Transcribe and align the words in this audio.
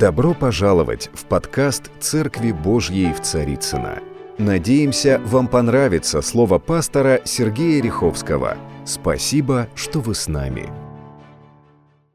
Добро 0.00 0.32
пожаловать 0.32 1.10
в 1.12 1.26
подкаст 1.26 1.90
«Церкви 2.00 2.52
Божьей 2.52 3.12
в 3.12 3.20
Царицына. 3.20 3.98
Надеемся, 4.38 5.20
вам 5.26 5.46
понравится 5.46 6.22
слово 6.22 6.58
пастора 6.58 7.20
Сергея 7.26 7.82
Риховского. 7.82 8.56
Спасибо, 8.86 9.68
что 9.74 10.00
вы 10.00 10.14
с 10.14 10.26
нами. 10.26 10.70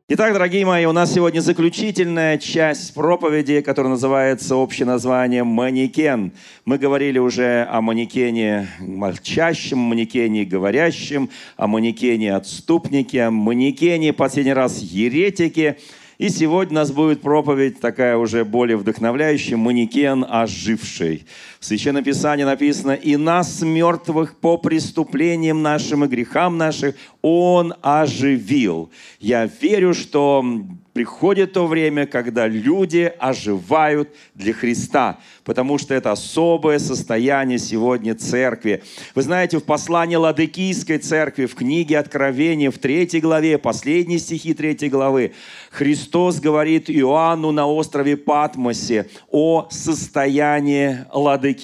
Итак, 0.09 0.33
дорогие 0.33 0.65
мои, 0.65 0.85
у 0.85 0.93
нас 0.93 1.13
сегодня 1.13 1.41
заключительная 1.41 2.39
часть 2.39 2.95
проповеди, 2.95 3.62
которая 3.62 3.92
называется 3.92 4.56
общее 4.56 4.88
название 4.88 5.44
«Манекен». 5.44 6.33
Мы 6.65 6.79
говорили 6.79 7.20
уже 7.20 7.67
о 7.70 7.81
манекене 7.81 8.67
молчащем, 8.79 9.78
манекене 9.78 10.44
говорящем, 10.44 11.29
о 11.56 11.67
манекене 11.67 12.36
отступнике, 12.36 13.29
манекене, 13.29 14.12
последний 14.12 14.54
раз, 14.54 14.79
еретике– 14.79 15.78
и 16.17 16.29
сегодня 16.29 16.71
у 16.71 16.75
нас 16.75 16.91
будет 16.91 17.21
проповедь 17.21 17.79
такая 17.79 18.17
уже 18.17 18.45
более 18.45 18.77
вдохновляющая, 18.77 19.57
манекен 19.57 20.25
оживший. 20.27 21.25
В 21.65 21.67
Священном 21.67 22.03
Писании 22.03 22.43
написано, 22.43 22.91
«И 22.91 23.15
нас, 23.15 23.63
мертвых, 23.63 24.37
по 24.37 24.55
преступлениям 24.55 25.63
нашим 25.63 26.05
и 26.05 26.07
грехам 26.07 26.59
наших, 26.59 26.93
Он 27.23 27.73
оживил». 27.81 28.91
Я 29.19 29.47
верю, 29.47 29.95
что 29.95 30.45
приходит 30.93 31.53
то 31.53 31.67
время, 31.67 32.05
когда 32.05 32.47
люди 32.47 33.11
оживают 33.20 34.15
для 34.33 34.53
Христа, 34.53 35.20
потому 35.43 35.77
что 35.77 35.93
это 35.93 36.11
особое 36.11 36.79
состояние 36.79 37.59
сегодня 37.59 38.15
церкви. 38.15 38.81
Вы 39.13 39.23
знаете, 39.23 39.57
в 39.57 39.63
послании 39.65 40.15
Ладыкийской 40.15 40.99
церкви, 40.99 41.47
в 41.47 41.55
книге 41.55 41.97
Откровения, 41.99 42.71
в 42.71 42.77
третьей 42.77 43.20
главе, 43.20 43.57
последние 43.57 44.20
стихи 44.20 44.53
третьей 44.53 44.89
главы, 44.89 45.34
Христос 45.70 46.39
говорит 46.39 46.89
Иоанну 46.89 47.51
на 47.51 47.67
острове 47.67 48.15
Патмосе 48.15 49.09
о 49.29 49.67
состоянии 49.70 51.05
Ладыкийской 51.11 51.54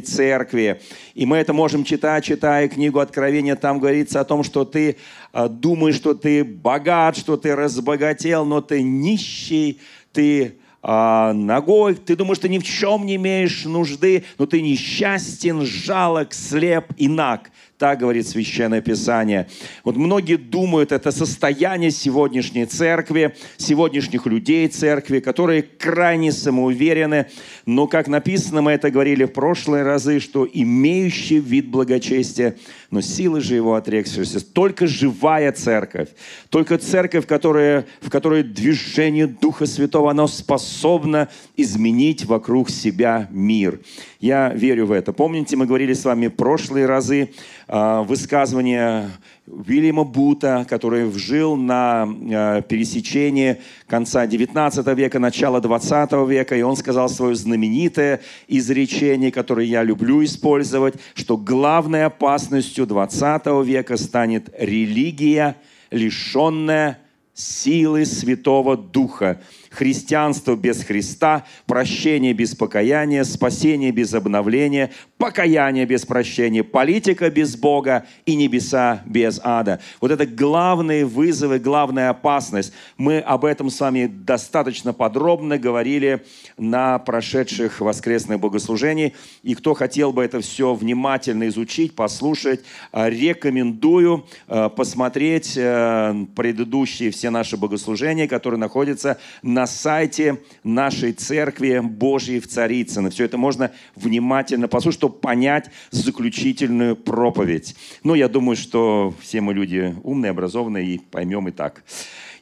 церкви. 0.00 0.80
И 1.14 1.26
мы 1.26 1.36
это 1.38 1.52
можем 1.52 1.84
читать, 1.84 2.24
читая 2.24 2.68
книгу 2.68 2.98
Откровения, 2.98 3.56
там 3.56 3.78
говорится 3.78 4.20
о 4.20 4.24
том, 4.24 4.42
что 4.42 4.64
ты 4.64 4.96
а, 5.32 5.48
думаешь, 5.48 5.96
что 5.96 6.14
ты 6.14 6.44
богат, 6.44 7.16
что 7.16 7.36
ты 7.36 7.54
разбогател, 7.54 8.44
но 8.44 8.60
ты 8.60 8.82
нищий, 8.82 9.80
ты 10.12 10.56
а, 10.82 11.32
ногой, 11.32 11.94
ты 11.94 12.14
думаешь, 12.14 12.38
ты 12.38 12.48
ни 12.48 12.58
в 12.58 12.64
чем 12.64 13.06
не 13.06 13.16
имеешь 13.16 13.64
нужды, 13.64 14.24
но 14.38 14.46
ты 14.46 14.60
несчастен, 14.60 15.62
жалок, 15.64 16.34
слеп 16.34 16.92
и 16.96 17.08
наг. 17.08 17.50
Так 17.84 17.98
говорит 17.98 18.26
Священное 18.26 18.80
Писание. 18.80 19.46
Вот 19.84 19.96
многие 19.96 20.36
думают, 20.36 20.90
это 20.90 21.10
состояние 21.12 21.90
сегодняшней 21.90 22.64
церкви, 22.64 23.36
сегодняшних 23.58 24.24
людей 24.24 24.68
церкви, 24.68 25.20
которые 25.20 25.60
крайне 25.60 26.32
самоуверены. 26.32 27.26
Но, 27.66 27.86
как 27.86 28.08
написано, 28.08 28.62
мы 28.62 28.72
это 28.72 28.90
говорили 28.90 29.24
в 29.24 29.34
прошлые 29.34 29.84
разы, 29.84 30.18
что 30.18 30.48
имеющий 30.50 31.40
вид 31.40 31.68
благочестия, 31.68 32.56
но 32.90 33.02
силы 33.02 33.42
же 33.42 33.54
его 33.54 33.74
отрекшиеся. 33.74 34.40
Только 34.40 34.86
живая 34.86 35.52
церковь, 35.52 36.08
только 36.48 36.78
церковь, 36.78 37.26
которая, 37.26 37.84
в 38.00 38.08
которой 38.08 38.44
движение 38.44 39.26
Духа 39.26 39.66
Святого, 39.66 40.10
оно 40.10 40.26
способно 40.26 41.28
изменить 41.54 42.24
вокруг 42.24 42.70
себя 42.70 43.28
мир. 43.30 43.80
Я 44.24 44.54
верю 44.54 44.86
в 44.86 44.92
это. 44.92 45.12
Помните, 45.12 45.54
мы 45.54 45.66
говорили 45.66 45.92
с 45.92 46.06
вами 46.06 46.28
прошлые 46.28 46.86
разы 46.86 47.28
э, 47.68 48.04
высказывание 48.06 49.10
Вильяма 49.46 50.04
Бута, 50.04 50.64
который 50.66 51.12
жил 51.12 51.56
на 51.56 52.08
э, 52.08 52.62
пересечении 52.66 53.58
конца 53.86 54.24
XIX 54.24 54.94
века, 54.94 55.18
начала 55.18 55.60
XX 55.60 56.26
века, 56.26 56.56
и 56.56 56.62
он 56.62 56.74
сказал 56.76 57.10
свое 57.10 57.34
знаменитое 57.34 58.22
изречение, 58.48 59.30
которое 59.30 59.66
я 59.66 59.82
люблю 59.82 60.24
использовать, 60.24 60.94
что 61.12 61.36
главной 61.36 62.06
опасностью 62.06 62.86
XX 62.86 63.62
века 63.62 63.98
станет 63.98 64.48
религия, 64.58 65.56
лишенная 65.90 66.98
силы 67.34 68.06
Святого 68.06 68.78
Духа 68.78 69.42
христианство 69.74 70.56
без 70.56 70.82
Христа, 70.82 71.44
прощение 71.66 72.32
без 72.32 72.54
покаяния, 72.54 73.24
спасение 73.24 73.90
без 73.90 74.14
обновления, 74.14 74.90
покаяние 75.18 75.86
без 75.86 76.06
прощения, 76.06 76.62
политика 76.62 77.30
без 77.30 77.56
Бога 77.56 78.06
и 78.26 78.36
небеса 78.36 79.02
без 79.06 79.40
ада. 79.42 79.80
Вот 80.00 80.10
это 80.10 80.26
главные 80.26 81.04
вызовы, 81.04 81.58
главная 81.58 82.10
опасность. 82.10 82.72
Мы 82.96 83.18
об 83.18 83.44
этом 83.44 83.70
с 83.70 83.80
вами 83.80 84.06
достаточно 84.06 84.92
подробно 84.92 85.58
говорили 85.58 86.24
на 86.56 86.98
прошедших 86.98 87.80
воскресных 87.80 88.38
богослужениях. 88.40 89.12
И 89.42 89.54
кто 89.54 89.74
хотел 89.74 90.12
бы 90.12 90.22
это 90.22 90.40
все 90.40 90.74
внимательно 90.74 91.48
изучить, 91.48 91.94
послушать, 91.94 92.60
э, 92.92 93.10
рекомендую 93.10 94.26
э, 94.46 94.68
посмотреть 94.74 95.54
э, 95.56 96.14
предыдущие 96.36 97.10
все 97.10 97.30
наши 97.30 97.56
богослужения, 97.56 98.28
которые 98.28 98.60
находятся 98.60 99.18
на 99.42 99.63
на 99.64 99.66
сайте 99.66 100.42
нашей 100.62 101.14
церкви 101.14 101.78
Божьей 101.78 102.38
в 102.38 102.46
Царицыно. 102.46 103.08
Все 103.08 103.24
это 103.24 103.38
можно 103.38 103.70
внимательно 103.96 104.68
послушать, 104.68 105.00
чтобы 105.00 105.14
понять 105.14 105.70
заключительную 105.90 106.96
проповедь. 106.96 107.74
Ну, 108.02 108.14
я 108.14 108.28
думаю, 108.28 108.56
что 108.56 109.14
все 109.22 109.40
мы 109.40 109.54
люди 109.54 109.94
умные, 110.02 110.32
образованные 110.32 110.86
и 110.86 110.98
поймем 110.98 111.48
и 111.48 111.50
так. 111.50 111.82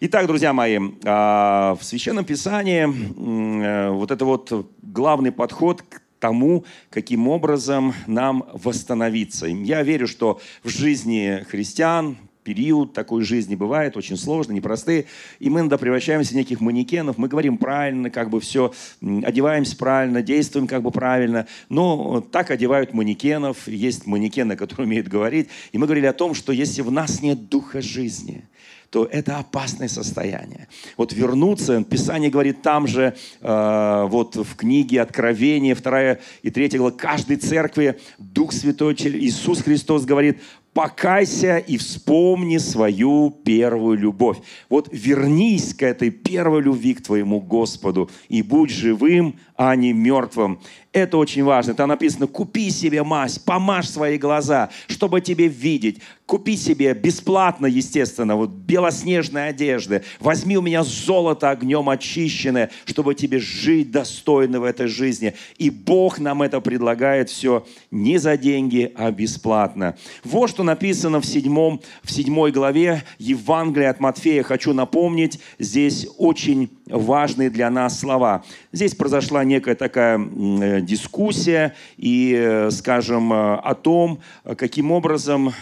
Итак, 0.00 0.26
друзья 0.26 0.52
мои, 0.52 0.80
а, 1.04 1.76
в 1.80 1.84
Священном 1.84 2.24
Писании 2.24 2.88
э, 2.88 3.90
вот 3.90 4.10
это 4.10 4.24
вот 4.24 4.66
главный 4.82 5.30
подход 5.30 5.82
к 5.82 6.02
тому, 6.18 6.64
каким 6.90 7.28
образом 7.28 7.94
нам 8.08 8.44
восстановиться. 8.52 9.46
Я 9.46 9.84
верю, 9.84 10.08
что 10.08 10.40
в 10.64 10.70
жизни 10.70 11.46
христиан, 11.48 12.16
период 12.44 12.92
такой 12.92 13.22
жизни 13.22 13.54
бывает, 13.54 13.96
очень 13.96 14.16
сложный, 14.16 14.56
непростые, 14.56 15.06
и 15.38 15.50
мы 15.50 15.60
иногда 15.60 15.78
превращаемся 15.78 16.32
в 16.32 16.36
неких 16.36 16.60
манекенов, 16.60 17.18
мы 17.18 17.28
говорим 17.28 17.58
правильно, 17.58 18.10
как 18.10 18.30
бы 18.30 18.40
все, 18.40 18.72
одеваемся 19.00 19.76
правильно, 19.76 20.22
действуем 20.22 20.66
как 20.66 20.82
бы 20.82 20.90
правильно, 20.90 21.46
но 21.68 22.20
так 22.20 22.50
одевают 22.50 22.94
манекенов, 22.94 23.68
есть 23.68 24.06
манекены, 24.06 24.56
которые 24.56 24.86
умеют 24.86 25.08
говорить, 25.08 25.48
и 25.72 25.78
мы 25.78 25.86
говорили 25.86 26.06
о 26.06 26.12
том, 26.12 26.34
что 26.34 26.52
если 26.52 26.82
в 26.82 26.90
нас 26.90 27.22
нет 27.22 27.48
духа 27.48 27.80
жизни, 27.80 28.44
то 28.92 29.08
это 29.10 29.38
опасное 29.38 29.88
состояние. 29.88 30.68
Вот 30.98 31.14
вернуться, 31.14 31.82
Писание 31.82 32.28
говорит 32.28 32.60
там 32.60 32.86
же, 32.86 33.16
э, 33.40 34.06
вот 34.06 34.36
в 34.36 34.54
книге 34.54 35.00
Откровения, 35.00 35.74
2 35.74 36.18
и 36.42 36.50
3 36.50 36.76
глава, 36.76 36.90
каждой 36.90 37.36
церкви 37.36 37.98
Дух 38.18 38.52
Святой, 38.52 38.94
Иисус 38.94 39.62
Христос 39.62 40.04
говорит, 40.04 40.42
покайся 40.74 41.58
и 41.58 41.76
вспомни 41.76 42.58
свою 42.58 43.30
первую 43.30 43.98
любовь. 43.98 44.38
Вот 44.68 44.88
вернись 44.92 45.74
к 45.74 45.82
этой 45.82 46.10
первой 46.10 46.62
любви 46.62 46.94
к 46.94 47.02
твоему 47.02 47.40
Господу 47.40 48.10
и 48.28 48.42
будь 48.42 48.70
живым, 48.70 49.38
а 49.56 49.76
не 49.76 49.92
мертвым. 49.92 50.60
Это 50.92 51.16
очень 51.16 51.42
важно. 51.42 51.72
Там 51.72 51.88
написано, 51.88 52.26
купи 52.26 52.70
себе 52.70 53.02
мазь, 53.02 53.38
помажь 53.38 53.88
свои 53.88 54.18
глаза, 54.18 54.68
чтобы 54.88 55.22
тебе 55.22 55.48
видеть. 55.48 56.00
Купи 56.26 56.56
себе 56.56 56.92
бесплатно, 56.94 57.66
естественно, 57.66 58.36
вот 58.36 58.50
белоснежные 58.50 59.48
одежды. 59.48 60.02
Возьми 60.20 60.56
у 60.56 60.62
меня 60.62 60.82
золото 60.82 61.50
огнем 61.50 61.88
очищенное, 61.88 62.70
чтобы 62.84 63.14
тебе 63.14 63.38
жить 63.38 63.90
достойно 63.90 64.60
в 64.60 64.64
этой 64.64 64.86
жизни. 64.86 65.34
И 65.56 65.70
Бог 65.70 66.18
нам 66.18 66.42
это 66.42 66.60
предлагает 66.60 67.30
все 67.30 67.66
не 67.90 68.18
за 68.18 68.36
деньги, 68.36 68.92
а 68.94 69.10
бесплатно. 69.10 69.96
Вот 70.24 70.50
что 70.50 70.62
написано 70.62 71.20
в, 71.20 71.26
седьмом, 71.26 71.80
в 72.02 72.12
седьмой 72.12 72.52
главе 72.52 73.02
Евангелия 73.18 73.90
от 73.90 74.00
Матфея. 74.00 74.42
Хочу 74.42 74.74
напомнить, 74.74 75.40
здесь 75.58 76.06
очень 76.18 76.70
важные 76.86 77.50
для 77.50 77.70
нас 77.70 77.98
слова. 77.98 78.44
Здесь 78.72 78.94
произошла 78.94 79.44
некая 79.44 79.74
такая 79.74 80.18
э, 80.18 80.81
дискуссия 80.82 81.74
и, 81.96 82.34
э, 82.36 82.70
скажем, 82.70 83.32
э, 83.32 83.54
о 83.56 83.74
том, 83.74 84.20
каким 84.56 84.92
образом 84.92 85.52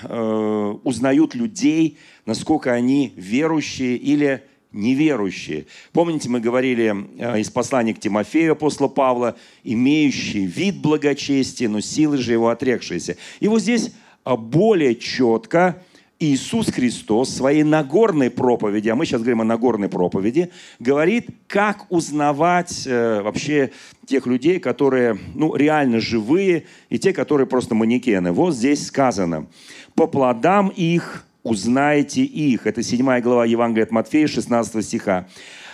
узнают 0.84 1.34
людей, 1.34 1.98
насколько 2.26 2.72
они 2.72 3.12
верующие 3.16 3.96
или 3.96 4.42
неверующие. 4.72 5.66
Помните, 5.92 6.28
мы 6.28 6.40
говорили 6.40 6.94
из 7.38 7.50
послания 7.50 7.94
к 7.94 8.00
Тимофею 8.00 8.52
апостола 8.52 8.88
Павла, 8.88 9.36
имеющий 9.64 10.46
вид 10.46 10.80
благочестия, 10.80 11.68
но 11.68 11.80
силы 11.80 12.18
же 12.18 12.32
его 12.32 12.48
отрекшиеся. 12.48 13.16
И 13.40 13.48
вот 13.48 13.60
здесь 13.60 13.92
более 14.24 14.94
четко 14.94 15.82
Иисус 16.20 16.70
Христос 16.70 17.30
в 17.30 17.34
своей 17.34 17.62
Нагорной 17.62 18.30
проповеди, 18.30 18.90
а 18.90 18.94
мы 18.94 19.06
сейчас 19.06 19.22
говорим 19.22 19.40
о 19.40 19.44
Нагорной 19.44 19.88
проповеди, 19.88 20.50
говорит, 20.78 21.28
как 21.46 21.90
узнавать 21.90 22.86
э, 22.86 23.22
вообще 23.22 23.70
тех 24.04 24.26
людей, 24.26 24.60
которые 24.60 25.18
ну, 25.34 25.56
реально 25.56 25.98
живые, 25.98 26.64
и 26.90 26.98
те, 26.98 27.14
которые 27.14 27.46
просто 27.46 27.74
манекены. 27.74 28.32
Вот 28.32 28.54
здесь 28.54 28.86
сказано, 28.86 29.46
по 29.94 30.06
плодам 30.06 30.68
их 30.68 31.24
узнаете 31.42 32.22
их. 32.22 32.66
Это 32.66 32.82
7 32.82 33.20
глава 33.20 33.46
Евангелия 33.46 33.84
от 33.84 33.90
Матфея, 33.90 34.26
16 34.26 34.84
стиха. 34.84 35.26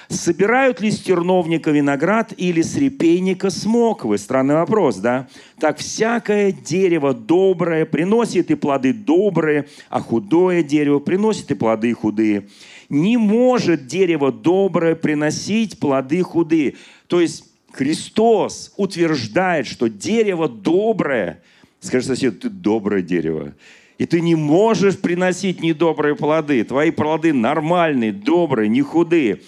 Собирают 0.08 0.80
ли 0.80 0.90
с 0.90 1.00
терновника 1.00 1.72
виноград 1.72 2.32
или 2.36 2.62
с 2.62 2.76
репейника 2.76 3.50
смоквы? 3.50 4.18
Странный 4.18 4.54
вопрос, 4.54 4.96
да? 4.96 5.28
Так 5.58 5.78
всякое 5.78 6.52
дерево 6.52 7.12
доброе 7.12 7.86
приносит 7.86 8.50
и 8.50 8.54
плоды 8.54 8.92
добрые, 8.92 9.66
а 9.90 10.00
худое 10.00 10.62
дерево 10.62 11.00
приносит 11.00 11.50
и 11.50 11.54
плоды 11.54 11.92
худые. 11.92 12.48
Не 12.88 13.16
может 13.16 13.86
дерево 13.88 14.30
доброе 14.30 14.94
приносить 14.94 15.80
плоды 15.80 16.22
худые. 16.22 16.74
То 17.08 17.20
есть 17.20 17.44
Христос 17.72 18.72
утверждает, 18.76 19.66
что 19.66 19.88
дерево 19.88 20.48
доброе, 20.48 21.42
скажи 21.80 22.06
соседу, 22.06 22.42
ты 22.42 22.48
доброе 22.48 23.02
дерево. 23.02 23.54
И 23.98 24.06
ты 24.06 24.20
не 24.20 24.34
можешь 24.34 24.98
приносить 24.98 25.62
недобрые 25.62 26.14
плоды. 26.14 26.62
Твои 26.64 26.90
плоды 26.90 27.32
нормальные, 27.32 28.12
добрые, 28.12 28.68
не 28.68 28.82
худые. 28.82 29.40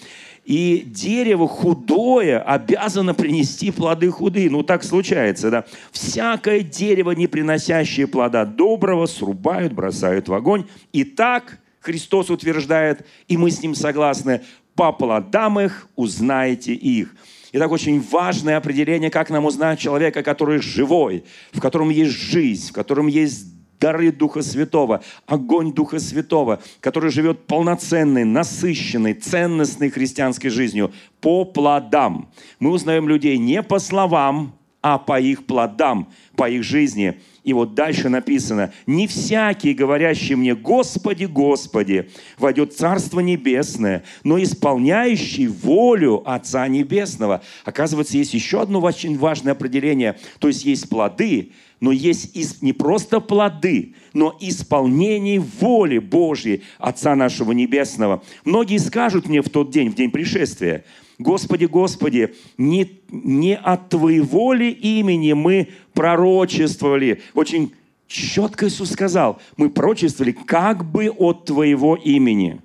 И 0.49 0.81
дерево 0.83 1.47
худое 1.47 2.39
обязано 2.39 3.13
принести 3.13 3.69
плоды 3.69 4.09
худые. 4.09 4.49
Ну, 4.49 4.63
так 4.63 4.83
случается, 4.83 5.51
да. 5.51 5.65
Всякое 5.91 6.61
дерево, 6.61 7.11
не 7.11 7.27
приносящее 7.27 8.07
плода 8.07 8.45
доброго, 8.45 9.05
срубают, 9.05 9.73
бросают 9.73 10.27
в 10.27 10.33
огонь. 10.33 10.65
И 10.91 11.03
так 11.03 11.59
Христос 11.81 12.31
утверждает, 12.31 13.05
и 13.27 13.37
мы 13.37 13.51
с 13.51 13.61
ним 13.61 13.75
согласны, 13.75 14.41
по 14.73 14.91
плодам 14.91 15.59
их 15.59 15.87
узнаете 15.95 16.73
их. 16.73 17.13
Итак, 17.51 17.71
очень 17.71 18.01
важное 18.01 18.57
определение, 18.57 19.11
как 19.11 19.29
нам 19.29 19.45
узнать 19.45 19.79
человека, 19.79 20.23
который 20.23 20.61
живой, 20.63 21.25
в 21.51 21.61
котором 21.61 21.91
есть 21.91 22.13
жизнь, 22.13 22.69
в 22.69 22.73
котором 22.73 23.05
есть 23.05 23.45
дары 23.79 24.11
Духа 24.11 24.41
Святого, 24.41 25.01
огонь 25.25 25.73
Духа 25.73 25.99
Святого, 25.99 26.61
который 26.81 27.11
живет 27.11 27.45
полноценной, 27.47 28.23
насыщенной, 28.23 29.13
ценностной 29.13 29.89
христианской 29.89 30.49
жизнью 30.49 30.91
по 31.21 31.45
плодам. 31.45 32.29
Мы 32.59 32.71
узнаем 32.71 33.07
людей 33.07 33.37
не 33.37 33.63
по 33.63 33.79
словам, 33.79 34.55
а 34.81 34.97
по 34.97 35.19
их 35.19 35.45
плодам, 35.45 36.09
по 36.35 36.49
их 36.49 36.63
жизни. 36.63 37.19
И 37.43 37.53
вот 37.53 37.73
дальше 37.73 38.09
написано, 38.09 38.71
«Не 38.85 39.07
всякий, 39.07 39.73
говорящий 39.73 40.35
мне, 40.35 40.55
Господи, 40.55 41.25
Господи, 41.25 42.09
войдет 42.37 42.73
Царство 42.73 43.19
Небесное, 43.19 44.03
но 44.23 44.41
исполняющий 44.41 45.47
волю 45.47 46.21
Отца 46.25 46.67
Небесного». 46.67 47.41
Оказывается, 47.65 48.17
есть 48.17 48.33
еще 48.33 48.61
одно 48.61 48.79
очень 48.79 49.17
важное 49.17 49.53
определение. 49.53 50.17
То 50.39 50.47
есть 50.47 50.63
есть 50.63 50.87
плоды, 50.89 51.51
но 51.79 51.91
есть 51.91 52.61
не 52.61 52.73
просто 52.73 53.19
плоды, 53.19 53.95
но 54.13 54.35
исполнение 54.39 55.39
воли 55.39 55.99
Божьей 55.99 56.63
Отца 56.77 57.15
нашего 57.15 57.51
Небесного. 57.51 58.23
Многие 58.43 58.77
скажут 58.77 59.27
мне 59.27 59.41
в 59.41 59.49
тот 59.49 59.71
день, 59.71 59.89
в 59.89 59.95
день 59.95 60.11
пришествия, 60.11 60.83
Господи, 61.19 61.65
Господи, 61.65 62.33
не, 62.57 63.01
не 63.11 63.55
от 63.57 63.89
Твоего 63.89 64.53
ли 64.53 64.71
имени 64.71 65.33
мы 65.33 65.67
пророчествовали? 65.93 67.21
Очень 67.33 67.73
четко 68.07 68.67
Иисус 68.67 68.91
сказал, 68.91 69.41
мы 69.57 69.69
пророчествовали 69.69 70.31
как 70.31 70.89
бы 70.89 71.09
от 71.09 71.43
Твоего 71.45 71.95
имени. 71.95 72.61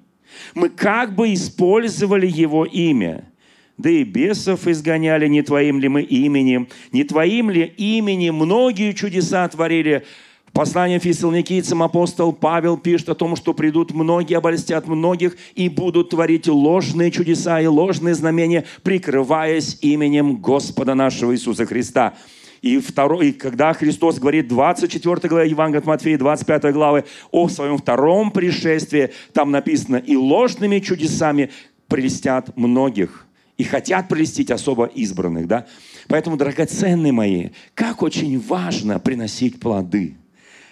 Мы 0.54 0.68
как 0.68 1.16
бы 1.16 1.34
использовали 1.34 2.28
Его 2.28 2.64
имя. 2.64 3.28
Да 3.76 3.90
и 3.90 4.04
бесов 4.04 4.68
изгоняли 4.68 5.26
не 5.26 5.42
Твоим 5.42 5.80
ли 5.80 5.88
мы 5.88 6.02
именем, 6.02 6.68
не 6.92 7.04
Твоим 7.04 7.50
ли 7.50 7.64
именем 7.76 8.36
многие 8.36 8.92
чудеса 8.92 9.48
творили. 9.48 10.04
Послание 10.52 11.00
фессалоникийцам 11.00 11.82
апостол 11.82 12.32
Павел 12.32 12.76
пишет 12.76 13.08
о 13.08 13.16
том, 13.16 13.34
что 13.34 13.54
придут 13.54 13.92
многие, 13.92 14.36
обольстят 14.36 14.86
многих 14.86 15.36
и 15.56 15.68
будут 15.68 16.10
творить 16.10 16.46
ложные 16.46 17.10
чудеса 17.10 17.60
и 17.60 17.66
ложные 17.66 18.14
знамения, 18.14 18.64
прикрываясь 18.84 19.78
именем 19.80 20.36
Господа 20.36 20.94
нашего 20.94 21.34
Иисуса 21.34 21.66
Христа. 21.66 22.14
И, 22.62 22.78
второй, 22.78 23.30
и 23.30 23.32
когда 23.32 23.72
Христос 23.72 24.20
говорит 24.20 24.46
24 24.46 25.28
глава 25.28 25.42
Евангелия 25.42 25.80
от 25.80 25.86
Матфея, 25.86 26.16
25 26.16 26.72
главы 26.72 27.04
о 27.32 27.48
своем 27.48 27.76
втором 27.76 28.30
пришествии, 28.30 29.10
там 29.32 29.50
написано, 29.50 29.96
и 29.96 30.14
ложными 30.14 30.78
чудесами 30.78 31.50
прелестят 31.88 32.56
многих. 32.56 33.23
И 33.56 33.64
хотят 33.64 34.08
прелестить 34.08 34.50
особо 34.50 34.86
избранных. 34.86 35.46
Да? 35.46 35.66
Поэтому, 36.08 36.36
драгоценные 36.36 37.12
мои, 37.12 37.50
как 37.74 38.02
очень 38.02 38.40
важно 38.40 38.98
приносить 38.98 39.60
плоды– 39.60 40.16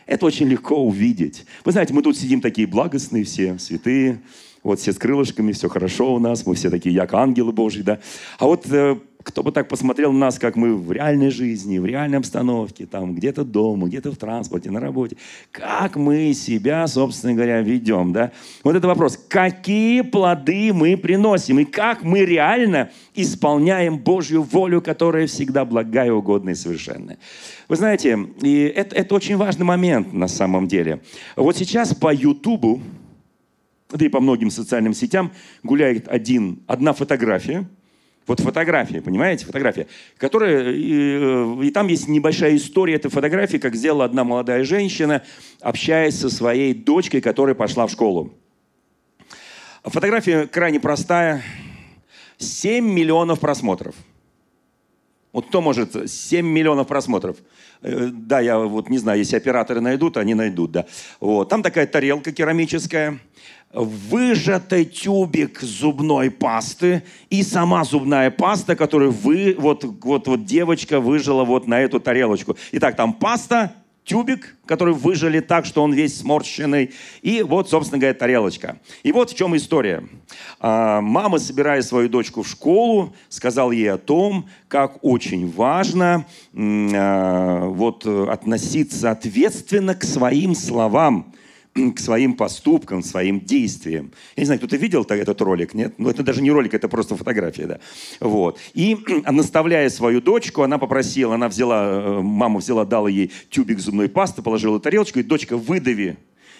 это 0.06 0.26
очень 0.26 0.46
легко 0.46 0.76
увидеть. 0.76 1.46
Вы 1.64 1.73
знаете, 1.73 1.94
мы 1.94 2.02
тут 2.02 2.17
сидим 2.17 2.40
такие 2.40 2.67
благостные 2.67 3.25
все, 3.25 3.58
святые, 3.58 4.20
вот 4.62 4.79
все 4.79 4.93
с 4.93 4.99
крылышками, 4.99 5.52
все 5.52 5.69
хорошо 5.69 6.14
у 6.14 6.19
нас, 6.19 6.46
мы 6.46 6.55
все 6.55 6.70
такие, 6.70 6.94
як 6.94 7.14
ангелы 7.14 7.52
Божьи, 7.52 7.82
да. 7.82 7.99
А 8.38 8.46
вот 8.46 8.67
э, 8.70 8.99
кто 9.22 9.42
бы 9.42 9.52
так 9.52 9.69
посмотрел 9.69 10.12
на 10.12 10.19
нас, 10.19 10.38
как 10.38 10.56
мы 10.56 10.76
в 10.76 10.92
реальной 10.92 11.30
жизни, 11.30 11.78
в 11.78 11.86
реальной 11.86 12.19
обстановке, 12.19 12.86
там 12.86 13.14
где-то 13.14 13.44
дома, 13.44 13.88
где-то 13.88 14.12
в 14.12 14.16
транспорте, 14.16 14.70
на 14.70 14.80
работе, 14.80 15.16
как 15.50 15.96
мы 15.96 16.32
себя, 16.34 16.86
собственно 16.86 17.34
говоря, 17.34 17.60
ведем, 17.60 18.12
да? 18.12 18.32
Вот 18.64 18.76
это 18.76 18.86
вопрос, 18.86 19.19
какие 19.28 20.02
плоды 20.02 20.72
мы 20.72 20.96
приносим 20.96 21.58
и 21.60 21.64
как 21.64 22.02
мы 22.02 22.24
реально 22.24 22.90
исполняем 23.14 23.98
Божью 23.98 24.42
волю, 24.42 24.80
которая 24.80 25.26
всегда 25.26 25.64
благая, 25.64 26.12
угодная 26.12 26.54
и 26.54 26.56
совершенная. 26.56 27.18
Вы 27.68 27.76
знаете, 27.76 28.18
и 28.40 28.62
это, 28.62 28.96
это 28.96 29.14
очень 29.14 29.36
важный 29.36 29.64
момент 29.64 30.12
на 30.12 30.28
самом 30.28 30.68
деле. 30.68 31.00
Вот 31.36 31.56
сейчас 31.56 31.94
по 31.94 32.12
Ютубу, 32.12 32.80
да 33.90 34.04
и 34.04 34.08
по 34.08 34.20
многим 34.20 34.50
социальным 34.50 34.94
сетям 34.94 35.32
гуляет 35.62 36.08
один, 36.08 36.60
одна 36.66 36.92
фотография– 36.92 37.68
вот 38.26 38.40
фотография, 38.40 39.00
понимаете, 39.00 39.44
фотография, 39.44 39.88
которая, 40.16 40.72
и, 40.72 41.19
э, 41.20 41.64
и 41.64 41.70
там 41.70 41.88
есть 41.88 42.06
небольшая 42.08 42.56
история 42.56 42.94
этой 42.94 43.10
фотографии, 43.10 43.56
как 43.56 43.74
сделала 43.74 44.04
одна 44.04 44.22
молодая 44.22 44.64
женщина, 44.64 45.22
общаясь 45.60 46.19
со 46.19 46.30
своей 46.30 46.72
дочкой, 46.72 47.20
которая 47.20 47.54
пошла 47.54 47.86
в 47.86 47.90
школу. 47.90 48.32
Фотография 49.82 50.46
крайне 50.46 50.78
простая. 50.78 51.42
7 52.38 52.84
миллионов 52.84 53.40
просмотров. 53.40 53.94
Вот 55.32 55.46
кто 55.46 55.60
может 55.60 56.10
7 56.10 56.46
миллионов 56.46 56.86
просмотров? 56.86 57.38
Э, 57.82 58.08
да, 58.12 58.40
я 58.40 58.58
вот 58.58 58.88
не 58.88 58.98
знаю, 58.98 59.18
если 59.18 59.36
операторы 59.36 59.80
найдут, 59.80 60.16
они 60.16 60.34
найдут, 60.34 60.70
да. 60.70 60.86
Вот. 61.18 61.48
Там 61.48 61.62
такая 61.62 61.86
тарелка 61.86 62.30
керамическая– 62.30 63.18
выжатый 63.72 64.84
тюбик 64.84 65.60
зубной 65.60 66.30
пасты 66.30 67.02
и 67.30 67.42
сама 67.42 67.84
зубная 67.84 68.30
паста, 68.30 68.76
которую 68.76 69.12
вы, 69.12 69.56
вот, 69.58 69.84
вот, 69.84 70.28
вот 70.28 70.44
девочка 70.44 71.00
выжила 71.00 71.44
вот 71.44 71.66
на 71.66 71.80
эту 71.80 71.99
тарелочку. 71.99 72.56
Итак, 72.73 72.97
там 72.97 73.14
паста, 73.14 73.75
тюбик, 74.04 74.56
который 74.66 74.94
выжили 74.94 75.40
так, 75.40 75.64
что 75.64 75.82
он 75.82 75.92
весь 75.92 76.18
сморщенный, 76.18 76.92
и 77.23 77.42
вот, 77.42 77.70
собственно 77.70 77.99
говоря, 77.99 78.14
тарелочка. 78.14 78.78
И 79.02 79.12
вот 79.12 79.30
в 79.30 79.37
чем 79.37 79.56
история. 79.56 80.06
А, 80.58 81.00
мама, 81.00 81.38
собирая 81.38 81.82
свою 81.82 82.08
дочку 82.08 82.42
в 82.42 82.49
школу, 82.49 83.14
сказал 83.28 83.70
ей 83.70 83.92
о 83.92 83.99
том, 83.99 84.49
как 84.68 85.02
очень 85.02 85.50
важно 85.50 86.26
а, 86.54 87.66
вот, 87.66 88.06
относиться 88.06 89.11
ответственно 89.11 89.94
к 89.94 90.04
своим 90.04 90.54
словам 90.54 91.32
к 91.75 91.99
своим 91.99 92.35
поступкам, 92.35 93.02
своим 93.02 93.41
действиям. 93.41 94.12
Я 94.37 94.43
не 94.43 94.45
знаю, 94.45 94.59
кто-то 94.59 94.76
видел 94.76 95.05
этот 95.09 95.41
ролик, 95.41 95.73
нет? 95.75 95.95
Ну, 95.99 96.11
это 96.11 96.23
даже 96.23 96.43
не 96.43 96.50
ролик, 96.50 96.75
это 96.75 96.88
просто 96.88 97.17
фотография, 97.17 97.67
да. 97.67 97.81
Вот. 98.21 98.59
И 98.75 98.99
наставляя 99.31 99.88
свою 99.88 100.21
дочку, 100.21 100.62
она 100.62 100.79
попросила, 100.79 101.35
она 101.35 101.49
взяла, 101.49 101.85
э, 101.85 102.21
мама 102.21 102.61
взяла, 102.61 102.85
дала 102.85 103.09
ей 103.09 103.31
тюбик 103.49 103.79
зубной 103.79 104.09
пасты, 104.09 104.43
положила 104.43 104.79
тарелочку, 104.81 105.19
и 105.19 105.23
дочка 105.23 105.57
выдави. 105.57 106.17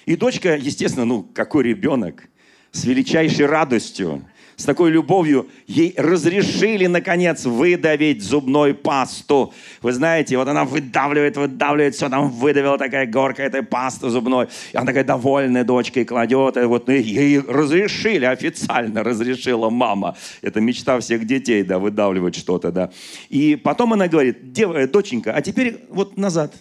И 0.07 0.17
дочка, 0.17 0.57
естественно, 0.57 1.05
ну, 1.05 1.23
какой 1.23 1.65
ребенок, 1.65 2.29
с 2.73 2.85
величайшей 2.85 3.47
радостью 3.47 4.25
с 4.57 4.65
такой 4.65 4.91
любовью 4.91 5.49
ей 5.67 5.95
разрешили, 5.97 6.87
наконец, 6.87 7.45
выдавить 7.45 8.23
зубной 8.23 8.75
пасту. 8.75 9.53
Вы 9.81 9.93
знаете, 9.93 10.37
вот 10.37 10.49
она 10.49 10.65
выдавливает, 10.65 11.37
выдавливает, 11.37 11.95
все 11.95 12.09
там 12.09 12.31
выдавила 12.31 12.79
такая 12.79 13.07
горка 13.07 13.43
этой 13.43 13.63
пасты 13.63 14.09
зубной. 14.09 14.49
И 14.73 14.77
она 14.77 14.87
такая 14.87 15.05
довольная 15.05 15.65
дочкой 15.65 16.05
кладет. 16.05 16.57
И 16.57 16.61
вот 16.61 16.89
ей 16.89 17.41
разрешили, 17.41 18.25
официально 18.25 19.03
разрешила 19.03 19.71
мама. 19.71 20.17
Это 20.43 20.61
мечта 20.61 21.01
всех 21.01 21.27
детей, 21.27 21.63
да, 21.63 21.79
выдавливать 21.79 22.37
что-то, 22.37 22.71
да. 22.71 22.91
И 23.29 23.57
потом 23.57 23.93
она 23.93 24.09
говорит, 24.09 24.53
Дев, 24.53 24.73
доченька, 24.91 25.33
а 25.33 25.43
теперь 25.43 25.85
вот 25.89 26.17
назад. 26.17 26.55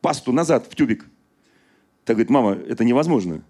Пасту 0.00 0.32
назад 0.32 0.66
в 0.68 0.74
тюбик. 0.74 1.06
Так 2.04 2.16
говорит, 2.16 2.30
мама, 2.30 2.58
это 2.68 2.84
невозможно. 2.84 3.42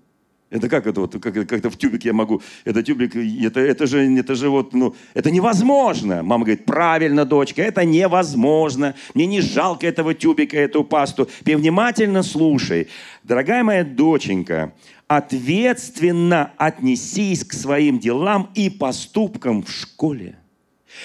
Это 0.52 0.68
как 0.68 0.86
это 0.86 1.00
вот, 1.00 1.12
как, 1.14 1.32
как 1.32 1.52
это 1.52 1.70
в 1.70 1.78
тюбик 1.78 2.04
я 2.04 2.12
могу, 2.12 2.42
это 2.66 2.82
тюбик, 2.82 3.16
это, 3.16 3.58
это 3.60 3.86
же, 3.86 4.18
это 4.18 4.34
же 4.34 4.50
вот, 4.50 4.74
ну, 4.74 4.94
это 5.14 5.30
невозможно. 5.30 6.22
Мама 6.22 6.44
говорит, 6.44 6.66
правильно, 6.66 7.24
дочка, 7.24 7.62
это 7.62 7.86
невозможно. 7.86 8.94
Мне 9.14 9.24
не 9.24 9.40
жалко 9.40 9.86
этого 9.86 10.12
тюбика, 10.12 10.58
эту 10.58 10.84
пасту. 10.84 11.26
Ты 11.42 11.56
внимательно 11.56 12.22
слушай. 12.22 12.88
Дорогая 13.22 13.64
моя 13.64 13.82
доченька, 13.82 14.74
ответственно 15.08 16.52
отнесись 16.58 17.44
к 17.44 17.54
своим 17.54 17.98
делам 17.98 18.50
и 18.54 18.68
поступкам 18.68 19.62
в 19.62 19.70
школе. 19.70 20.36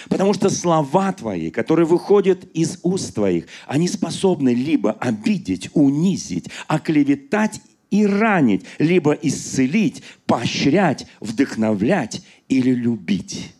Потому 0.09 0.33
что 0.33 0.49
слова 0.49 1.13
твои, 1.13 1.51
которые 1.51 1.85
выходят 1.85 2.43
из 2.53 2.79
уст 2.83 3.15
твоих, 3.15 3.45
они 3.65 3.87
способны 3.87 4.53
либо 4.53 4.91
обидеть, 4.91 5.69
унизить, 5.73 6.49
оклеветать 6.67 7.61
и 7.89 8.05
ранить, 8.05 8.65
либо 8.79 9.13
исцелить, 9.13 10.03
поощрять, 10.25 11.07
вдохновлять 11.19 12.21
или 12.49 12.71
любить. 12.71 13.53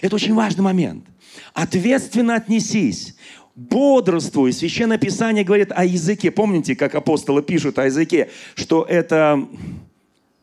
Это 0.00 0.16
очень 0.16 0.34
важный 0.34 0.62
момент. 0.62 1.04
Ответственно 1.54 2.36
отнесись. 2.36 3.16
Бодрствуй. 3.54 4.52
Священное 4.52 4.98
Писание 4.98 5.44
говорит 5.44 5.72
о 5.74 5.84
языке. 5.84 6.30
Помните, 6.30 6.74
как 6.74 6.94
апостолы 6.94 7.42
пишут 7.42 7.78
о 7.78 7.84
языке, 7.84 8.30
что 8.54 8.82
это 8.88 9.46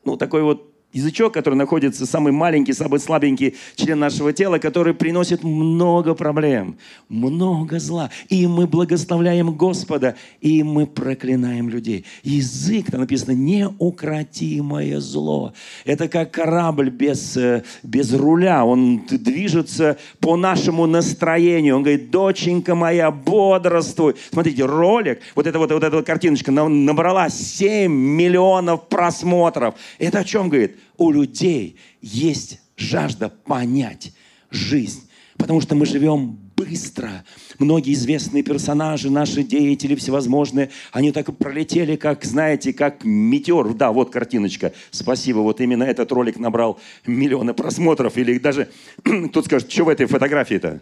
ну, 0.03 0.17
такой 0.17 0.43
вот 0.43 0.68
язычок, 0.91 1.33
который 1.33 1.55
находится, 1.55 2.05
самый 2.05 2.31
маленький, 2.31 2.73
самый 2.73 2.99
слабенький 2.99 3.55
член 3.75 3.99
нашего 3.99 4.33
тела, 4.33 4.57
который 4.57 4.93
приносит 4.93 5.43
много 5.43 6.15
проблем, 6.15 6.77
много 7.09 7.79
зла. 7.79 8.09
И 8.27 8.47
мы 8.47 8.65
благословляем 8.65 9.51
Господа, 9.51 10.15
и 10.41 10.63
мы 10.63 10.87
проклинаем 10.87 11.69
людей. 11.69 12.05
Язык, 12.23 12.91
там 12.91 13.01
написано, 13.01 13.33
неукротимое 13.33 14.99
зло. 14.99 15.53
Это 15.85 16.07
как 16.07 16.31
корабль 16.31 16.89
без, 16.89 17.37
э, 17.37 17.63
без 17.83 18.13
руля. 18.13 18.65
Он 18.65 19.03
движется 19.09 19.97
по 20.19 20.35
нашему 20.37 20.87
настроению. 20.87 21.75
Он 21.75 21.83
говорит, 21.83 22.09
доченька 22.09 22.73
моя, 22.73 23.11
бодрствуй. 23.11 24.15
Смотрите, 24.31 24.65
ролик, 24.65 25.19
вот 25.35 25.45
эта 25.45 25.59
вот, 25.59 25.71
вот 25.71 25.83
эта 25.83 25.95
вот 25.95 26.05
картиночка 26.05 26.51
набрала 26.51 27.29
7 27.29 27.91
миллионов 27.91 28.87
просмотров. 28.87 29.75
Это 29.99 30.19
о 30.19 30.23
чем 30.23 30.49
говорит? 30.49 30.77
У 30.99 31.11
людей 31.11 31.77
есть 32.01 32.59
жажда 32.77 33.29
понять 33.29 34.13
жизнь. 34.51 35.09
Потому 35.37 35.61
что 35.61 35.73
мы 35.73 35.85
живем 35.85 36.37
быстро. 36.57 37.23
Многие 37.59 37.93
известные 37.93 38.43
персонажи, 38.43 39.09
наши 39.09 39.41
деятели 39.41 39.95
всевозможные, 39.95 40.69
они 40.91 41.13
так 41.13 41.29
и 41.29 41.31
пролетели, 41.31 41.95
как, 41.95 42.25
знаете, 42.25 42.73
как 42.73 43.05
метеор. 43.05 43.73
Да, 43.73 43.93
вот 43.93 44.11
картиночка. 44.11 44.73
Спасибо. 44.91 45.39
Вот 45.39 45.61
именно 45.61 45.83
этот 45.83 46.11
ролик 46.11 46.37
набрал 46.37 46.77
миллионы 47.07 47.53
просмотров. 47.53 48.17
Или 48.17 48.37
даже 48.37 48.69
кто 49.03 49.41
скажет, 49.41 49.71
что 49.71 49.85
в 49.85 49.89
этой 49.89 50.07
фотографии-то? 50.07 50.81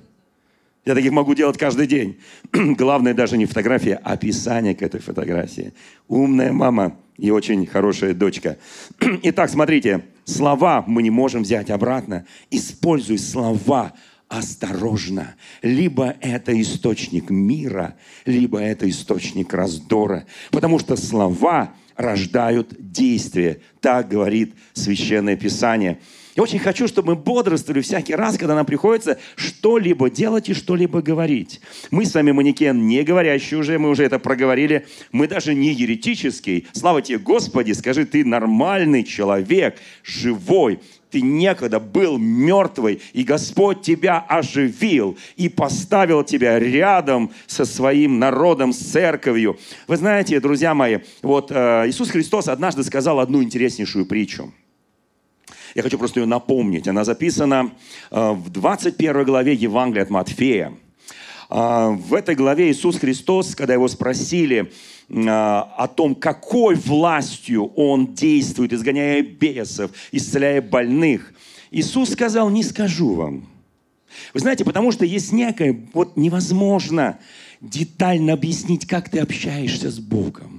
Я 0.86 0.95
таких 0.95 1.12
могу 1.12 1.36
делать 1.36 1.57
каждый 1.57 1.86
день. 1.86 2.17
Главное 2.51 3.13
даже 3.13 3.38
не 3.38 3.45
фотография, 3.45 4.00
а 4.03 4.13
описание 4.13 4.74
к 4.74 4.81
этой 4.81 5.01
фотографии. 5.01 5.74
Умная 6.07 6.51
мама 6.51 6.97
и 7.17 7.31
очень 7.31 7.65
хорошая 7.65 8.13
дочка. 8.13 8.57
Итак, 9.24 9.50
смотрите, 9.50 10.05
слова 10.25 10.83
мы 10.88 11.03
не 11.03 11.09
можем 11.09 11.43
взять 11.43 11.69
обратно. 11.69 12.25
Используй 12.51 13.17
слова 13.17 13.93
осторожно. 14.29 15.36
Либо 15.62 16.15
это 16.21 16.59
источник 16.59 17.29
мира, 17.29 17.95
либо 18.25 18.59
это 18.59 18.89
источник 18.89 19.53
раздора. 19.53 20.25
Потому 20.51 20.79
что 20.79 20.95
слова 20.95 21.74
рождают 21.95 22.75
действие. 22.77 23.62
Так 23.81 24.09
говорит 24.09 24.53
Священное 24.74 25.36
Писание. 25.36 26.00
Я 26.38 26.44
очень 26.44 26.60
хочу, 26.60 26.88
чтобы 26.88 27.15
мы 27.15 27.20
бодрствовали 27.20 27.82
всякий 27.82 28.13
раз, 28.13 28.38
когда 28.38 28.53
нам 28.53 28.67
приходится 28.67 29.17
что-либо 29.36 30.12
делать 30.12 30.50
и 30.50 30.53
что-либо 30.53 31.01
говорить. 31.01 31.62
Мы 31.89 32.06
с 32.06 32.13
вами 32.13 32.32
манекен 32.32 32.88
не 32.88 33.01
говорящий 33.01 33.58
уже, 33.58 33.79
мы 33.79 33.89
уже 33.89 34.03
это 34.03 34.20
проговорили. 34.20 34.86
Мы 35.12 35.27
даже 35.27 35.56
не 35.56 35.74
еретический. 35.74 36.67
Слава 36.74 37.01
тебе, 37.01 37.17
Господи, 37.17 37.72
скажи, 37.72 38.06
ты 38.06 38.24
нормальный 38.24 39.03
человек, 39.03 39.77
живой, 40.03 40.79
ты 41.10 41.22
некогда 41.22 41.79
был 41.79 42.20
мертвый, 42.20 43.01
и 43.13 43.24
Господь 43.24 43.82
тебя 43.82 44.20
оживил 44.20 45.17
и 45.38 45.50
поставил 45.50 46.24
тебя 46.24 46.60
рядом 46.60 47.32
со 47.48 47.65
своим 47.65 48.20
народом, 48.20 48.74
с 48.74 48.77
церковью. 48.77 49.58
Вы 49.88 49.98
знаете, 49.98 50.39
друзья 50.39 50.75
мои, 50.75 51.00
вот 51.24 51.50
э, 51.50 51.86
Иисус 51.88 52.12
Христос 52.12 52.48
однажды 52.48 52.84
сказал 52.84 53.20
одну 53.20 53.41
интереснейшую 53.41 54.06
притчу. 54.06 54.53
Я 55.75 55.83
хочу 55.83 55.97
просто 55.97 56.19
ее 56.19 56.25
напомнить. 56.25 56.88
Она 56.88 57.03
записана 57.03 57.71
э, 58.12 58.31
в 58.31 58.50
21 58.50 59.24
главе 59.24 59.53
Евангелия 59.53 60.03
от 60.03 60.09
Матфея. 60.09 60.74
Э, 61.50 61.89
в 61.89 62.13
этой 62.13 62.36
главе 62.36 62.71
Иисус 62.71 62.97
Христос, 62.97 63.55
когда 63.55 63.74
его 63.74 63.88
спросили 63.88 64.71
э, 65.09 65.29
о 65.29 65.88
том, 65.88 66.15
какой 66.15 66.75
властью 66.75 67.71
Он 67.75 68.13
действует, 68.13 68.74
изгоняя 68.74 69.21
бесов, 69.21 69.91
исцеляя 70.12 70.62
больных, 70.62 71.33
Иисус 71.71 72.12
сказал, 72.12 72.50
не 72.50 72.63
скажу 72.63 73.13
вам. 73.13 73.47
Вы 74.33 74.39
знаете, 74.39 74.63
потому 74.65 74.91
что 74.91 75.05
есть 75.05 75.31
некое, 75.31 75.88
вот 75.93 76.17
невозможно 76.17 77.19
детально 77.62 78.33
объяснить, 78.33 78.88
как 78.88 79.09
ты 79.09 79.19
общаешься 79.19 79.91
с 79.91 80.00
Богом. 80.00 80.57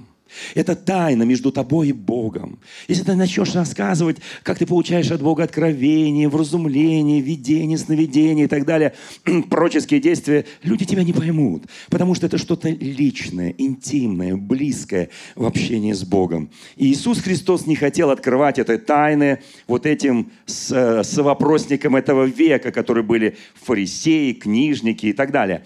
Это 0.55 0.75
тайна 0.75 1.23
между 1.23 1.51
тобой 1.51 1.89
и 1.89 1.93
Богом. 1.93 2.59
Если 2.87 3.03
ты 3.03 3.15
начнешь 3.15 3.53
рассказывать, 3.55 4.17
как 4.43 4.57
ты 4.57 4.65
получаешь 4.65 5.11
от 5.11 5.21
Бога 5.21 5.43
откровение, 5.43 6.29
вразумление, 6.29 7.21
видение, 7.21 7.77
сновидение 7.77 8.45
и 8.45 8.47
так 8.47 8.65
далее, 8.65 8.93
пророческие 9.49 9.99
действия, 9.99 10.45
люди 10.63 10.85
тебя 10.85 11.03
не 11.03 11.13
поймут, 11.13 11.63
потому 11.89 12.15
что 12.15 12.27
это 12.27 12.37
что-то 12.37 12.69
личное, 12.69 13.53
интимное, 13.57 14.35
близкое 14.35 15.09
в 15.35 15.45
общении 15.45 15.93
с 15.93 16.03
Богом. 16.03 16.49
И 16.75 16.91
Иисус 16.91 17.19
Христос 17.19 17.65
не 17.65 17.75
хотел 17.75 18.11
открывать 18.11 18.59
этой 18.59 18.77
тайны 18.77 19.39
вот 19.67 19.85
этим 19.85 20.31
совопросникам 20.45 21.95
этого 21.95 22.25
века, 22.25 22.71
которые 22.71 23.03
были 23.03 23.37
фарисеи, 23.55 24.33
книжники 24.33 25.07
и 25.07 25.13
так 25.13 25.31
далее. 25.31 25.63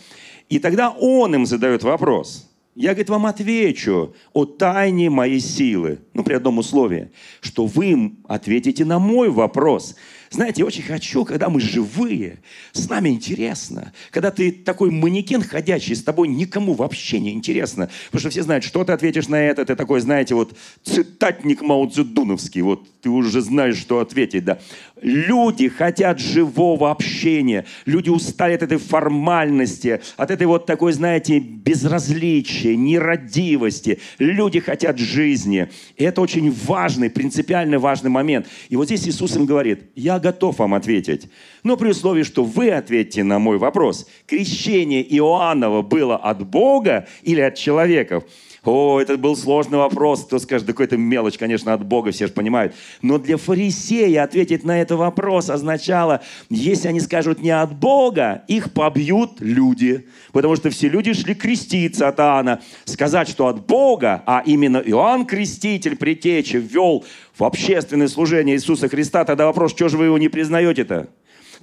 И 0.49 0.59
тогда 0.59 0.91
Он 0.91 1.35
им 1.35 1.45
задает 1.45 1.83
вопрос– 1.83 2.49
я, 2.75 2.91
говорит, 2.91 3.09
вам 3.09 3.25
отвечу 3.27 4.15
о 4.33 4.45
тайне 4.45 5.09
моей 5.09 5.39
силы. 5.39 5.99
Ну, 6.13 6.23
при 6.23 6.33
одном 6.33 6.57
условии, 6.57 7.11
что 7.41 7.65
вы 7.67 8.13
ответите 8.27 8.83
на 8.83 8.97
мой 8.97 9.29
вопрос. 9.29 9.95
Знаете, 10.31 10.61
я 10.61 10.65
очень 10.65 10.81
хочу, 10.81 11.25
когда 11.25 11.49
мы 11.49 11.59
живые, 11.59 12.39
с 12.71 12.89
нами 12.89 13.09
интересно. 13.09 13.93
Когда 14.09 14.31
ты 14.31 14.51
такой 14.51 14.89
манекен 14.89 15.43
ходячий, 15.43 15.95
с 15.95 16.03
тобой 16.03 16.27
никому 16.27 16.73
вообще 16.73 17.19
не 17.19 17.33
интересно. 17.33 17.91
Потому 18.07 18.19
что 18.19 18.29
все 18.31 18.41
знают, 18.41 18.63
что 18.63 18.83
ты 18.83 18.93
ответишь 18.93 19.27
на 19.27 19.35
это. 19.35 19.63
Ты 19.63 19.75
такой, 19.75 20.01
знаете, 20.01 20.33
вот 20.33 20.57
цитатник 20.81 21.61
Мао 21.61 21.85
Цзэдуновский. 21.85 22.61
Вот 22.61 22.87
ты 23.01 23.09
уже 23.09 23.41
знаешь, 23.41 23.77
что 23.77 23.99
ответить, 23.99 24.45
да. 24.45 24.59
Люди 25.03 25.67
хотят 25.67 26.19
живого 26.19 26.89
общения. 26.89 27.65
Люди 27.85 28.09
устали 28.09 28.53
от 28.53 28.63
этой 28.63 28.77
формальности, 28.77 30.01
от 30.15 30.31
этой 30.31 30.47
вот 30.47 30.65
такой, 30.65 30.93
знаете, 30.93 31.39
безразличия, 31.39 32.77
нерадивости. 32.77 33.99
Люди 34.17 34.61
хотят 34.61 34.97
жизни. 34.97 35.69
И 35.97 36.05
это 36.05 36.21
очень 36.21 36.51
важный, 36.51 37.09
принципиально 37.09 37.79
важный 37.79 38.09
момент. 38.09 38.47
И 38.69 38.77
вот 38.77 38.85
здесь 38.85 39.07
Иисус 39.07 39.35
им 39.35 39.45
говорит, 39.45 39.91
я 39.95 40.19
готов 40.19 40.59
вам 40.59 40.73
ответить. 40.73 41.29
Но 41.63 41.75
при 41.75 41.89
условии, 41.89 42.23
что 42.23 42.45
вы 42.45 42.71
ответите 42.71 43.23
на 43.23 43.39
мой 43.39 43.57
вопрос. 43.57 44.07
Крещение 44.25 45.03
Иоаннова 45.17 45.81
было 45.81 46.15
от 46.15 46.47
Бога 46.47 47.07
или 47.23 47.41
от 47.41 47.55
человеков? 47.55 48.23
О, 48.65 49.01
это 49.01 49.17
был 49.17 49.35
сложный 49.35 49.77
вопрос. 49.77 50.23
Кто 50.23 50.39
скажет, 50.39 50.65
да 50.65 50.73
какой-то 50.73 50.95
мелочь, 50.95 51.37
конечно, 51.37 51.73
от 51.73 51.85
Бога, 51.85 52.11
все 52.11 52.27
же 52.27 52.33
понимают. 52.33 52.73
Но 53.01 53.17
для 53.17 53.35
фарисея 53.35 54.23
ответить 54.23 54.63
на 54.63 54.81
этот 54.81 54.97
вопрос 54.97 55.49
означало, 55.49 56.21
если 56.49 56.87
они 56.87 57.01
скажут 57.01 57.41
не 57.41 57.49
от 57.49 57.75
Бога, 57.75 58.43
их 58.47 58.71
побьют 58.71 59.41
люди. 59.41 60.07
Потому 60.31 60.55
что 60.55 60.69
все 60.69 60.87
люди 60.87 61.13
шли 61.13 61.35
креститься 61.35 62.07
от 62.07 62.19
Иоанна. 62.19 62.61
Сказать, 62.85 63.27
что 63.27 63.47
от 63.47 63.65
Бога, 63.65 64.23
а 64.25 64.41
именно 64.45 64.77
Иоанн 64.77 65.25
Креститель, 65.25 65.97
притечи, 65.97 66.55
ввел 66.55 67.03
в 67.37 67.43
общественное 67.43 68.07
служение 68.07 68.55
Иисуса 68.55 68.87
Христа, 68.87 69.25
тогда 69.25 69.45
вопрос, 69.45 69.71
что 69.71 69.89
же 69.89 69.97
вы 69.97 70.05
его 70.05 70.17
не 70.17 70.29
признаете-то? 70.29 71.09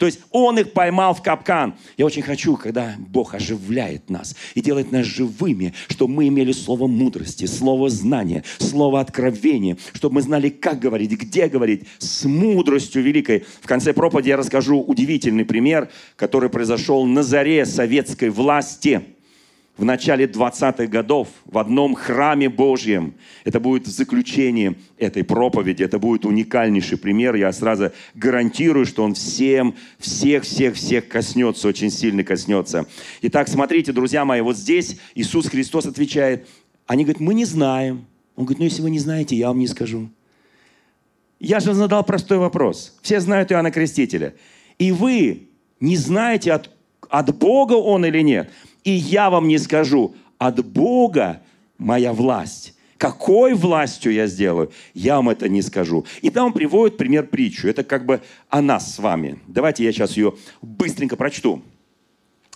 То 0.00 0.06
есть 0.06 0.20
он 0.30 0.58
их 0.58 0.72
поймал 0.72 1.12
в 1.12 1.20
капкан. 1.20 1.74
Я 1.98 2.06
очень 2.06 2.22
хочу, 2.22 2.56
когда 2.56 2.96
Бог 2.98 3.34
оживляет 3.34 4.08
нас 4.08 4.34
и 4.54 4.62
делает 4.62 4.92
нас 4.92 5.04
живыми, 5.04 5.74
чтобы 5.88 6.14
мы 6.14 6.28
имели 6.28 6.52
слово 6.52 6.86
мудрости, 6.86 7.44
слово 7.44 7.90
знания, 7.90 8.42
слово 8.56 9.00
откровения, 9.00 9.76
чтобы 9.92 10.14
мы 10.14 10.22
знали, 10.22 10.48
как 10.48 10.78
говорить, 10.78 11.10
где 11.10 11.48
говорить, 11.48 11.84
с 11.98 12.24
мудростью 12.24 13.02
великой. 13.02 13.44
В 13.60 13.66
конце 13.66 13.92
проповеди 13.92 14.30
я 14.30 14.38
расскажу 14.38 14.80
удивительный 14.80 15.44
пример, 15.44 15.90
который 16.16 16.48
произошел 16.48 17.04
на 17.04 17.22
заре 17.22 17.66
советской 17.66 18.30
власти– 18.30 19.02
в 19.80 19.84
начале 19.84 20.26
20-х 20.26 20.88
годов 20.88 21.28
в 21.46 21.56
одном 21.56 21.94
храме 21.94 22.50
Божьем. 22.50 23.14
Это 23.44 23.60
будет 23.60 23.86
в 23.86 23.90
заключении 23.90 24.76
этой 24.98 25.24
проповеди. 25.24 25.82
Это 25.82 25.98
будет 25.98 26.26
уникальнейший 26.26 26.98
пример. 26.98 27.34
Я 27.34 27.50
сразу 27.50 27.90
гарантирую, 28.14 28.84
что 28.84 29.02
он 29.02 29.14
всем, 29.14 29.74
всех, 29.98 30.42
всех, 30.42 30.74
всех 30.74 31.08
коснется, 31.08 31.66
очень 31.66 31.90
сильно 31.90 32.22
коснется. 32.24 32.86
Итак, 33.22 33.48
смотрите, 33.48 33.92
друзья 33.92 34.26
мои, 34.26 34.42
вот 34.42 34.58
здесь 34.58 34.98
Иисус 35.14 35.48
Христос 35.48 35.86
отвечает. 35.86 36.46
Они 36.86 37.04
говорят, 37.04 37.20
мы 37.20 37.32
не 37.32 37.46
знаем. 37.46 38.04
Он 38.36 38.44
говорит, 38.44 38.58
ну 38.58 38.66
если 38.66 38.82
вы 38.82 38.90
не 38.90 38.98
знаете, 38.98 39.34
я 39.34 39.48
вам 39.48 39.58
не 39.58 39.66
скажу. 39.66 40.10
Я 41.38 41.58
же 41.58 41.72
задал 41.72 42.04
простой 42.04 42.36
вопрос. 42.36 42.98
Все 43.00 43.18
знают 43.18 43.50
Иоанна 43.50 43.70
Крестителя. 43.70 44.34
И 44.78 44.92
вы 44.92 45.48
не 45.80 45.96
знаете, 45.96 46.52
от, 46.52 46.68
от 47.08 47.34
Бога 47.38 47.72
он 47.72 48.04
или 48.04 48.20
нет. 48.20 48.50
И 48.90 48.94
я 48.94 49.30
вам 49.30 49.46
не 49.46 49.58
скажу, 49.58 50.16
от 50.36 50.66
Бога 50.66 51.42
моя 51.78 52.12
власть. 52.12 52.74
Какой 52.98 53.54
властью 53.54 54.12
я 54.12 54.26
сделаю, 54.26 54.72
я 54.94 55.14
вам 55.14 55.28
это 55.28 55.48
не 55.48 55.62
скажу. 55.62 56.04
И 56.22 56.30
там 56.30 56.46
он 56.46 56.52
приводит 56.52 56.96
пример 56.96 57.28
притчу. 57.28 57.68
Это 57.68 57.84
как 57.84 58.04
бы 58.04 58.20
о 58.48 58.60
нас 58.60 58.96
с 58.96 58.98
вами. 58.98 59.38
Давайте 59.46 59.84
я 59.84 59.92
сейчас 59.92 60.16
ее 60.16 60.34
быстренько 60.60 61.14
прочту. 61.14 61.62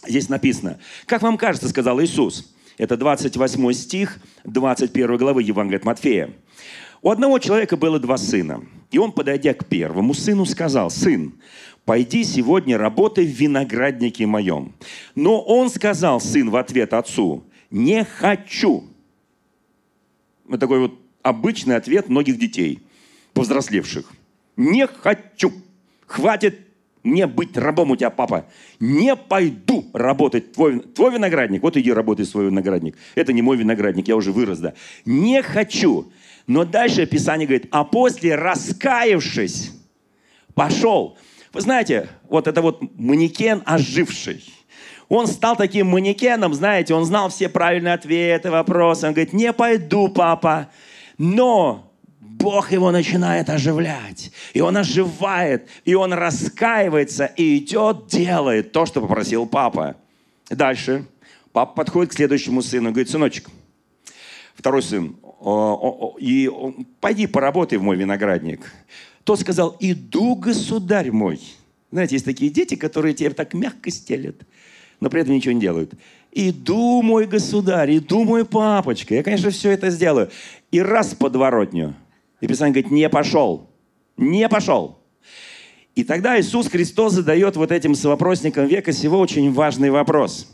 Здесь 0.05 0.29
написано, 0.29 0.81
как 1.07 1.23
вам 1.23 1.39
кажется, 1.39 1.69
сказал 1.69 2.03
Иисус. 2.03 2.53
Это 2.79 2.97
28 2.97 3.73
стих 3.73 4.19
21 4.43 5.17
главы 5.17 5.45
Евангелия 5.45 5.79
от 5.79 5.85
Матфея. 5.85 6.31
У 7.01 7.11
одного 7.11 7.39
человека 7.39 7.77
было 7.77 8.01
два 8.01 8.17
сына. 8.17 8.65
И 8.91 8.99
он, 8.99 9.13
подойдя 9.13 9.55
к 9.55 9.67
первому 9.67 10.15
сыну, 10.15 10.47
сказал, 10.47 10.91
«Сын, 10.91 11.35
пойди 11.85 12.25
сегодня 12.25 12.79
работай 12.79 13.27
в 13.27 13.31
винограднике 13.31 14.27
моем». 14.27 14.75
Но 15.15 15.41
он 15.41 15.71
сказал, 15.71 16.21
сын, 16.21 16.51
в 16.51 16.57
ответ 16.57 16.93
отцу, 16.93 17.45
«Не 17.71 18.05
хочу». 18.05 18.85
Это 20.49 20.59
такой 20.59 20.81
вот 20.81 20.99
обычный 21.23 21.77
ответ 21.77 22.09
многих 22.09 22.39
детей, 22.39 22.81
повзрослевших. 23.33 24.13
«Не 24.57 24.87
хочу». 24.87 25.53
Хватит 26.07 26.61
мне 27.05 27.27
быть 27.27 27.57
рабом 27.57 27.91
у 27.91 27.97
тебя, 27.97 28.11
папа. 28.11 28.47
Не 28.81 29.15
пойду 29.15 29.85
работать 29.93 30.53
твой, 30.53 30.81
твой 30.81 31.13
виноградник. 31.13 31.63
Вот 31.63 31.77
иди 31.77 31.93
работай 31.93 32.25
свой 32.25 32.47
виноградник. 32.47 32.97
Это 33.15 33.33
не 33.33 33.43
мой 33.43 33.59
виноградник, 33.59 34.09
я 34.09 34.17
уже 34.17 34.33
вырос, 34.33 34.59
да. 34.59 34.75
Не 35.05 35.43
хочу. 35.43 36.11
Но 36.47 36.65
дальше 36.65 37.07
Писание 37.07 37.47
говорит, 37.47 37.69
а 37.71 37.85
после, 37.85 38.35
раскаявшись, 38.35 39.73
пошел. 40.55 41.19
Вы 41.55 41.61
знаете, 41.61 42.09
вот 42.29 42.49
это 42.49 42.61
вот 42.61 42.83
манекен 42.99 43.63
оживший. 43.65 44.45
Он 45.09 45.29
стал 45.29 45.55
таким 45.55 45.87
манекеном, 45.87 46.53
знаете, 46.53 46.95
он 46.95 47.05
знал 47.05 47.29
все 47.29 47.49
правильные 47.49 47.95
ответы, 47.95 48.51
вопросы. 48.51 49.07
Он 49.07 49.13
говорит, 49.13 49.33
не 49.33 49.53
пойду, 49.53 50.09
папа. 50.09 50.69
Но 51.17 51.93
Бог 52.21 52.73
его 52.73 52.91
начинает 52.91 53.49
оживлять. 53.51 54.33
И 54.53 54.61
он 54.61 54.77
оживает, 54.77 55.69
и 55.85 55.95
он 55.95 56.13
раскаивается, 56.13 57.27
и 57.27 57.59
идет, 57.59 58.09
делает 58.09 58.73
то, 58.73 58.85
что 58.85 59.01
попросил 59.01 59.47
папа. 59.47 59.95
Дальше. 60.51 61.07
Папа 61.53 61.73
подходит 61.73 62.11
к 62.11 62.17
следующему 62.17 62.63
сыну 62.63 62.91
говорит, 62.91 63.09
сыночек, 63.09 63.49
второй 64.57 64.83
сын, 64.83 65.17
и 66.19 66.51
пойди 67.01 67.29
поработай 67.29 67.79
в 67.79 67.83
мой 67.83 67.97
виноградник. 67.97 68.73
Тот 69.25 69.41
сказал, 69.41 69.77
иду, 69.81 70.37
государь 70.37 71.11
мой. 71.11 71.41
Знаете, 71.91 72.17
есть 72.17 72.25
такие 72.25 72.51
дети, 72.51 72.77
которые 72.77 73.15
тебе 73.15 73.31
так 73.31 73.55
мягко 73.55 73.91
стелят, 73.91 74.37
но 75.01 75.09
при 75.09 75.23
этом 75.23 75.35
ничего 75.35 75.53
не 75.53 75.61
делают. 75.61 75.95
Иду, 76.33 77.01
мой 77.03 77.27
государь, 77.27 77.97
иду, 77.97 78.25
мой 78.25 78.45
папочка. 78.45 79.15
Я, 79.15 79.23
конечно, 79.23 79.51
все 79.51 79.71
это 79.71 79.91
сделаю. 79.91 80.31
И 80.71 80.81
раз 80.81 81.15
подворотню. 81.15 81.95
И 82.41 82.47
Писание 82.47 82.75
говорит, 82.75 82.91
не 82.91 83.09
пошел. 83.09 83.71
Не 84.17 84.49
пошел. 84.49 84.99
И 85.95 86.03
тогда 86.03 86.39
Иисус 86.39 86.69
Христос 86.69 87.13
задает 87.13 87.57
вот 87.57 87.71
этим 87.71 87.95
совопросникам 87.95 88.67
века 88.67 88.93
сего 88.93 89.21
очень 89.21 89.53
важный 89.53 89.91
вопрос. 89.91 90.53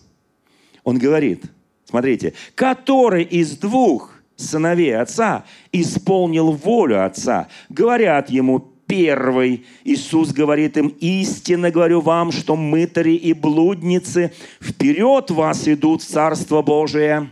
Он 0.85 0.99
говорит, 0.99 1.45
смотрите, 1.85 2.35
который 2.55 3.25
из 3.25 3.57
двух 3.57 4.20
сыновей 4.41 4.97
отца 4.97 5.45
исполнил 5.73 6.53
волю 6.53 7.05
отца. 7.05 7.49
Говорят 7.69 8.31
ему, 8.31 8.71
первый. 8.87 9.65
Иисус 9.85 10.33
говорит 10.33 10.77
им, 10.77 10.89
истинно 11.01 11.71
говорю 11.71 12.01
вам, 12.01 12.33
что 12.33 12.57
мытари 12.57 13.15
и 13.15 13.33
блудницы 13.33 14.33
вперед 14.61 15.31
вас 15.31 15.69
идут 15.69 16.03
в 16.03 16.07
Царство 16.07 16.63
Божие. 16.63 17.31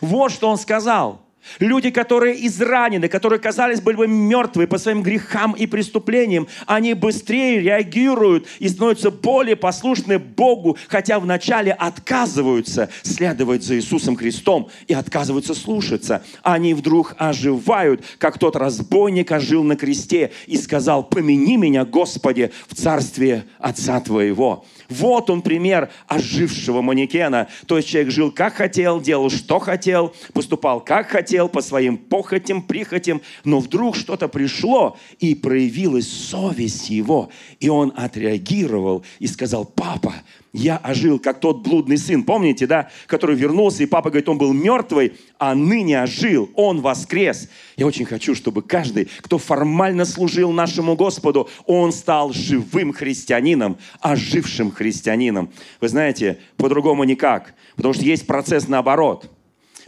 Вот 0.00 0.32
что 0.32 0.48
он 0.48 0.58
сказал– 0.58 1.22
Люди, 1.58 1.90
которые 1.90 2.46
изранены, 2.46 3.08
которые, 3.08 3.38
казались, 3.38 3.80
бы 3.80 4.06
мертвы 4.06 4.66
по 4.66 4.78
своим 4.78 5.02
грехам 5.02 5.52
и 5.52 5.66
преступлениям, 5.66 6.48
они 6.66 6.94
быстрее 6.94 7.60
реагируют 7.60 8.46
и 8.58 8.68
становятся 8.68 9.10
более 9.10 9.56
послушны 9.56 10.18
Богу, 10.18 10.76
хотя 10.88 11.18
вначале 11.18 11.72
отказываются 11.72 12.90
следовать 13.02 13.62
за 13.62 13.76
Иисусом 13.76 14.16
Христом 14.16 14.68
и 14.86 14.94
отказываются 14.94 15.54
слушаться. 15.54 16.24
Они 16.42 16.74
вдруг 16.74 17.14
оживают, 17.18 18.04
как 18.18 18.38
тот 18.38 18.56
разбойник 18.56 19.30
ожил 19.32 19.62
на 19.62 19.76
кресте 19.76 20.32
и 20.46 20.56
сказал, 20.56 21.04
«Помяни 21.04 21.56
меня, 21.56 21.84
Господи, 21.84 22.52
в 22.68 22.74
царстве 22.74 23.44
Отца 23.58 24.00
Твоего». 24.00 24.64
Вот 24.88 25.30
он 25.30 25.42
пример 25.42 25.90
ожившего 26.06 26.80
манекена. 26.80 27.48
То 27.66 27.76
есть 27.76 27.88
человек 27.88 28.12
жил 28.12 28.30
как 28.30 28.54
хотел, 28.54 29.00
делал 29.00 29.30
что 29.30 29.58
хотел, 29.58 30.14
поступал 30.32 30.80
как 30.80 31.08
хотел, 31.08 31.35
по 31.48 31.60
своим 31.60 31.96
похотям, 31.96 32.62
прихотям, 32.62 33.20
но 33.44 33.60
вдруг 33.60 33.96
что-то 33.96 34.28
пришло, 34.28 34.96
и 35.18 35.34
проявилась 35.34 36.08
совесть 36.08 36.90
его, 36.90 37.30
и 37.60 37.68
он 37.68 37.92
отреагировал 37.96 39.04
и 39.18 39.26
сказал, 39.26 39.64
папа, 39.64 40.14
я 40.56 40.78
ожил, 40.78 41.18
как 41.18 41.40
тот 41.40 41.62
блудный 41.62 41.98
сын, 41.98 42.22
помните, 42.22 42.66
да, 42.66 42.88
который 43.06 43.36
вернулся, 43.36 43.82
и 43.82 43.86
папа 43.86 44.08
говорит, 44.08 44.28
он 44.28 44.38
был 44.38 44.54
мертвый, 44.54 45.12
а 45.38 45.54
ныне 45.54 46.02
ожил, 46.02 46.48
он 46.54 46.80
воскрес. 46.80 47.50
Я 47.76 47.86
очень 47.86 48.06
хочу, 48.06 48.34
чтобы 48.34 48.62
каждый, 48.62 49.08
кто 49.20 49.36
формально 49.36 50.06
служил 50.06 50.52
нашему 50.52 50.96
Господу, 50.96 51.50
он 51.66 51.92
стал 51.92 52.32
живым 52.32 52.94
христианином, 52.94 53.76
ожившим 54.00 54.70
христианином. 54.70 55.50
Вы 55.82 55.88
знаете, 55.88 56.38
по-другому 56.56 57.04
никак, 57.04 57.54
потому 57.76 57.92
что 57.92 58.04
есть 58.04 58.26
процесс 58.26 58.66
наоборот. 58.66 59.30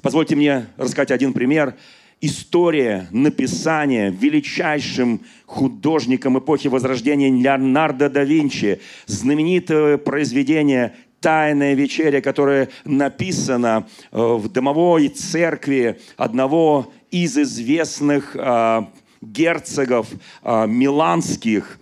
Позвольте 0.03 0.37
мне 0.37 0.67
рассказать 0.77 1.11
один 1.11 1.33
пример– 1.33 1.75
история 2.21 3.09
написания 3.11 4.11
величайшим 4.11 5.23
художником 5.47 6.39
эпохи 6.39 6.69
Возрождения 6.69 7.31
Леонардо 7.31 8.09
да 8.09 8.25
Винчи, 8.25 8.81
знаменитое 9.07 9.99
произведение 9.99 10.95
«Тайная 11.21 11.75
вечеря», 11.75 12.21
которое 12.21 12.69
написано 12.85 13.89
э, 14.13 14.19
в 14.21 14.49
домовой 14.49 15.09
церкви 15.09 16.01
одного 16.17 16.93
из 17.11 17.37
известных 17.37 18.37
э, 18.37 18.83
герцогов 19.21 20.09
э, 20.43 20.67
миланских, 20.67 21.79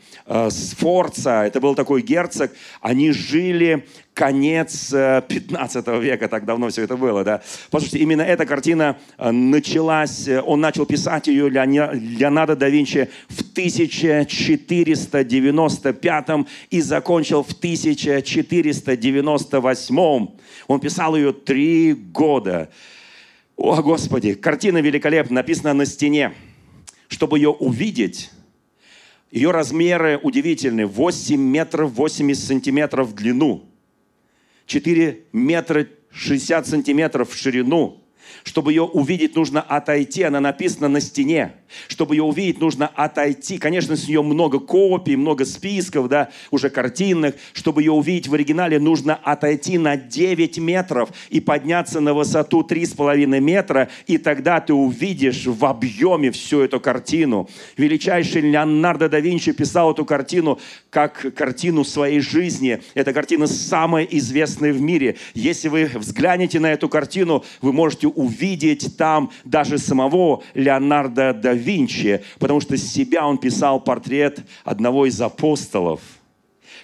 Сфорца, 0.51 1.45
это 1.45 1.61
был 1.61 1.77
такой 1.77 2.03
герцог, 2.03 2.51
они 2.81 3.13
жили 3.13 3.87
конец 4.17 4.91
15 4.91 5.87
э, 5.87 6.01
века, 6.01 6.27
так 6.29 6.47
давно 6.47 6.71
все 6.71 6.85
это 6.85 6.97
было, 6.97 7.23
да. 7.23 7.43
Послушайте, 7.71 8.03
именно 8.03 8.23
эта 8.23 8.47
картина 8.47 8.97
э, 9.19 9.31
началась, 9.31 10.27
э, 10.27 10.41
он 10.41 10.63
начал 10.63 10.87
писать 10.87 11.27
ее 11.27 11.51
Леонардо 11.51 12.57
да 12.57 12.71
Винчи 12.71 13.11
в 13.29 13.43
1495 13.43 16.27
и 16.71 16.81
закончил 16.81 17.43
в 17.43 17.53
1498. 17.53 20.29
Он 20.67 20.81
писал 20.81 21.15
ее 21.15 21.35
три 21.35 21.93
года. 21.93 22.71
О, 23.55 23.83
Господи, 23.83 24.33
картина 24.33 24.79
великолепна, 24.79 25.35
написана 25.35 25.75
на 25.75 25.85
стене. 25.85 26.33
Чтобы 27.09 27.39
ее 27.39 27.51
увидеть, 27.51 28.31
ее 29.31 29.51
размеры 29.51 30.19
удивительны. 30.23 30.87
8 30.87 31.39
метров 31.39 31.93
80 31.93 32.43
сантиметров 32.43 33.09
в 33.09 33.15
длину– 33.15 33.65
4 34.67 35.25
метра 35.33 35.87
60 36.11 36.67
сантиметров 36.67 37.31
в 37.31 37.37
ширину. 37.37 38.03
Чтобы 38.43 38.73
ее 38.73 38.83
увидеть, 38.83 39.37
нужно 39.37 39.61
отойти. 39.61 40.23
Она 40.23 40.41
написана 40.41 40.89
на 40.89 41.01
стене. 41.01 41.57
Чтобы 41.89 42.15
ее 42.15 42.23
увидеть, 42.23 42.61
нужно 42.61 42.87
отойти. 42.89 43.59
Конечно, 43.59 43.97
с 43.97 44.09
нее 44.09 44.23
много 44.23 44.59
копий, 44.59 45.17
много 45.17 45.45
списков, 45.45 46.09
да, 46.09 46.31
уже 46.51 46.71
картинных. 46.71 47.35
Чтобы 47.53 47.83
ее 47.83 47.93
увидеть 47.93 48.29
в 48.29 48.35
оригинале, 48.35 48.79
нужно 48.79 49.15
отойти 49.15 49.79
на 49.79 49.97
9 49.97 50.59
метров 50.59 51.11
и 51.31 51.41
подняться 51.41 52.01
на 52.01 52.15
высоту 52.15 52.63
3,5 52.63 53.41
метра. 53.41 53.89
И 54.07 54.19
тогда 54.19 54.61
ты 54.61 54.75
увидишь 54.75 55.47
в 55.47 55.65
объеме 55.65 56.31
всю 56.31 56.61
эту 56.61 56.81
картину. 56.81 57.49
Величайший 57.77 58.43
Леонардо 58.43 59.09
да 59.09 59.21
Винчи 59.21 59.53
писал 59.53 59.93
эту 59.93 60.05
картину 60.05 60.59
как 60.91 61.35
картину 61.35 61.85
своей 61.85 62.21
жизни. 62.21 62.81
Эта 62.95 63.13
картина 63.13 63.47
самая 63.47 64.05
известная 64.05 64.73
в 64.73 64.81
мире. 64.81 65.17
Если 65.35 65.69
вы 65.69 65.91
взглянете 65.95 66.61
на 66.61 66.73
эту 66.73 66.89
картину, 66.89 67.45
вы 67.61 67.73
можете 67.73 68.09
увидеть 68.09 68.97
там 68.97 69.31
даже 69.45 69.79
самого 69.79 70.43
Леонардо 70.55 71.33
да 71.33 71.56
Винчи, 71.57 72.23
потому 72.39 72.61
что 72.61 72.77
с 72.77 72.83
себя 72.83 73.27
он 73.27 73.39
писал 73.39 73.81
портрет 73.81 74.41
одного 74.65 75.07
из 75.07 75.21
апостолов, 75.21 76.01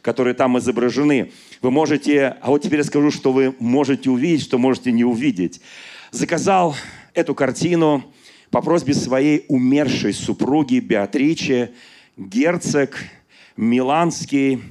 которые 0.00 0.34
там 0.34 0.58
изображены. 0.58 1.30
Вы 1.60 1.70
можете, 1.70 2.36
а 2.40 2.50
вот 2.50 2.62
теперь 2.62 2.80
я 2.80 2.84
скажу, 2.84 3.10
что 3.10 3.32
вы 3.32 3.54
можете 3.58 4.10
увидеть, 4.10 4.42
что 4.42 4.58
можете 4.58 4.92
не 4.92 5.04
увидеть. 5.04 5.60
Заказал 6.10 6.74
эту 7.14 7.34
картину, 7.34 8.04
по 8.52 8.60
просьбе 8.60 8.92
своей 8.92 9.46
умершей 9.48 10.12
супруги 10.12 10.78
Беатриче 10.78 11.72
герцог 12.18 12.98
Миланский 13.56 14.62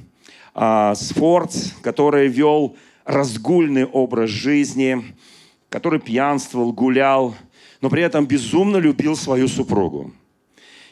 а, 0.54 0.94
Сфорц, 0.94 1.72
который 1.82 2.28
вел 2.28 2.76
разгульный 3.04 3.84
образ 3.84 4.30
жизни, 4.30 5.02
который 5.68 5.98
пьянствовал, 5.98 6.72
гулял, 6.72 7.34
но 7.82 7.90
при 7.90 8.02
этом 8.02 8.26
безумно 8.26 8.78
любил 8.78 9.16
свою 9.16 9.48
супругу. 9.48 10.12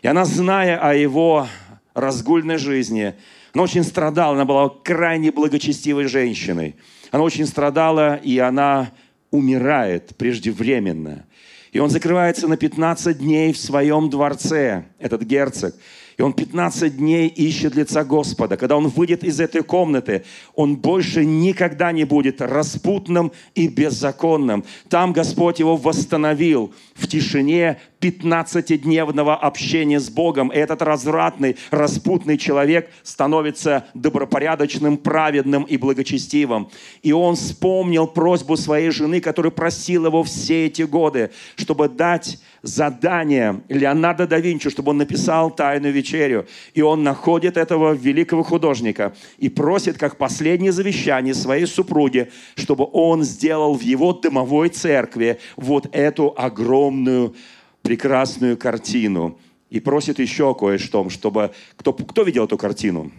И 0.03 0.09
она, 0.09 0.25
зная 0.25 0.77
о 0.77 0.93
его 0.93 1.47
разгульной 1.95 2.59
жизни, 2.59 3.15
она 3.55 3.63
очень 3.63 3.85
страдала, 3.85 4.35
она 4.35 4.45
была 4.45 4.69
крайне 4.69 5.31
благочестивой 5.31 6.07
женщиной. 6.07 6.75
Она 7.13 7.23
очень 7.23 7.47
страдала, 7.47 8.17
и 8.17 8.39
она 8.39 8.91
умирает 9.31 10.17
преждевременно. 10.17 11.27
И 11.73 11.79
он 11.79 11.91
закрывается 11.91 12.49
на 12.49 12.57
15 12.57 13.19
дней 13.19 13.53
в 13.53 13.59
своем 13.59 14.11
дворце, 14.11 14.85
этот 14.99 15.23
герцог. 15.23 15.75
И 16.21 16.23
он 16.23 16.35
15 16.35 16.99
дней 16.99 17.29
ищет 17.29 17.75
лица 17.75 18.05
Господа. 18.05 18.59
Когда 18.59 18.77
он 18.77 18.89
выйдет 18.89 19.25
из 19.25 19.41
этой 19.41 19.63
комнаты, 19.63 20.23
он 20.55 20.77
больше 20.77 21.25
никогда 21.25 21.93
не 21.93 22.05
будет 22.05 22.43
распутным 22.43 23.33
и 23.55 23.69
беззаконным. 23.69 24.67
Там 24.91 25.15
Господь 25.15 25.61
его 25.61 25.79
восстановил 25.79 26.75
в 26.95 27.07
тишине 27.07 27.79
15-дневного 28.03 29.35
общения 29.35 29.99
с 29.99 30.11
Богом. 30.11 30.49
И 30.49 30.57
этот 30.57 30.83
развратный, 30.83 31.57
распутный 31.71 32.37
человек 32.37 32.91
становится 33.03 33.87
добропорядочным, 33.95 34.99
праведным 34.99 35.63
и 35.63 35.79
благочестивым. 35.79 36.69
И 37.03 37.13
он 37.13 37.37
вспомнил 37.37 38.07
просьбу 38.07 38.59
своей 38.59 38.91
жены, 38.91 39.23
которая 39.23 39.53
просила 39.53 40.09
его 40.09 40.23
все 40.23 40.67
эти 40.67 40.83
годы, 40.83 41.31
чтобы 41.57 41.89
дать 41.89 42.39
задание 42.63 43.63
Леонардо 43.69 44.27
да 44.27 44.39
Винчи, 44.39 44.71
чтобы 44.71 44.91
он 44.91 44.99
написал 44.99 45.51
«Тайную 45.51 45.93
вечерю». 45.93 46.47
И 46.75 46.83
он 46.83 47.03
находит 47.03 47.57
этого 47.57 47.93
великого 47.93 48.43
художника 48.43 49.15
и 49.39 49.49
просит, 49.49 49.99
как 49.99 50.17
последнее 50.17 50.73
завещание 50.73 51.35
своей 51.35 51.67
супруге, 51.67 52.31
чтобы 52.57 52.89
он 52.93 53.23
сделал 53.23 53.75
в 53.75 53.83
его 53.83 54.13
домовой 54.13 54.69
церкви 54.69 55.39
вот 55.57 55.89
эту 55.93 56.35
огромную 56.37 57.35
прекрасную 57.83 58.57
картину 58.57 59.39
и 59.71 59.81
просит 59.81 60.19
еще 60.19 60.55
кое-что, 60.55 61.09
чтобы... 61.09 61.53
Кто, 61.77 61.93
кто 61.93 62.23
видел 62.23 62.45
эту 62.45 62.59
картину? 62.59 63.13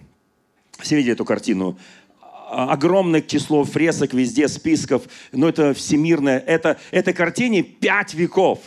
Все 0.80 0.98
видели 0.98 1.14
эту 1.14 1.26
картину? 1.26 1.78
А, 2.22 2.74
огромное 2.74 3.22
число 3.22 3.64
фресок 3.64 4.14
везде, 4.14 4.48
списков, 4.48 5.04
но 5.32 5.48
это 5.48 5.74
всемирное. 5.74 6.40
Это, 6.40 6.78
этой 6.92 7.14
картине 7.14 7.64
пять 7.64 8.14
веков. 8.14 8.60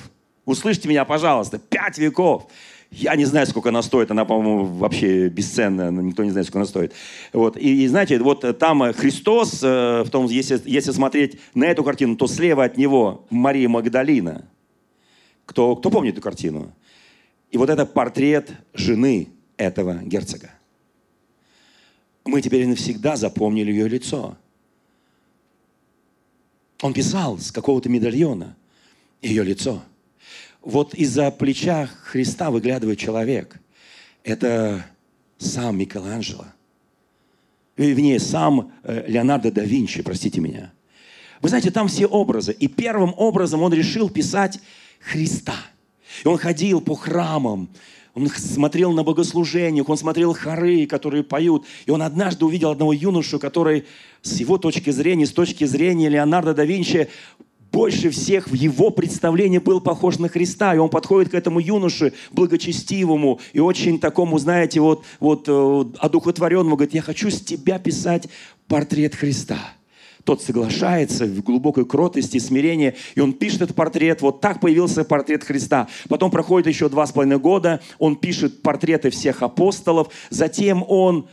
Услышьте 0.45 0.89
меня, 0.89 1.05
пожалуйста, 1.05 1.59
пять 1.59 1.99
веков. 1.99 2.47
Я 2.91 3.17
не 3.17 3.25
знаю, 3.25 3.47
сколько 3.47 3.71
она 3.71 3.83
стоит. 3.83 4.11
Она, 4.11 4.25
по-моему, 4.25 4.65
вообще 4.65 5.29
бесценная. 5.29 5.91
Никто 5.91 6.23
не 6.23 6.31
знает, 6.31 6.47
сколько 6.47 6.61
она 6.61 6.67
стоит. 6.67 6.93
Вот. 7.33 7.57
И, 7.57 7.85
и 7.85 7.89
знаете, 7.89 8.19
вот 8.19 8.59
там 8.59 8.93
Христос, 8.93 9.61
э, 9.63 10.03
в 10.05 10.11
том, 10.11 10.27
если, 10.27 10.61
если 10.65 10.93
смотреть 10.93 11.41
на 11.55 11.65
эту 11.65 11.83
картину, 11.83 12.17
то 12.17 12.27
слева 12.27 12.65
от 12.65 12.77
него 12.77 13.27
Мария 13.31 13.69
Магдалина. 13.69 14.47
Кто, 15.47 15.77
кто 15.77 15.91
помнит 15.91 16.15
эту 16.15 16.23
картину? 16.23 16.73
И 17.51 17.57
вот 17.57 17.69
это 17.69 17.85
портрет 17.87 18.53
жены 18.75 19.29
этого 19.57 20.01
герцога. 20.03 20.51
Мы 22.25 22.41
теперь 22.43 22.67
навсегда 22.67 23.17
запомнили 23.17 23.71
ее 23.71 23.89
лицо. 23.89 24.37
Он 26.83 26.93
писал 26.93 27.39
с 27.39 27.51
какого-то 27.51 27.89
медальона 27.89 28.57
ее 29.21 29.43
лицо. 29.43 29.83
Вот 30.65 30.95
из-за 30.95 31.31
плеча 31.31 31.89
Христа 32.05 32.51
выглядывает 32.51 32.99
человек. 32.99 33.61
Это 34.23 34.87
сам 35.39 35.77
Микеланджело. 35.79 36.47
Вернее, 37.77 38.19
сам 38.19 38.73
э, 38.83 39.05
Леонардо 39.09 39.51
да 39.51 39.63
Винчи, 39.63 40.03
простите 40.03 40.41
меня. 40.41 40.73
Вы 41.43 41.49
знаете, 41.51 41.71
там 41.71 41.89
все 41.89 42.07
образы. 42.07 42.53
И 42.53 42.69
первым 42.69 43.13
образом 43.17 43.63
он 43.63 43.75
решил 43.75 44.09
писать 44.09 44.61
Христа. 45.01 45.57
И 46.25 46.29
он 46.29 46.39
ходил 46.39 46.81
по 46.81 46.95
храмам, 46.95 47.69
он 48.15 48.29
смотрел 48.29 48.93
на 48.93 49.03
богослужениях, 49.03 49.89
он 49.89 49.99
смотрел 49.99 50.33
хоры, 50.35 50.87
которые 50.87 51.25
поют. 51.25 51.65
И 51.85 51.91
он 51.91 52.01
однажды 52.01 52.45
увидел 52.45 52.71
одного 52.71 52.93
юношу, 52.93 53.41
который 53.41 53.85
с 54.23 54.37
его 54.39 54.57
точки 54.57 54.91
зрения, 54.91 55.27
с 55.27 55.33
точки 55.33 55.65
зрения 55.65 56.09
Леонардо 56.09 56.55
да 56.55 56.65
Винчи, 56.65 57.09
больше 57.75 58.11
всех 58.11 58.49
в 58.49 58.55
его 58.55 58.91
представлении 58.91 59.59
был 59.59 59.81
похож 59.81 60.19
на 60.19 60.29
Христа. 60.29 60.75
И 60.75 60.79
он 60.79 60.89
подходит 60.89 61.33
к 61.33 61.35
этому 61.35 61.59
юноше 61.59 62.13
благочестивому 62.31 63.41
и 63.53 63.59
очень 63.59 63.99
такому, 63.99 64.39
знаете, 64.39 64.81
вот, 64.81 65.05
вот 65.19 65.47
э, 65.49 65.85
одухотворенному, 65.99 66.77
говорит, 66.77 66.95
я 66.95 67.03
хочу 67.03 67.31
с 67.31 67.41
тебя 67.41 67.81
писать 67.81 68.29
портрет 68.69 69.17
Христа. 69.17 69.59
Тот 70.23 70.41
соглашается 70.41 71.27
в 71.27 71.43
глубокой 71.43 71.85
кротости, 71.85 72.39
смирении, 72.39 72.95
и 73.15 73.21
он 73.21 73.33
пишет 73.35 73.63
этот 73.63 73.77
портрет. 73.77 74.23
Вот 74.23 74.41
так 74.41 74.61
появился 74.61 75.05
портрет 75.05 75.43
Христа. 75.43 75.89
Потом 76.09 76.31
проходит 76.31 76.69
еще 76.69 76.89
два 76.89 77.07
с 77.07 77.13
половиной 77.13 77.39
года, 77.39 77.81
он 77.99 78.17
пишет 78.17 78.63
портреты 78.63 79.11
всех 79.11 79.43
апостолов, 79.43 80.09
затем 80.31 80.85
он 80.89 81.29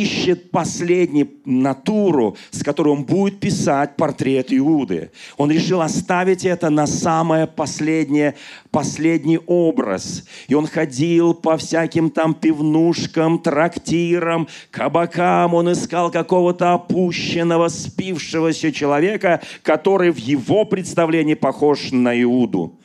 ищет 0.00 0.50
последнюю 0.50 1.28
натуру, 1.44 2.36
с 2.50 2.62
которой 2.62 2.88
он 2.88 3.04
будет 3.04 3.40
писать 3.40 3.96
портрет 3.96 4.52
Иуды. 4.52 5.10
Он 5.36 5.50
решил 5.50 5.82
оставить 5.82 6.44
это 6.44 6.70
на 6.70 6.86
самое 6.86 7.46
последнее, 7.46 8.34
последний 8.70 9.38
образ. 9.46 10.24
И 10.48 10.54
он 10.54 10.66
ходил 10.66 11.34
по 11.34 11.56
всяким 11.56 12.10
там 12.10 12.34
пивнушкам, 12.34 13.38
трактирам, 13.38 14.48
кабакам. 14.70 15.54
Он 15.54 15.72
искал 15.72 16.10
какого-то 16.10 16.74
опущенного, 16.74 17.68
спившегося 17.68 18.72
человека, 18.72 19.42
который 19.62 20.10
в 20.10 20.18
его 20.18 20.64
представлении 20.64 21.34
похож 21.34 21.92
на 21.92 22.20
Иуду. 22.22 22.78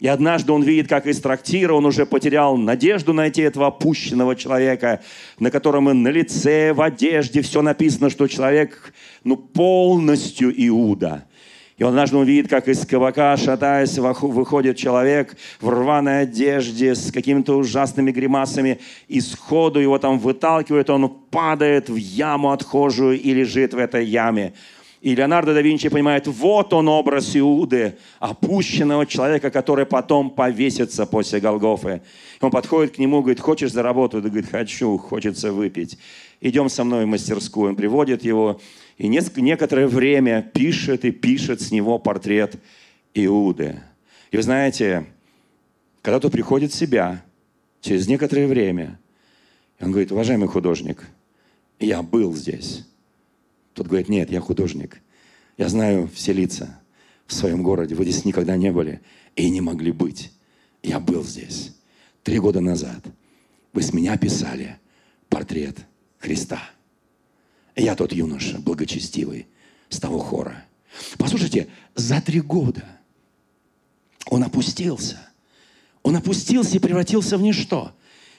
И 0.00 0.08
однажды 0.08 0.52
он 0.52 0.62
видит, 0.62 0.88
как 0.88 1.06
из 1.06 1.20
трактира 1.20 1.74
он 1.74 1.84
уже 1.84 2.06
потерял 2.06 2.56
надежду 2.56 3.12
найти 3.12 3.42
этого 3.42 3.66
опущенного 3.66 4.34
человека, 4.34 5.02
на 5.38 5.50
котором 5.50 5.90
и 5.90 5.92
на 5.92 6.08
лице, 6.08 6.72
в 6.72 6.80
одежде 6.80 7.42
все 7.42 7.60
написано, 7.60 8.08
что 8.08 8.26
человек 8.26 8.94
ну, 9.24 9.36
полностью 9.36 10.52
Иуда. 10.68 11.26
И 11.76 11.82
он 11.82 11.90
однажды 11.90 12.16
он 12.16 12.24
видит, 12.24 12.48
как 12.48 12.68
из 12.68 12.86
кабака, 12.86 13.36
шатаясь, 13.36 13.98
выходит 13.98 14.76
человек 14.76 15.36
в 15.60 15.68
рваной 15.68 16.22
одежде 16.22 16.94
с 16.94 17.12
какими-то 17.12 17.56
ужасными 17.56 18.10
гримасами, 18.10 18.80
и 19.08 19.20
сходу 19.20 19.80
его 19.80 19.98
там 19.98 20.18
выталкивает, 20.18 20.90
он 20.90 21.08
падает 21.30 21.88
в 21.88 21.96
яму 21.96 22.52
отхожую 22.52 23.20
и 23.20 23.32
лежит 23.32 23.72
в 23.74 23.78
этой 23.78 24.04
яме. 24.04 24.54
И 25.00 25.14
Леонардо 25.14 25.54
да 25.54 25.62
Винчи 25.62 25.88
понимает, 25.88 26.26
вот 26.26 26.74
он 26.74 26.88
образ 26.88 27.34
Иуды, 27.34 27.96
опущенного 28.18 29.06
человека, 29.06 29.50
который 29.50 29.86
потом 29.86 30.28
повесится 30.28 31.06
после 31.06 31.40
Голгофы. 31.40 32.02
Он 32.42 32.50
подходит 32.50 32.96
к 32.96 32.98
нему, 32.98 33.20
говорит, 33.20 33.40
хочешь 33.40 33.72
заработать? 33.72 34.22
Он 34.22 34.30
говорит, 34.30 34.50
хочу, 34.50 34.98
хочется 34.98 35.52
выпить. 35.52 35.96
Идем 36.42 36.68
со 36.68 36.84
мной 36.84 37.06
в 37.06 37.08
мастерскую. 37.08 37.70
Он 37.70 37.76
приводит 37.76 38.24
его, 38.24 38.60
и 38.98 39.08
некоторое 39.08 39.86
время 39.86 40.42
пишет 40.42 41.06
и 41.06 41.12
пишет 41.12 41.62
с 41.62 41.70
него 41.70 41.98
портрет 41.98 42.56
Иуды. 43.14 43.80
И 44.30 44.36
вы 44.36 44.42
знаете, 44.42 45.06
когда 46.02 46.20
тот 46.20 46.32
приходит 46.32 46.72
в 46.72 46.76
себя, 46.76 47.24
через 47.80 48.06
некоторое 48.06 48.46
время, 48.46 49.00
он 49.80 49.92
говорит, 49.92 50.12
уважаемый 50.12 50.48
художник, 50.48 51.08
я 51.78 52.02
был 52.02 52.34
здесь. 52.34 52.86
Тот 53.80 53.86
говорит, 53.86 54.10
нет, 54.10 54.30
я 54.30 54.42
художник. 54.42 55.00
Я 55.56 55.70
знаю 55.70 56.06
все 56.14 56.34
лица 56.34 56.82
в 57.26 57.32
своем 57.32 57.62
городе. 57.62 57.94
Вы 57.94 58.04
здесь 58.04 58.26
никогда 58.26 58.54
не 58.58 58.70
были 58.70 59.00
и 59.36 59.48
не 59.48 59.62
могли 59.62 59.90
быть. 59.90 60.32
Я 60.82 61.00
был 61.00 61.24
здесь 61.24 61.74
три 62.22 62.38
года 62.38 62.60
назад. 62.60 63.02
Вы 63.72 63.80
с 63.80 63.94
меня 63.94 64.18
писали 64.18 64.76
портрет 65.30 65.78
Христа. 66.18 66.60
Я 67.74 67.96
тот 67.96 68.12
юноша, 68.12 68.58
благочестивый, 68.58 69.46
с 69.88 69.98
того 69.98 70.18
хора. 70.18 70.62
Послушайте, 71.16 71.68
за 71.94 72.20
три 72.20 72.42
года 72.42 72.84
он 74.26 74.44
опустился. 74.44 75.26
Он 76.02 76.16
опустился 76.16 76.76
и 76.76 76.80
превратился 76.80 77.38
в 77.38 77.40
ничто. 77.40 77.92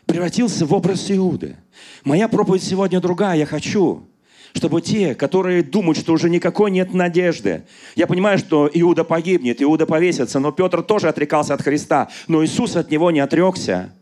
Превратился 0.06 0.68
в 0.68 0.74
образ 0.76 1.10
Иуды. 1.10 1.58
Моя 2.04 2.28
проповедь 2.28 2.62
сегодня 2.62 3.02
другая. 3.02 3.40
Я 3.40 3.48
хочу, 3.48 4.08
чтобы 4.54 4.82
те, 4.82 5.16
которые 5.16 5.64
думают, 5.64 5.98
что 5.98 6.14
уже 6.14 6.30
никакой 6.30 6.72
нет 6.72 6.94
надежды. 6.94 7.64
Я 7.96 8.08
понимаю, 8.08 8.38
что 8.38 8.70
Иуда 8.74 9.04
погибнет, 9.04 9.62
Иуда 9.62 9.86
повесится, 9.86 10.40
но 10.40 10.52
Петр 10.52 10.82
тоже 10.82 11.10
отрекался 11.10 11.54
от 11.54 11.62
Христа, 11.62 12.10
но 12.28 12.44
Иисус 12.44 12.76
от 12.76 12.92
него 12.92 13.12
не 13.12 13.20
отрекся. 13.20 13.94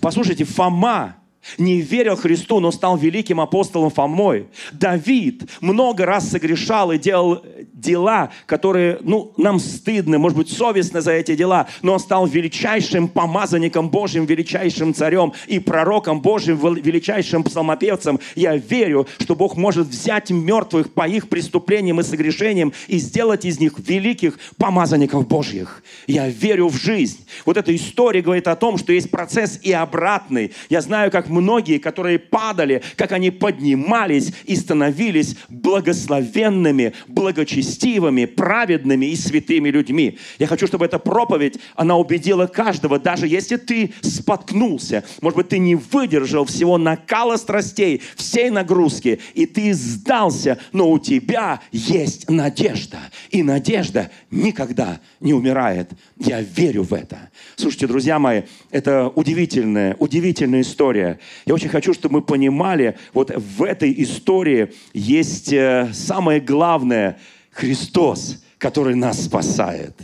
Послушайте, 0.00 0.44
Фома 0.44 1.16
не 1.58 1.80
верил 1.80 2.16
Христу, 2.16 2.60
но 2.60 2.70
стал 2.70 2.96
великим 2.96 3.40
апостолом 3.40 3.90
Фомой. 3.90 4.48
Давид 4.72 5.48
много 5.60 6.04
раз 6.04 6.28
согрешал 6.28 6.92
и 6.92 6.98
делал 6.98 7.44
дела, 7.86 8.30
которые, 8.46 8.98
ну, 9.02 9.32
нам 9.36 9.58
стыдно, 9.58 10.18
может 10.18 10.36
быть, 10.36 10.50
совестно 10.50 11.00
за 11.00 11.12
эти 11.12 11.36
дела, 11.36 11.68
но 11.82 11.94
он 11.94 12.00
стал 12.00 12.26
величайшим 12.26 13.08
помазанником 13.08 13.88
Божьим, 13.88 14.26
величайшим 14.26 14.92
царем 14.92 15.32
и 15.46 15.58
пророком 15.58 16.20
Божьим, 16.20 16.56
величайшим 16.56 17.44
псалмопевцем. 17.44 18.20
Я 18.34 18.56
верю, 18.56 19.06
что 19.18 19.34
Бог 19.34 19.56
может 19.56 19.86
взять 19.86 20.30
мертвых 20.30 20.92
по 20.92 21.08
их 21.08 21.28
преступлениям 21.28 22.00
и 22.00 22.02
согрешениям 22.02 22.72
и 22.88 22.98
сделать 22.98 23.44
из 23.44 23.60
них 23.60 23.74
великих 23.78 24.38
помазанников 24.58 25.26
Божьих. 25.28 25.82
Я 26.06 26.28
верю 26.28 26.68
в 26.68 26.76
жизнь. 26.76 27.26
Вот 27.44 27.56
эта 27.56 27.74
история 27.74 28.22
говорит 28.22 28.48
о 28.48 28.56
том, 28.56 28.78
что 28.78 28.92
есть 28.92 29.10
процесс 29.10 29.60
и 29.62 29.72
обратный. 29.72 30.52
Я 30.68 30.80
знаю, 30.80 31.10
как 31.10 31.28
многие, 31.28 31.78
которые 31.78 32.18
падали, 32.18 32.82
как 32.96 33.12
они 33.12 33.30
поднимались 33.30 34.32
и 34.44 34.56
становились 34.56 35.36
благословенными, 35.48 36.92
благочестивыми, 37.06 37.75
праведными 38.24 39.06
и 39.06 39.16
святыми 39.16 39.68
людьми. 39.68 40.18
Я 40.38 40.46
хочу, 40.46 40.66
чтобы 40.66 40.84
эта 40.84 40.98
проповедь, 40.98 41.58
она 41.74 41.96
убедила 41.96 42.46
каждого, 42.46 42.98
даже 42.98 43.26
если 43.26 43.56
ты 43.56 43.92
споткнулся, 44.02 45.04
может 45.20 45.36
быть, 45.36 45.48
ты 45.48 45.58
не 45.58 45.74
выдержал 45.74 46.44
всего 46.44 46.78
накала 46.78 47.36
страстей, 47.36 48.02
всей 48.16 48.50
нагрузки, 48.50 49.20
и 49.34 49.46
ты 49.46 49.74
сдался, 49.74 50.58
но 50.72 50.90
у 50.90 50.98
тебя 50.98 51.60
есть 51.72 52.28
надежда. 52.30 52.98
И 53.30 53.42
надежда 53.42 54.10
никогда 54.30 55.00
не 55.20 55.34
умирает. 55.34 55.90
Я 56.18 56.40
верю 56.40 56.82
в 56.82 56.92
это. 56.92 57.30
Слушайте, 57.56 57.86
друзья 57.86 58.18
мои, 58.18 58.42
это 58.70 59.08
удивительная, 59.08 59.96
удивительная 59.98 60.62
история. 60.62 61.18
Я 61.44 61.54
очень 61.54 61.68
хочу, 61.68 61.92
чтобы 61.92 62.16
мы 62.16 62.22
понимали, 62.22 62.96
вот 63.12 63.30
в 63.34 63.62
этой 63.62 63.94
истории 64.02 64.72
есть 64.92 65.52
э, 65.52 65.90
самое 65.92 66.40
главное– 66.40 67.18
Христос, 67.56 68.42
который 68.58 68.94
нас 68.94 69.24
спасает. 69.24 69.94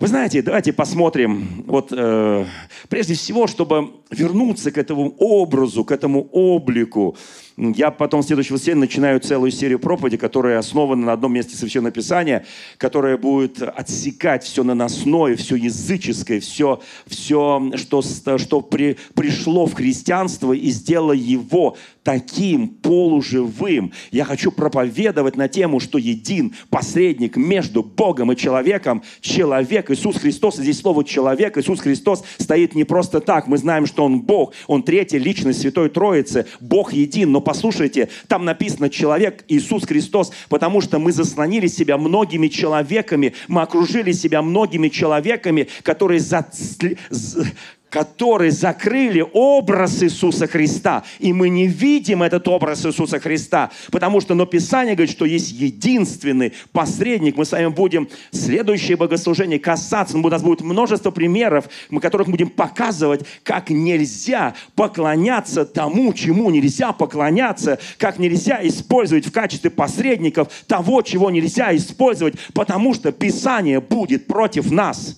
Вы 0.00 0.08
знаете, 0.08 0.42
давайте 0.42 0.72
посмотрим, 0.72 1.64
вот 1.66 1.92
э, 1.92 2.46
прежде 2.88 3.14
всего, 3.14 3.46
чтобы 3.46 3.92
вернуться 4.10 4.72
к 4.72 4.78
этому 4.78 5.14
образу, 5.18 5.84
к 5.84 5.92
этому 5.92 6.28
облику. 6.32 7.16
Я 7.60 7.90
потом 7.90 8.22
в 8.22 8.24
следующее 8.24 8.54
воскресенье 8.54 8.78
начинаю 8.78 9.18
целую 9.18 9.50
серию 9.50 9.80
проповеди, 9.80 10.16
которая 10.16 10.60
основана 10.60 11.06
на 11.06 11.12
одном 11.12 11.32
месте 11.32 11.56
Священного 11.56 11.90
Писания, 11.90 12.46
которая 12.76 13.16
будет 13.16 13.60
отсекать 13.62 14.44
все 14.44 14.62
наносное, 14.62 15.34
все 15.34 15.56
языческое, 15.56 16.38
все, 16.38 16.80
все 17.08 17.72
что, 17.74 18.00
что 18.02 18.60
при, 18.60 18.96
пришло 19.14 19.66
в 19.66 19.74
христианство 19.74 20.52
и 20.52 20.70
сделало 20.70 21.12
его 21.12 21.76
таким 22.04 22.68
полуживым. 22.68 23.92
Я 24.12 24.24
хочу 24.24 24.50
проповедовать 24.52 25.36
на 25.36 25.48
тему, 25.48 25.80
что 25.80 25.98
един 25.98 26.54
посредник 26.70 27.36
между 27.36 27.82
Богом 27.82 28.32
и 28.32 28.36
человеком, 28.36 29.02
человек 29.20 29.90
Иисус 29.90 30.16
Христос. 30.16 30.58
И 30.58 30.62
здесь 30.62 30.78
слово 30.78 31.04
«человек», 31.04 31.58
Иисус 31.58 31.80
Христос 31.80 32.24
стоит 32.38 32.74
не 32.74 32.84
просто 32.84 33.20
так. 33.20 33.46
Мы 33.46 33.58
знаем, 33.58 33.84
что 33.84 34.04
Он 34.04 34.22
Бог, 34.22 34.54
Он 34.68 34.84
третья 34.84 35.18
личность 35.18 35.60
Святой 35.60 35.90
Троицы, 35.90 36.46
Бог 36.60 36.94
един. 36.94 37.32
Но 37.32 37.42
послушайте, 37.48 38.10
там 38.26 38.44
написано 38.44 38.90
«человек 38.90 39.42
Иисус 39.48 39.86
Христос», 39.86 40.32
потому 40.50 40.82
что 40.82 40.98
мы 40.98 41.12
заслонили 41.12 41.66
себя 41.66 41.96
многими 41.96 42.48
человеками, 42.48 43.32
мы 43.48 43.62
окружили 43.62 44.12
себя 44.12 44.42
многими 44.42 44.88
человеками, 44.88 45.66
которые 45.82 46.20
за 46.20 46.46
которые 47.90 48.50
закрыли 48.50 49.24
образ 49.32 50.02
Иисуса 50.02 50.46
Христа. 50.46 51.04
И 51.18 51.32
мы 51.32 51.48
не 51.48 51.66
видим 51.66 52.22
этот 52.22 52.46
образ 52.48 52.84
Иисуса 52.84 53.18
Христа, 53.18 53.70
потому 53.90 54.20
что 54.20 54.34
но 54.34 54.46
Писание 54.46 54.94
говорит, 54.94 55.14
что 55.14 55.24
есть 55.24 55.52
единственный 55.52 56.52
посредник. 56.72 57.36
Мы 57.36 57.44
с 57.44 57.52
вами 57.52 57.68
будем 57.68 58.08
следующее 58.30 58.96
богослужение 58.96 59.58
касаться. 59.58 60.16
У 60.16 60.28
нас 60.28 60.42
будет 60.42 60.60
множество 60.60 61.10
примеров, 61.10 61.68
мы 61.90 62.00
которых 62.00 62.28
будем 62.28 62.50
показывать, 62.50 63.22
как 63.42 63.70
нельзя 63.70 64.54
поклоняться 64.74 65.64
тому, 65.64 66.12
чему 66.12 66.50
нельзя 66.50 66.92
поклоняться, 66.92 67.78
как 67.98 68.18
нельзя 68.18 68.60
использовать 68.66 69.26
в 69.26 69.32
качестве 69.32 69.70
посредников 69.70 70.48
того, 70.66 71.02
чего 71.02 71.30
нельзя 71.30 71.74
использовать, 71.76 72.34
потому 72.54 72.94
что 72.94 73.12
Писание 73.12 73.80
будет 73.80 74.26
против 74.26 74.70
нас. 74.70 75.16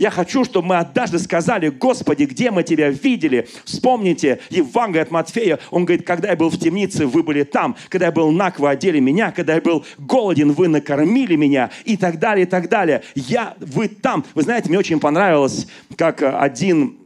Я 0.00 0.10
хочу, 0.10 0.44
чтобы 0.44 0.68
мы 0.68 0.76
однажды 0.78 1.18
сказали, 1.18 1.68
Господи, 1.68 2.24
где 2.24 2.50
мы 2.50 2.62
Тебя 2.62 2.88
видели? 2.88 3.46
Вспомните 3.66 4.40
Евангелие 4.48 5.02
от 5.02 5.10
Матфея. 5.10 5.58
Он 5.70 5.84
говорит, 5.84 6.06
когда 6.06 6.30
я 6.30 6.36
был 6.36 6.48
в 6.48 6.58
темнице, 6.58 7.06
вы 7.06 7.22
были 7.22 7.42
там. 7.42 7.76
Когда 7.90 8.06
я 8.06 8.12
был 8.12 8.30
наг, 8.30 8.58
вы 8.58 8.70
одели 8.70 8.98
меня. 8.98 9.30
Когда 9.30 9.56
я 9.56 9.60
был 9.60 9.84
голоден, 9.98 10.52
вы 10.52 10.68
накормили 10.68 11.36
меня. 11.36 11.70
И 11.84 11.98
так 11.98 12.18
далее, 12.18 12.46
и 12.46 12.48
так 12.48 12.70
далее. 12.70 13.02
Я, 13.14 13.54
вы 13.58 13.88
там. 13.88 14.24
Вы 14.34 14.40
знаете, 14.40 14.70
мне 14.70 14.78
очень 14.78 15.00
понравилось, 15.00 15.66
как 15.96 16.22
один 16.22 16.96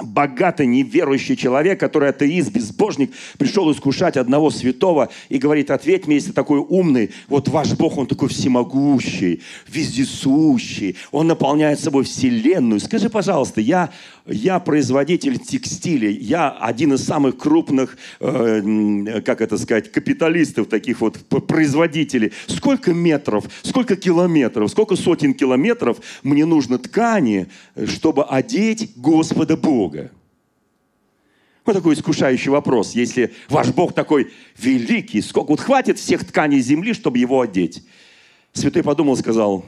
богатый 0.00 0.66
неверующий 0.66 1.36
человек, 1.36 1.80
который 1.80 2.10
атеист, 2.10 2.50
безбожник, 2.52 3.12
пришел 3.38 3.70
искушать 3.72 4.16
одного 4.16 4.50
святого 4.50 5.10
и 5.28 5.38
говорит, 5.38 5.70
ответь 5.70 6.06
мне, 6.06 6.16
если 6.16 6.32
такой 6.32 6.58
умный, 6.58 7.10
вот 7.28 7.48
ваш 7.48 7.72
Бог, 7.74 7.98
он 7.98 8.06
такой 8.06 8.28
всемогущий, 8.28 9.42
вездесущий, 9.68 10.96
он 11.10 11.26
наполняет 11.26 11.80
собой 11.80 12.04
вселенную. 12.04 12.80
Скажи, 12.80 13.10
пожалуйста, 13.10 13.60
я 13.60 13.90
я 14.28 14.58
производитель 14.58 15.38
текстиля, 15.38 16.10
я 16.10 16.50
один 16.50 16.92
из 16.92 17.04
самых 17.04 17.38
крупных, 17.38 17.96
э, 18.20 19.22
как 19.24 19.40
это 19.40 19.56
сказать, 19.56 19.90
капиталистов, 19.90 20.68
таких 20.68 21.00
вот 21.00 21.18
производителей. 21.46 22.32
Сколько 22.46 22.92
метров, 22.92 23.44
сколько 23.62 23.96
километров, 23.96 24.70
сколько 24.70 24.96
сотен 24.96 25.32
километров 25.34 25.98
мне 26.22 26.44
нужно 26.44 26.78
ткани, 26.78 27.48
чтобы 27.86 28.24
одеть 28.24 28.92
Господа 28.96 29.56
Бога? 29.56 29.87
Вот 31.64 31.74
такой 31.74 31.94
искушающий 31.94 32.50
вопрос. 32.50 32.94
Если 32.94 33.34
ваш 33.50 33.68
Бог 33.74 33.92
такой 33.92 34.30
великий, 34.56 35.20
сколько 35.20 35.50
вот 35.50 35.60
хватит 35.60 35.98
всех 35.98 36.26
тканей 36.26 36.60
земли, 36.60 36.94
чтобы 36.94 37.18
его 37.18 37.42
одеть? 37.42 37.84
Святой 38.54 38.82
подумал, 38.82 39.16
сказал, 39.18 39.66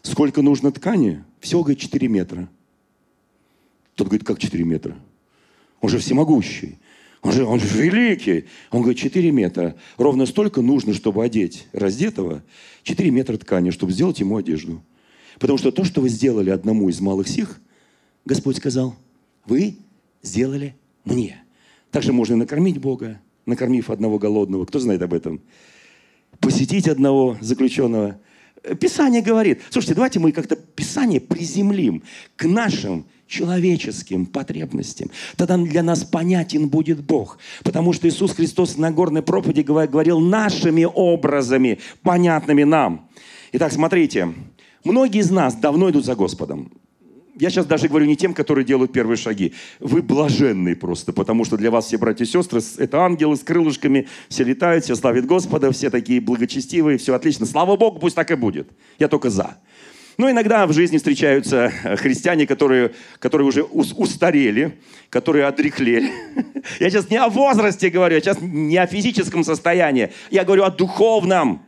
сколько 0.00 0.40
нужно 0.40 0.72
ткани? 0.72 1.22
Всего, 1.40 1.62
говорит, 1.62 1.80
4 1.80 2.08
метра. 2.08 2.48
Тот 3.94 4.08
говорит, 4.08 4.26
как 4.26 4.38
4 4.38 4.64
метра? 4.64 4.96
Он 5.82 5.90
же 5.90 5.98
всемогущий. 5.98 6.78
Он 7.20 7.32
же, 7.32 7.44
он 7.44 7.60
же 7.60 7.66
великий. 7.66 8.46
Он 8.70 8.80
говорит, 8.80 8.98
4 8.98 9.30
метра. 9.32 9.76
Ровно 9.98 10.26
столько 10.26 10.62
нужно, 10.62 10.94
чтобы 10.94 11.22
одеть 11.22 11.66
раздетого. 11.72 12.42
4 12.84 13.10
метра 13.10 13.36
ткани, 13.36 13.70
чтобы 13.70 13.92
сделать 13.92 14.20
ему 14.20 14.36
одежду. 14.36 14.82
Потому 15.38 15.58
что 15.58 15.70
то, 15.72 15.84
что 15.84 16.00
вы 16.00 16.08
сделали 16.08 16.50
одному 16.50 16.88
из 16.88 17.00
малых 17.00 17.28
сих, 17.28 17.60
Господь 18.24 18.56
сказал, 18.56 18.96
вы 19.46 19.78
сделали 20.22 20.76
мне. 21.04 21.42
Также 21.90 22.12
можно 22.12 22.36
накормить 22.36 22.78
Бога, 22.78 23.20
накормив 23.46 23.90
одного 23.90 24.18
голодного. 24.18 24.66
Кто 24.66 24.78
знает 24.78 25.02
об 25.02 25.14
этом? 25.14 25.40
Посетить 26.40 26.88
одного 26.88 27.36
заключенного. 27.40 28.20
Писание 28.80 29.22
говорит. 29.22 29.62
Слушайте, 29.70 29.94
давайте 29.94 30.18
мы 30.18 30.32
как-то 30.32 30.56
Писание 30.56 31.20
приземлим 31.20 32.02
к 32.34 32.44
нашим 32.44 33.06
человеческим 33.26 34.26
потребностям. 34.26 35.10
Тогда 35.36 35.56
для 35.56 35.82
нас 35.82 36.04
понятен 36.04 36.68
будет 36.68 37.00
Бог. 37.04 37.38
Потому 37.62 37.92
что 37.92 38.08
Иисус 38.08 38.32
Христос 38.32 38.76
на 38.76 38.90
горной 38.90 39.22
проповеди 39.22 39.60
говорил 39.62 40.20
нашими 40.20 40.84
образами, 40.84 41.78
понятными 42.02 42.64
нам. 42.64 43.08
Итак, 43.52 43.72
смотрите, 43.72 44.34
многие 44.84 45.20
из 45.20 45.30
нас 45.30 45.54
давно 45.54 45.90
идут 45.90 46.04
за 46.04 46.14
Господом. 46.14 46.72
Я 47.38 47.50
сейчас 47.50 47.66
даже 47.66 47.88
говорю 47.88 48.06
не 48.06 48.16
тем, 48.16 48.32
которые 48.32 48.64
делают 48.64 48.92
первые 48.92 49.16
шаги. 49.16 49.52
Вы 49.78 50.02
блаженные 50.02 50.74
просто, 50.74 51.12
потому 51.12 51.44
что 51.44 51.56
для 51.56 51.70
вас 51.70 51.86
все 51.86 51.98
братья 51.98 52.24
и 52.24 52.28
сестры– 52.28 52.60
это 52.78 53.00
ангелы 53.00 53.36
с 53.36 53.40
крылышками, 53.40 54.08
все 54.28 54.44
летают, 54.44 54.84
все 54.84 54.96
славят 54.96 55.26
Господа, 55.26 55.70
все 55.70 55.90
такие 55.90 56.20
благочестивые, 56.20 56.98
все 56.98 57.14
отлично. 57.14 57.44
Слава 57.44 57.76
Богу, 57.76 57.98
пусть 57.98 58.16
так 58.16 58.30
и 58.30 58.34
будет. 58.34 58.70
Я 58.98 59.08
только 59.08 59.28
за. 59.28 59.58
Но 60.18 60.30
иногда 60.30 60.66
в 60.66 60.72
жизни 60.72 60.96
встречаются 60.96 61.70
э, 61.84 61.96
христиане, 61.96 62.46
которые, 62.46 62.92
которые 63.18 63.46
уже 63.46 63.62
устарели, 63.62 64.78
которые 65.10 65.44
одрехлели. 65.44 66.10
Я 66.80 66.88
сейчас 66.88 67.10
не 67.10 67.18
о 67.18 67.28
возрасте 67.28 67.90
говорю, 67.90 68.14
я 68.16 68.20
сейчас 68.20 68.38
не 68.40 68.76
о 68.78 68.86
физическом 68.86 69.44
состоянии. 69.44 70.10
Я 70.30 70.44
говорю 70.44 70.64
о 70.64 70.70
духовном 70.70 71.65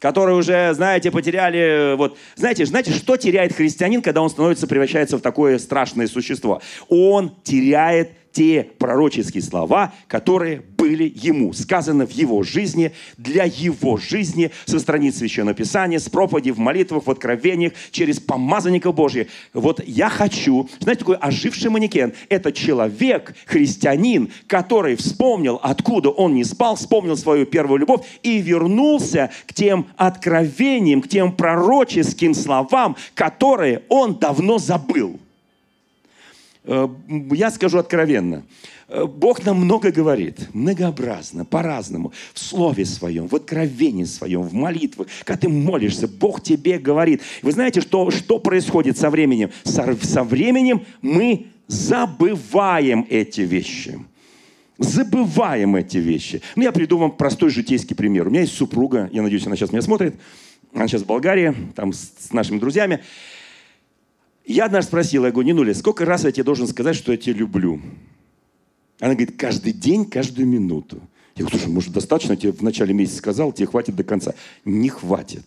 которые 0.00 0.36
уже, 0.36 0.72
знаете, 0.74 1.10
потеряли... 1.10 1.94
Вот, 1.96 2.18
знаете, 2.34 2.64
знаете, 2.64 2.92
что 2.92 3.16
теряет 3.16 3.52
христианин, 3.52 4.02
когда 4.02 4.22
он 4.22 4.30
становится, 4.30 4.66
превращается 4.66 5.18
в 5.18 5.20
такое 5.20 5.58
страшное 5.58 6.08
существо? 6.08 6.60
Он 6.88 7.32
теряет 7.44 8.10
те 8.32 8.68
пророческие 8.78 9.42
слова, 9.42 9.92
которые 10.06 10.60
были 10.60 11.12
ему 11.14 11.52
сказаны 11.52 12.06
в 12.06 12.10
его 12.12 12.42
жизни, 12.42 12.92
для 13.16 13.44
его 13.44 13.96
жизни, 13.96 14.50
со 14.64 14.78
страниц 14.78 15.18
Священного 15.18 15.54
Писания, 15.54 15.98
с 15.98 16.08
проповеди 16.08 16.50
в 16.50 16.58
молитвах, 16.58 17.06
в 17.06 17.10
откровениях, 17.10 17.72
через 17.90 18.20
помазанника 18.20 18.92
Божьего. 18.92 19.26
Вот 19.52 19.82
я 19.86 20.08
хочу, 20.08 20.68
знаете, 20.80 21.00
такой 21.00 21.16
оживший 21.16 21.70
манекен. 21.70 22.12
Это 22.28 22.52
человек, 22.52 23.34
христианин, 23.46 24.30
который 24.46 24.96
вспомнил, 24.96 25.60
откуда 25.62 26.10
он 26.10 26.34
не 26.34 26.44
спал, 26.44 26.76
вспомнил 26.76 27.16
свою 27.16 27.46
первую 27.46 27.80
любовь 27.80 28.06
и 28.22 28.38
вернулся 28.38 29.30
к 29.46 29.54
тем 29.54 29.86
откровениям, 29.96 31.02
к 31.02 31.08
тем 31.08 31.32
пророческим 31.32 32.34
словам, 32.34 32.96
которые 33.14 33.82
он 33.88 34.14
давно 34.16 34.58
забыл. 34.58 35.18
Э, 36.70 36.88
я 37.32 37.50
скажу 37.50 37.78
откровенно. 37.78 38.44
Э, 38.86 39.04
Бог 39.04 39.44
нам 39.44 39.56
много 39.56 39.90
говорит, 39.90 40.48
многообразно, 40.54 41.44
по-разному, 41.44 42.12
в 42.32 42.38
Слове 42.38 42.84
Своем, 42.84 43.26
в 43.26 43.34
откровении 43.34 44.04
Своем, 44.04 44.42
в 44.42 44.54
молитвах. 44.54 45.08
Когда 45.24 45.40
ты 45.40 45.48
молишься, 45.48 46.06
Бог 46.06 46.42
тебе 46.42 46.78
говорит. 46.78 47.22
Вы 47.42 47.50
знаете, 47.50 47.80
что, 47.80 48.12
что 48.12 48.38
происходит 48.38 48.96
со 48.96 49.10
временем? 49.10 49.50
Со, 49.64 49.96
со 50.00 50.22
временем 50.22 50.84
мы 51.02 51.46
забываем 51.66 53.04
эти 53.10 53.40
вещи. 53.40 53.98
Забываем 54.78 55.74
эти 55.74 55.98
вещи. 55.98 56.40
Ну, 56.54 56.62
я 56.62 56.70
приду 56.70 56.98
вам 56.98 57.10
простой 57.10 57.50
житейский 57.50 57.96
пример. 57.96 58.28
У 58.28 58.30
меня 58.30 58.42
есть 58.42 58.54
супруга, 58.54 59.10
я 59.12 59.22
надеюсь, 59.22 59.44
она 59.44 59.56
сейчас 59.56 59.72
меня 59.72 59.82
смотрит. 59.82 60.14
Она 60.72 60.86
сейчас 60.86 61.02
в 61.02 61.06
Болгарии, 61.06 61.52
там 61.74 61.92
с, 61.92 62.12
с 62.28 62.32
нашими 62.32 62.60
друзьями. 62.60 63.00
Я 64.52 64.64
однажды 64.64 64.88
спросил, 64.88 65.24
я 65.24 65.30
говорю, 65.30 65.46
Нинуля, 65.46 65.72
сколько 65.74 66.04
раз 66.04 66.24
я 66.24 66.32
тебе 66.32 66.42
должен 66.42 66.66
сказать, 66.66 66.96
что 66.96 67.12
я 67.12 67.18
тебя 67.18 67.34
люблю? 67.34 67.80
Она 68.98 69.14
говорит, 69.14 69.36
каждый 69.38 69.72
день, 69.72 70.04
каждую 70.04 70.48
минуту. 70.48 71.00
Я 71.36 71.44
говорю, 71.44 71.56
слушай, 71.56 71.72
может, 71.72 71.92
достаточно, 71.92 72.32
я 72.32 72.36
тебе 72.36 72.50
в 72.50 72.60
начале 72.60 72.92
месяца 72.92 73.18
сказал, 73.18 73.52
тебе 73.52 73.68
хватит 73.68 73.94
до 73.94 74.02
конца. 74.02 74.34
Не 74.64 74.88
хватит. 74.88 75.44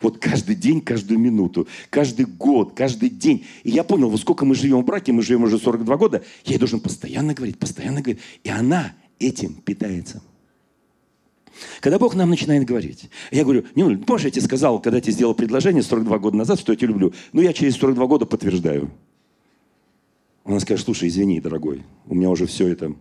Вот 0.00 0.18
каждый 0.18 0.54
день, 0.54 0.82
каждую 0.82 1.18
минуту, 1.18 1.66
каждый 1.90 2.26
год, 2.26 2.74
каждый 2.76 3.10
день. 3.10 3.44
И 3.64 3.72
я 3.72 3.82
понял, 3.82 4.08
вот 4.08 4.20
сколько 4.20 4.44
мы 4.44 4.54
живем 4.54 4.82
в 4.82 4.84
браке, 4.84 5.10
мы 5.10 5.22
живем 5.22 5.42
уже 5.42 5.58
42 5.58 5.96
года, 5.96 6.22
я 6.44 6.52
ей 6.52 6.58
должен 6.60 6.78
постоянно 6.78 7.34
говорить, 7.34 7.58
постоянно 7.58 8.02
говорить. 8.02 8.22
И 8.44 8.50
она 8.50 8.92
этим 9.18 9.54
питается. 9.54 10.22
Когда 11.80 11.98
Бог 11.98 12.14
нам 12.14 12.30
начинает 12.30 12.64
говорить, 12.64 13.08
я 13.30 13.44
говорю, 13.44 13.64
ну, 13.74 13.96
помнишь, 13.98 14.24
я 14.24 14.30
тебе 14.30 14.42
сказал, 14.42 14.80
когда 14.80 14.98
я 14.98 15.00
тебе 15.00 15.12
сделал 15.12 15.34
предложение 15.34 15.82
42 15.82 16.18
года 16.18 16.36
назад, 16.36 16.58
что 16.58 16.72
я 16.72 16.76
тебя 16.76 16.88
люблю, 16.88 17.12
ну 17.32 17.42
я 17.42 17.52
через 17.52 17.76
42 17.76 18.06
года 18.06 18.26
подтверждаю. 18.26 18.90
Она 20.44 20.60
скажет, 20.60 20.84
слушай, 20.84 21.08
извини, 21.08 21.40
дорогой, 21.40 21.82
у 22.06 22.14
меня 22.14 22.30
уже 22.30 22.46
все 22.46 22.68
это... 22.68 22.94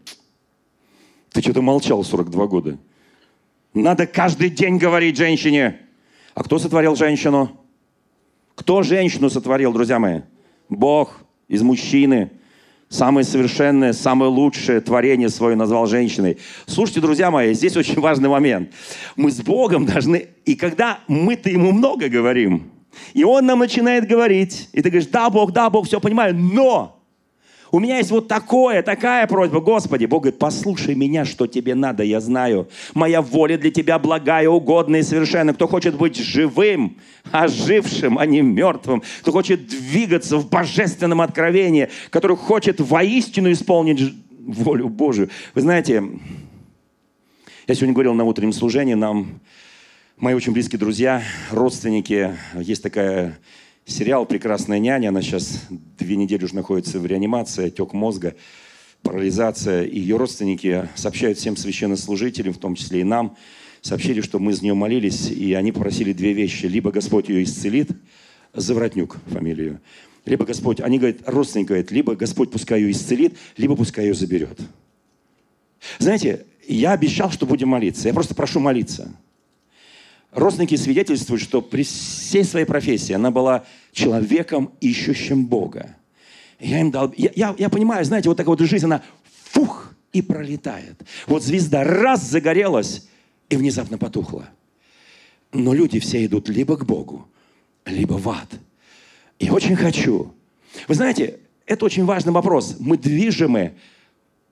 Ты 1.32 1.42
что-то 1.42 1.62
молчал 1.62 2.04
42 2.04 2.48
года. 2.48 2.78
Надо 3.74 4.06
каждый 4.06 4.50
день 4.50 4.78
говорить 4.78 5.18
женщине. 5.18 5.80
А 6.36 6.44
кто 6.44 6.60
сотворил 6.60 6.96
женщину? 6.96 7.60
Кто 8.54 8.84
женщину 8.84 9.32
сотворил, 9.32 9.74
друзья 9.74 9.98
мои? 9.98 10.22
Бог 10.70 11.24
из 11.48 11.62
мужчины– 11.64 12.32
Самое 12.94 13.24
совершенное, 13.26 13.92
самое 13.92 14.30
лучшее 14.30 14.80
творение 14.80 15.28
свое 15.30 15.56
назвал 15.56 15.88
женщиной. 15.88 16.38
Слушайте, 16.68 17.02
друзья 17.02 17.32
мои, 17.32 17.56
здесь 17.56 17.76
очень 17.76 18.00
важный 18.00 18.30
момент. 18.30 18.72
Мы 19.16 19.32
с 19.32 19.42
Богом 19.42 19.88
должны... 19.88 20.28
И 20.46 20.54
когда 20.54 21.00
мы-то 21.08 21.50
Ему 21.50 21.72
много 21.72 22.08
говорим, 22.08 22.70
и 23.16 23.24
Он 23.24 23.48
нам 23.48 23.58
начинает 23.58 24.08
говорить, 24.08 24.70
и 24.74 24.84
ты 24.84 24.92
говоришь, 24.92 25.10
да, 25.10 25.32
Бог, 25.32 25.54
да, 25.54 25.72
Бог, 25.72 25.88
все 25.88 26.00
понимаю, 26.00 26.36
но 26.36 27.03
у 27.74 27.80
меня 27.80 27.98
есть 27.98 28.12
вот 28.12 28.28
такое, 28.28 28.84
такая 28.84 29.26
просьба. 29.26 29.60
Господи, 29.60 30.06
Бог 30.06 30.22
говорит, 30.22 30.38
послушай 30.38 30.94
меня, 30.94 31.26
что 31.26 31.48
тебе 31.48 31.74
надо, 31.74 32.04
я 32.04 32.22
знаю. 32.22 32.70
Моя 32.94 33.24
воля 33.24 33.58
для 33.58 33.72
тебя 33.72 33.98
благая, 33.98 34.48
угодная 34.48 35.00
и 35.00 35.04
совершенная. 35.04 35.56
Кто 35.56 35.68
хочет 35.68 35.96
быть 35.96 36.16
живым, 36.16 36.98
ожившим, 37.32 38.20
а 38.20 38.28
не 38.28 38.42
мертвым. 38.42 39.02
Кто 39.22 39.32
хочет 39.32 39.66
двигаться 39.66 40.38
в 40.38 40.52
божественном 40.52 41.20
откровении. 41.20 41.90
Который 42.12 42.38
хочет 42.38 42.80
воистину 42.80 43.52
исполнить 43.52 44.14
волю 44.38 44.90
Божию. 44.90 45.32
Вы 45.56 45.62
знаете, 45.62 46.04
я 47.66 47.74
сегодня 47.74 47.94
говорил 47.94 48.14
на 48.14 48.24
утреннем 48.24 48.54
служении, 48.54 48.94
нам 48.94 49.40
мои 50.18 50.36
очень 50.36 50.54
близкие 50.54 50.78
друзья, 50.78 51.24
родственники, 51.50 52.38
есть 52.54 52.84
такая 52.84 53.40
Сериал 53.86 54.26
«Прекрасная 54.26 54.80
няня», 54.80 55.10
она 55.10 55.22
сейчас 55.22 55.62
две 55.70 56.16
недели 56.16 56.46
уже 56.46 56.56
находится 56.56 57.00
в 57.00 57.06
реанимации, 57.06 57.68
отек 57.68 57.94
мозга, 57.94 58.36
парализация. 59.02 59.84
И 59.84 60.00
ее 60.00 60.16
родственники 60.16 60.88
сообщают 60.96 61.38
всем 61.38 61.58
священнослужителям, 61.58 62.54
в 62.54 62.58
том 62.58 62.76
числе 62.76 63.02
и 63.02 63.04
нам, 63.04 63.36
сообщили, 63.82 64.22
что 64.22 64.40
мы 64.40 64.54
за 64.54 64.64
нее 64.64 64.74
молились, 64.74 65.30
и 65.30 65.54
они 65.54 65.72
попросили 65.74 66.14
две 66.14 66.32
вещи. 66.32 66.66
Либо 66.66 66.92
Господь 66.92 67.30
ее 67.30 67.44
исцелит, 67.44 67.92
Завратнюк 68.54 69.18
фамилию, 69.32 69.82
либо 70.26 70.46
Господь, 70.46 70.80
они 70.80 71.00
говорят, 71.00 71.18
родственники 71.26 71.70
говорят, 71.70 71.92
либо 71.92 72.16
Господь 72.16 72.52
пускай 72.52 72.80
ее 72.80 72.92
исцелит, 72.92 73.36
либо 73.58 73.76
пускай 73.76 74.06
ее 74.06 74.14
заберет. 74.14 74.60
Знаете, 75.98 76.46
я 76.68 76.92
обещал, 76.92 77.32
что 77.32 77.46
будем 77.46 77.70
молиться. 77.70 78.08
Я 78.08 78.14
просто 78.14 78.36
прошу 78.36 78.60
молиться. 78.60 79.12
Родственники 80.36 80.76
свидетельствуют, 80.76 81.42
что 81.42 81.62
при 81.62 81.84
всей 81.84 82.44
своей 82.44 82.66
профессии 82.66 83.14
она 83.14 83.32
была 83.32 83.66
человеком, 83.92 84.74
ищущим 84.82 85.46
Бога. 85.46 85.96
Я 86.60 86.80
им 86.80 86.92
дал... 86.92 87.14
Я, 87.16 87.32
я, 87.36 87.56
я 87.58 87.70
понимаю, 87.70 88.04
знаете, 88.06 88.30
вот 88.30 88.38
такая 88.38 88.56
вот 88.56 88.60
жизнь, 88.62 88.86
она 88.86 89.04
фух 89.52 89.94
и 90.12 90.22
пролетает. 90.22 91.02
Вот 91.28 91.44
звезда 91.44 91.84
раз 91.84 92.24
загорелась 92.24 93.08
и 93.50 93.56
внезапно 93.56 93.98
потухла. 93.98 94.50
Но 95.52 95.74
люди 95.74 96.00
все 96.00 96.26
идут 96.26 96.50
либо 96.50 96.78
к 96.78 96.86
Богу, 96.86 97.28
либо 97.86 98.14
в 98.14 98.28
ад. 98.30 98.50
И 99.38 99.50
очень 99.50 99.76
хочу. 99.76 100.34
Вы 100.88 100.96
знаете, 100.96 101.40
это 101.66 101.86
очень 101.86 102.06
важный 102.06 102.32
вопрос. 102.32 102.78
Мы 102.80 102.98
движимы 102.98 103.74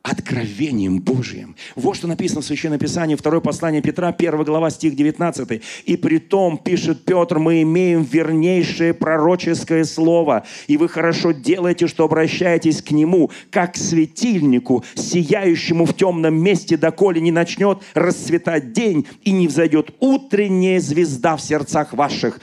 откровением 0.04 1.00
Божиим. 1.00 1.56
Вот 1.76 1.96
что 1.96 2.08
написано 2.08 2.42
в 2.42 2.46
Священном 2.46 2.80
Писании, 2.80 3.16
второе 3.16 3.42
послание 3.42 3.82
Петра, 3.82 4.10
1 4.10 4.44
глава, 4.44 4.70
стих 4.70 4.96
19. 4.96 5.62
«И 5.86 5.98
при 5.98 6.18
том, 6.18 6.58
пишет 6.58 7.06
Петр, 7.06 7.40
мы 7.40 7.62
имеем 7.62 8.04
вернейшее 8.04 8.94
пророческое 8.94 9.84
слово, 9.84 10.46
и 10.68 10.78
вы 10.78 10.90
хорошо 10.90 11.32
делаете, 11.32 11.88
что 11.88 12.06
обращаетесь 12.06 12.82
к 12.82 12.92
нему, 12.92 13.30
как 13.50 13.74
к 13.74 13.78
светильнику, 13.78 14.84
сияющему 14.96 15.86
в 15.86 15.96
темном 15.96 16.36
месте, 16.36 16.78
доколе 16.78 17.22
не 17.22 17.32
начнет 17.32 17.80
расцветать 17.94 18.74
день 18.74 19.06
и 19.24 19.32
не 19.32 19.48
взойдет 19.48 19.92
утренняя 20.00 20.80
звезда 20.80 21.38
в 21.38 21.42
сердцах 21.42 21.94
ваших». 21.94 22.40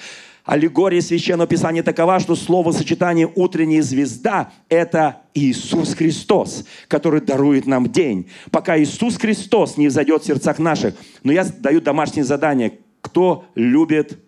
Аллегория 0.48 1.02
Священного 1.02 1.46
Писания 1.46 1.82
такова, 1.82 2.18
что 2.20 2.34
слово 2.34 2.72
сочетание 2.72 3.30
«утренняя 3.34 3.82
звезда»— 3.82 4.50
это 4.70 5.20
Иисус 5.34 5.92
Христос, 5.92 6.64
который 6.88 7.20
дарует 7.20 7.66
нам 7.66 7.92
день. 7.92 8.30
Пока 8.50 8.80
Иисус 8.80 9.18
Христос 9.18 9.76
не 9.76 9.88
взойдет 9.88 10.22
в 10.22 10.26
сердцах 10.26 10.58
наших. 10.58 10.94
Но 11.22 11.32
я 11.32 11.44
даю 11.44 11.82
домашнее 11.82 12.24
задание. 12.24 12.78
Кто 13.02 13.44
любит 13.54 14.18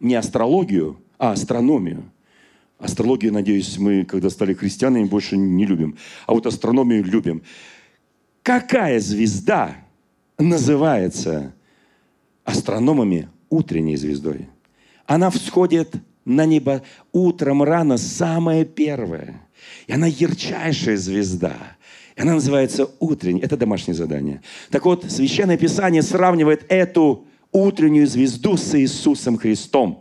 не 0.00 0.16
астрологию, 0.16 0.98
а 1.16 1.32
астрономию? 1.32 2.04
Астрологию, 2.78 3.32
надеюсь, 3.32 3.78
мы, 3.78 4.04
когда 4.04 4.28
стали 4.28 4.52
христианами, 4.52 5.04
больше 5.04 5.38
не 5.38 5.64
любим. 5.64 5.96
А 6.26 6.34
вот 6.34 6.44
астрономию 6.44 7.02
любим. 7.04 7.40
Какая 8.42 9.00
звезда 9.00 9.78
называется 10.36 11.54
астрономами 12.44 13.30
утренней 13.48 13.96
звездой? 13.96 14.46
Она 15.10 15.30
всходит 15.30 15.96
на 16.24 16.46
небо 16.46 16.82
утром 17.10 17.64
рано, 17.64 17.98
самая 17.98 18.64
первая. 18.64 19.40
И 19.88 19.92
она 19.92 20.06
ярчайшая 20.06 20.96
звезда. 20.96 21.56
И 22.14 22.20
она 22.20 22.34
называется 22.34 22.88
утренней. 23.00 23.40
Это 23.40 23.56
домашнее 23.56 23.96
задание. 23.96 24.40
Так 24.70 24.84
вот, 24.84 25.10
Священное 25.10 25.56
Писание 25.56 26.02
сравнивает 26.02 26.64
эту 26.68 27.24
утреннюю 27.50 28.06
звезду 28.06 28.56
с 28.56 28.72
Иисусом 28.78 29.36
Христом. 29.36 30.00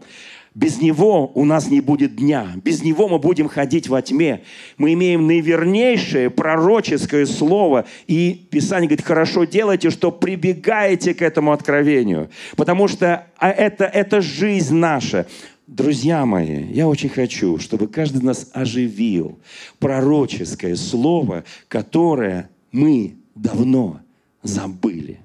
Без 0.60 0.82
Него 0.82 1.32
у 1.36 1.46
нас 1.46 1.70
не 1.70 1.80
будет 1.80 2.18
дня. 2.18 2.52
Без 2.66 2.84
Него 2.84 3.08
мы 3.08 3.18
будем 3.18 3.48
ходить 3.48 3.88
во 3.88 4.02
тьме. 4.02 4.42
Мы 4.78 4.92
имеем 4.92 5.26
наивернейшее 5.26 6.30
пророческое 6.30 7.26
слово. 7.26 7.86
И 8.08 8.46
Писание 8.52 8.90
говорит, 8.90 9.06
хорошо 9.06 9.46
делайте, 9.46 9.90
что 9.90 10.12
прибегаете 10.12 11.14
к 11.14 11.22
этому 11.22 11.54
откровению. 11.54 12.30
Потому 12.58 12.90
что 12.90 13.26
а 13.38 13.50
это, 13.52 13.86
это 13.86 14.20
жизнь 14.20 14.76
наша. 14.76 15.28
Друзья 15.66 16.26
мои, 16.26 16.66
я 16.74 16.90
очень 16.90 17.08
хочу, 17.08 17.58
чтобы 17.58 17.88
каждый 17.88 18.22
нас 18.22 18.50
оживил 18.52 19.40
пророческое 19.80 20.76
слово, 20.76 21.46
которое 21.70 22.50
мы 22.74 23.16
давно 23.34 24.02
забыли. 24.44 25.22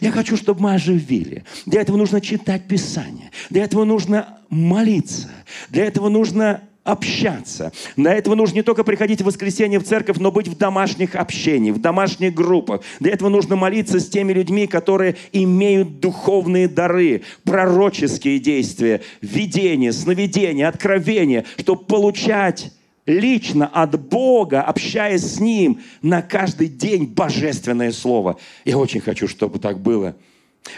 Я 0.00 0.10
хочу, 0.10 0.36
чтобы 0.36 0.62
мы 0.62 0.74
оживили. 0.74 1.44
Для 1.66 1.82
этого 1.82 1.96
нужно 1.96 2.20
читать 2.20 2.66
Писание. 2.66 3.30
Для 3.50 3.64
этого 3.64 3.84
нужно 3.84 4.38
молиться. 4.48 5.30
Для 5.68 5.84
этого 5.86 6.08
нужно 6.08 6.62
общаться. 6.84 7.72
Для 7.96 8.14
этого 8.14 8.34
нужно 8.34 8.56
не 8.56 8.62
только 8.62 8.84
приходить 8.84 9.20
в 9.20 9.26
воскресенье 9.26 9.78
в 9.78 9.84
церковь, 9.84 10.16
но 10.18 10.30
быть 10.30 10.48
в 10.48 10.56
домашних 10.56 11.14
общениях, 11.14 11.76
в 11.76 11.80
домашних 11.80 12.34
группах. 12.34 12.82
Для 13.00 13.12
этого 13.12 13.28
нужно 13.28 13.56
молиться 13.56 14.00
с 14.00 14.08
теми 14.08 14.32
людьми, 14.32 14.66
которые 14.66 15.16
имеют 15.32 16.00
духовные 16.00 16.68
дары, 16.68 17.22
пророческие 17.44 18.38
действия, 18.38 19.02
видение, 19.20 19.92
сновидение, 19.92 20.68
откровение, 20.68 21.44
чтобы 21.58 21.84
получать 21.84 22.72
лично 23.10 23.66
от 23.66 24.00
Бога, 24.00 24.62
общаясь 24.62 25.22
с 25.22 25.40
Ним 25.40 25.80
на 26.02 26.22
каждый 26.22 26.68
день 26.68 27.06
божественное 27.06 27.92
Слово. 27.92 28.38
Я 28.64 28.78
очень 28.78 29.00
хочу, 29.00 29.26
чтобы 29.26 29.58
так 29.58 29.80
было. 29.80 30.14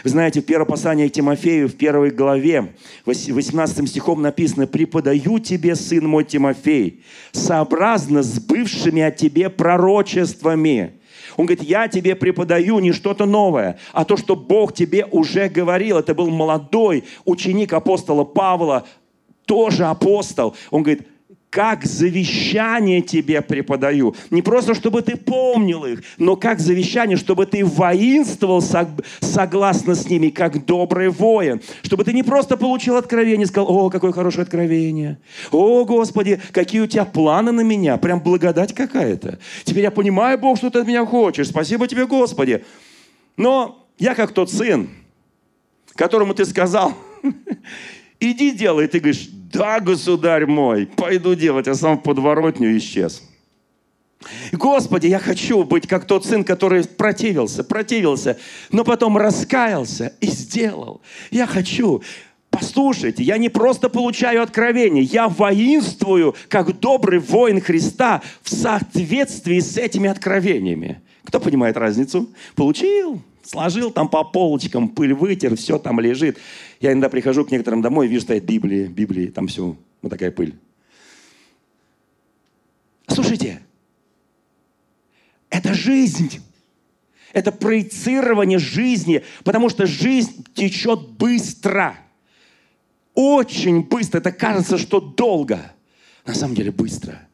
Вы 0.03 0.09
знаете, 0.09 0.41
в 0.41 0.45
первом 0.45 0.67
послании 0.67 1.07
к 1.07 1.11
Тимофею, 1.11 1.67
в 1.67 1.75
первой 1.75 2.09
главе, 2.09 2.73
18 3.05 3.87
стихом 3.87 4.21
написано, 4.21 4.65
«Преподаю 4.65 5.39
тебе, 5.39 5.75
сын 5.75 6.07
мой 6.07 6.23
Тимофей, 6.23 7.03
сообразно 7.31 8.23
с 8.23 8.39
бывшими 8.39 9.01
от 9.01 9.17
тебе 9.17 9.49
пророчествами». 9.49 10.93
Он 11.35 11.45
говорит, 11.45 11.63
я 11.67 11.87
тебе 11.87 12.15
преподаю 12.15 12.79
не 12.79 12.91
что-то 12.91 13.25
новое, 13.25 13.79
а 13.91 14.05
то, 14.05 14.17
что 14.17 14.35
Бог 14.35 14.73
тебе 14.73 15.05
уже 15.09 15.49
говорил. 15.49 15.97
Это 15.97 16.13
был 16.13 16.29
молодой 16.29 17.05
ученик 17.25 17.73
апостола 17.73 18.23
Павла, 18.23 18.85
тоже 19.45 19.85
апостол. 19.85 20.55
Он 20.69 20.83
говорит, 20.83 21.07
как 21.53 21.85
завещание 21.85 23.03
тебе 23.03 23.39
преподаю. 23.43 24.15
Не 24.31 24.41
просто, 24.41 24.73
чтобы 24.73 25.03
ты 25.03 25.15
помнил 25.15 25.85
их, 25.85 26.01
но 26.17 26.35
как 26.35 26.59
завещание, 26.59 27.15
чтобы 27.15 27.45
ты 27.45 27.63
воинствовал 27.63 28.59
согласно 29.19 29.93
с 29.93 30.09
ними, 30.09 30.29
как 30.29 30.65
добрый 30.65 31.09
воин. 31.09 31.61
Чтобы 31.83 32.05
ты 32.05 32.13
не 32.13 32.23
просто 32.23 32.57
получил 32.57 32.95
откровение 32.95 33.43
и 33.43 33.47
сказал, 33.47 33.69
о, 33.69 33.91
какое 33.91 34.11
хорошее 34.11 34.41
откровение. 34.41 35.19
О, 35.51 35.85
Господи, 35.85 36.41
какие 36.51 36.81
у 36.81 36.87
тебя 36.87 37.05
планы 37.05 37.51
на 37.51 37.61
меня. 37.61 37.97
Прям 37.97 38.19
благодать 38.19 38.73
какая-то. 38.73 39.37
Теперь 39.63 39.83
я 39.83 39.91
понимаю, 39.91 40.39
Бог, 40.39 40.57
что 40.57 40.71
ты 40.71 40.79
от 40.79 40.87
меня 40.87 41.05
хочешь. 41.05 41.49
Спасибо 41.49 41.87
тебе, 41.87 42.07
Господи. 42.07 42.65
Но 43.37 43.85
я 43.99 44.15
как 44.15 44.31
тот 44.31 44.51
сын, 44.51 44.89
которому 45.93 46.33
ты 46.33 46.45
сказал, 46.45 46.95
иди 48.19 48.53
делай. 48.53 48.85
И 48.85 48.87
ты 48.87 48.97
говоришь, 48.97 49.29
да, 49.53 49.79
государь 49.79 50.45
мой, 50.45 50.87
пойду 50.87 51.35
делать, 51.35 51.67
а 51.67 51.75
сам 51.75 51.97
в 51.97 52.03
подворотню 52.03 52.75
исчез. 52.77 53.23
Господи, 54.51 55.07
я 55.07 55.19
хочу 55.19 55.63
быть 55.63 55.87
как 55.87 56.05
тот 56.05 56.25
сын, 56.25 56.43
который 56.43 56.83
противился, 56.85 57.63
противился, 57.63 58.37
но 58.71 58.83
потом 58.83 59.17
раскаялся 59.17 60.13
и 60.21 60.27
сделал. 60.27 61.01
Я 61.29 61.45
хочу. 61.45 62.01
Послушайте, 62.49 63.23
я 63.23 63.37
не 63.37 63.49
просто 63.49 63.89
получаю 63.89 64.43
откровение, 64.43 65.03
я 65.03 65.27
воинствую, 65.27 66.35
как 66.49 66.79
добрый 66.79 67.17
воин 67.17 67.59
Христа 67.59 68.21
в 68.43 68.49
соответствии 68.53 69.59
с 69.59 69.75
этими 69.75 70.07
откровениями. 70.07 71.01
Кто 71.23 71.39
понимает 71.39 71.77
разницу? 71.77 72.29
Получил, 72.55 73.23
сложил 73.43 73.91
там 73.91 74.09
по 74.09 74.23
полочкам, 74.23 74.89
пыль 74.89 75.13
вытер, 75.13 75.55
все 75.55 75.77
там 75.77 75.99
лежит. 75.99 76.37
Я 76.79 76.91
иногда 76.91 77.09
прихожу 77.09 77.45
к 77.45 77.51
некоторым 77.51 77.81
домой, 77.81 78.07
вижу, 78.07 78.23
стоит 78.23 78.45
Библия, 78.45 78.87
Библия, 78.87 79.31
там 79.31 79.47
все, 79.47 79.75
вот 80.01 80.09
такая 80.09 80.31
пыль. 80.31 80.55
Слушайте, 83.07 83.61
это 85.49 85.73
жизнь. 85.73 86.41
Это 87.33 87.51
проецирование 87.51 88.59
жизни, 88.59 89.23
потому 89.43 89.69
что 89.69 89.87
жизнь 89.87 90.45
течет 90.53 91.09
быстро. 91.09 91.97
Очень 93.15 93.81
быстро. 93.81 94.19
Это 94.19 94.31
кажется, 94.31 94.77
что 94.77 94.99
долго. 94.99 95.73
На 96.25 96.35
самом 96.35 96.55
деле 96.55 96.71
быстро. 96.71 97.27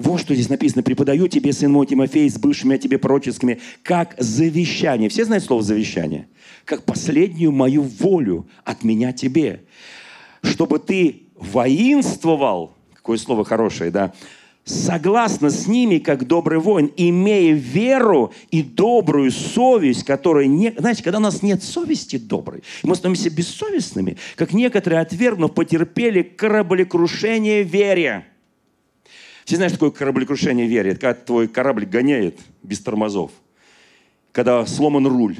Вот 0.00 0.18
что 0.18 0.34
здесь 0.34 0.48
написано. 0.48 0.82
«Преподаю 0.82 1.28
тебе, 1.28 1.52
сын 1.52 1.70
мой 1.70 1.86
Тимофей, 1.86 2.28
с 2.30 2.38
бывшими 2.38 2.76
о 2.76 2.78
тебе 2.78 2.96
пророческими, 2.96 3.60
как 3.82 4.14
завещание». 4.16 5.10
Все 5.10 5.26
знают 5.26 5.44
слово 5.44 5.62
«завещание»? 5.62 6.26
Как 6.64 6.84
последнюю 6.84 7.52
мою 7.52 7.82
волю 7.82 8.46
от 8.64 8.82
меня 8.82 9.12
тебе. 9.12 9.62
Чтобы 10.42 10.78
ты 10.78 11.24
воинствовал, 11.34 12.72
какое 12.94 13.18
слово 13.18 13.44
хорошее, 13.44 13.90
да, 13.90 14.14
согласно 14.64 15.50
с 15.50 15.66
ними, 15.66 15.98
как 15.98 16.26
добрый 16.26 16.60
воин, 16.60 16.90
имея 16.96 17.52
веру 17.52 18.32
и 18.50 18.62
добрую 18.62 19.30
совесть, 19.30 20.04
которая 20.04 20.46
не... 20.46 20.72
Знаете, 20.78 21.02
когда 21.02 21.18
у 21.18 21.22
нас 21.22 21.42
нет 21.42 21.62
совести 21.62 22.16
доброй, 22.16 22.62
мы 22.82 22.94
становимся 22.94 23.28
бессовестными, 23.28 24.16
как 24.36 24.54
некоторые, 24.54 25.02
отвергнув, 25.02 25.52
потерпели 25.52 26.22
кораблекрушение 26.22 27.64
вере. 27.64 28.24
Все 29.44 29.56
знают, 29.56 29.74
что 29.74 29.86
такое 29.86 29.98
кораблекрушение 29.98 30.66
веры? 30.66 30.90
Это 30.90 31.00
когда 31.00 31.14
твой 31.14 31.48
корабль 31.48 31.86
гоняет 31.86 32.38
без 32.62 32.80
тормозов. 32.80 33.32
Когда 34.32 34.64
сломан 34.66 35.06
руль. 35.06 35.38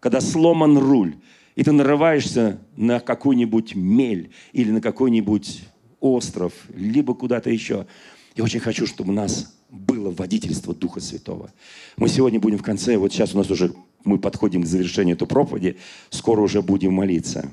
Когда 0.00 0.20
сломан 0.20 0.78
руль. 0.78 1.16
И 1.54 1.64
ты 1.64 1.72
нарываешься 1.72 2.58
на 2.76 3.00
какую-нибудь 3.00 3.74
мель 3.74 4.30
или 4.52 4.70
на 4.70 4.80
какой-нибудь 4.80 5.62
остров, 6.00 6.52
либо 6.74 7.14
куда-то 7.14 7.50
еще. 7.50 7.86
Я 8.34 8.44
очень 8.44 8.60
хочу, 8.60 8.86
чтобы 8.86 9.12
у 9.12 9.14
нас 9.14 9.54
было 9.70 10.10
водительство 10.10 10.74
Духа 10.74 11.00
Святого. 11.00 11.50
Мы 11.96 12.08
сегодня 12.08 12.40
будем 12.40 12.58
в 12.58 12.62
конце, 12.62 12.96
вот 12.96 13.12
сейчас 13.12 13.34
у 13.34 13.38
нас 13.38 13.50
уже, 13.50 13.72
мы 14.04 14.18
подходим 14.18 14.62
к 14.62 14.66
завершению 14.66 15.16
этой 15.16 15.26
проповеди, 15.26 15.76
скоро 16.10 16.40
уже 16.40 16.60
будем 16.62 16.92
молиться. 16.94 17.50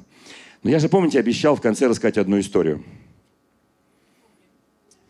Но 0.64 0.70
я 0.70 0.80
же, 0.80 0.90
помните, 0.90 1.20
обещал 1.20 1.56
в 1.56 1.62
конце 1.62 1.88
рассказать 1.88 2.18
одну 2.18 2.40
историю. 2.40 2.84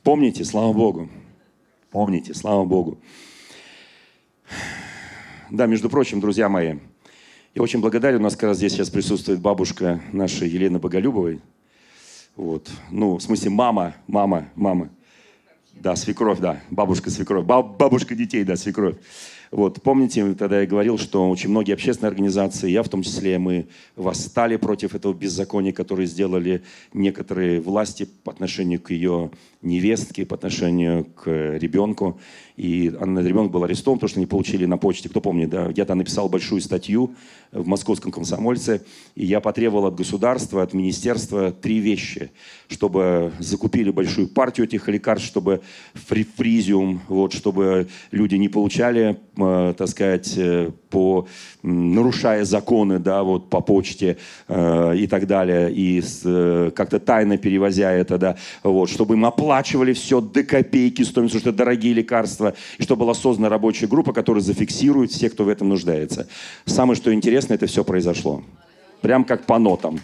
Помните, 0.09 0.43
слава 0.43 0.73
Богу. 0.73 1.07
Помните, 1.91 2.33
слава 2.33 2.65
Богу. 2.65 2.97
Да, 5.51 5.67
между 5.67 5.87
прочим, 5.87 6.19
друзья 6.19 6.49
мои, 6.49 6.77
я 7.53 7.61
очень 7.61 7.79
благодарен. 7.79 8.19
У 8.19 8.23
нас 8.23 8.33
как 8.33 8.45
раз 8.45 8.57
здесь 8.57 8.71
сейчас 8.71 8.89
присутствует 8.89 9.39
бабушка 9.39 10.01
нашей 10.11 10.49
Елены 10.49 10.79
Боголюбовой. 10.79 11.41
Вот. 12.35 12.71
Ну, 12.89 13.17
в 13.17 13.21
смысле, 13.21 13.51
мама, 13.51 13.97
мама, 14.07 14.49
мама. 14.55 14.89
Да, 15.73 15.95
свекровь, 15.95 16.39
да. 16.39 16.59
Бабушка, 16.71 17.11
свекровь. 17.11 17.45
Бабушка 17.45 18.15
детей, 18.15 18.43
да, 18.43 18.55
свекровь. 18.55 18.95
Вот, 19.51 19.81
помните, 19.81 20.33
тогда 20.35 20.61
я 20.61 20.67
говорил, 20.67 20.97
что 20.97 21.27
очень 21.29 21.49
многие 21.49 21.73
общественные 21.73 22.09
организации, 22.09 22.69
я 22.69 22.83
в 22.83 22.89
том 22.89 23.01
числе, 23.01 23.39
мы 23.39 23.67
восстали 23.95 24.57
против 24.57 24.93
этого 24.93 25.13
беззакония, 25.13 25.71
которое 25.71 26.05
сделали 26.05 26.61
некоторые 26.93 27.59
власти 27.59 28.07
по 28.23 28.31
отношению 28.31 28.79
к 28.79 28.91
ее 28.91 29.31
невестке, 29.61 30.25
по 30.25 30.35
отношению 30.35 31.05
к 31.05 31.27
ребенку. 31.57 32.19
И 32.55 32.89
ребенок 32.89 33.51
был 33.51 33.63
арестован, 33.63 33.99
потому 33.99 34.09
что 34.09 34.19
не 34.19 34.25
получили 34.25 34.65
на 34.65 34.77
почте. 34.77 35.09
Кто 35.09 35.21
помнит, 35.21 35.49
да? 35.49 35.71
Я 35.75 35.85
там 35.85 35.97
написал 35.97 36.29
большую 36.29 36.61
статью 36.61 37.15
в 37.51 37.65
московском 37.65 38.11
комсомольце, 38.11 38.81
и 39.15 39.25
я 39.25 39.39
потребовал 39.39 39.87
от 39.87 39.95
государства, 39.95 40.61
от 40.61 40.73
министерства 40.73 41.51
три 41.51 41.79
вещи, 41.79 42.31
чтобы 42.67 43.31
закупили 43.39 43.91
большую 43.91 44.27
партию 44.27 44.67
этих 44.67 44.87
лекарств, 44.89 45.27
чтобы 45.27 45.61
фризиум, 45.93 47.01
вот, 47.07 47.33
чтобы 47.33 47.87
люди 48.11 48.35
не 48.35 48.49
получали 48.49 49.17
так 49.77 49.87
сказать, 49.87 50.33
э, 50.37 50.71
по, 50.89 51.27
нарушая 51.63 52.45
законы, 52.45 52.99
да, 52.99 53.23
вот 53.23 53.49
по 53.49 53.61
почте 53.61 54.17
э, 54.47 54.95
и 54.97 55.07
так 55.07 55.27
далее, 55.27 55.71
и 55.71 56.01
э, 56.23 56.71
как-то 56.75 56.99
тайно 56.99 57.37
перевозя 57.37 57.91
это, 57.91 58.17
да, 58.17 58.35
вот, 58.63 58.89
чтобы 58.89 59.15
им 59.15 59.25
оплачивали 59.25 59.93
все 59.93 60.21
до 60.21 60.43
копейки 60.43 61.03
стоимость, 61.03 61.33
потому 61.33 61.41
что 61.41 61.51
дорогие 61.51 61.93
лекарства, 61.93 62.53
и 62.77 62.83
чтобы 62.83 63.01
была 63.01 63.13
создана 63.13 63.49
рабочая 63.49 63.87
группа, 63.87 64.13
которая 64.13 64.41
зафиксирует 64.41 65.11
всех, 65.11 65.33
кто 65.33 65.43
в 65.43 65.49
этом 65.49 65.69
нуждается. 65.69 66.27
Самое, 66.65 66.95
что 66.95 67.13
интересно, 67.13 67.53
это 67.53 67.65
все 67.67 67.83
произошло. 67.83 68.43
Прям 69.01 69.23
как 69.23 69.45
по 69.45 69.57
нотам. 69.59 69.99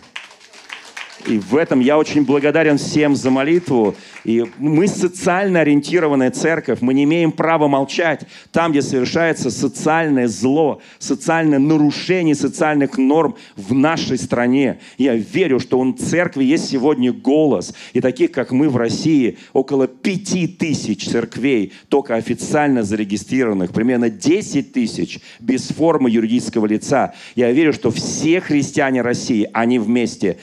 И 1.28 1.40
в 1.40 1.56
этом 1.56 1.80
я 1.80 1.98
очень 1.98 2.24
благодарен 2.24 2.78
всем 2.78 3.16
за 3.16 3.30
молитву. 3.30 3.96
И 4.24 4.44
мы 4.58 4.88
социально 4.88 5.62
ориентированная 5.62 6.32
церковь, 6.32 6.80
мы 6.82 6.94
не 6.94 7.04
имеем 7.04 7.32
права 7.32 7.68
молчать 7.68 8.26
там, 8.52 8.72
где 8.72 8.82
совершается 8.82 9.52
социальное 9.52 10.28
зло, 10.28 10.82
социальное 11.00 11.60
нарушение 11.60 12.36
социальных 12.36 12.98
норм 12.98 13.36
в 13.56 13.74
нашей 13.74 14.18
стране. 14.18 14.80
Я 14.98 15.16
верю, 15.16 15.60
что 15.60 15.80
у 15.80 15.94
церкви 15.94 16.44
есть 16.44 16.70
сегодня 16.70 17.14
голос. 17.14 17.74
И 17.94 18.02
таких, 18.02 18.32
как 18.32 18.52
мы 18.52 18.70
в 18.70 18.78
России, 18.78 19.38
около 19.54 19.88
пяти 19.88 20.48
тысяч 20.48 21.08
церквей, 21.08 21.74
только 21.90 22.16
официально 22.16 22.84
зарегистрированных, 22.84 23.72
примерно 23.74 24.10
10 24.10 24.74
тысяч 24.74 25.20
без 25.40 25.68
формы 25.68 26.10
юридического 26.10 26.66
лица. 26.66 27.14
Я 27.36 27.52
верю, 27.52 27.74
что 27.74 27.92
все 27.92 28.42
христиане 28.42 29.02
России, 29.02 29.50
они 29.54 29.80
вместе, 29.80 30.38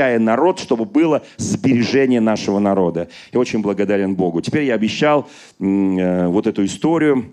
защищая 0.00 0.18
народ, 0.18 0.58
чтобы 0.58 0.84
было 0.84 1.22
сбережение 1.36 2.20
нашего 2.20 2.58
народа. 2.58 3.08
Я 3.32 3.40
очень 3.40 3.60
благодарен 3.60 4.14
Богу. 4.14 4.40
Теперь 4.40 4.64
я 4.64 4.74
обещал 4.74 5.28
э, 5.58 6.26
вот 6.26 6.46
эту 6.46 6.64
историю 6.64 7.32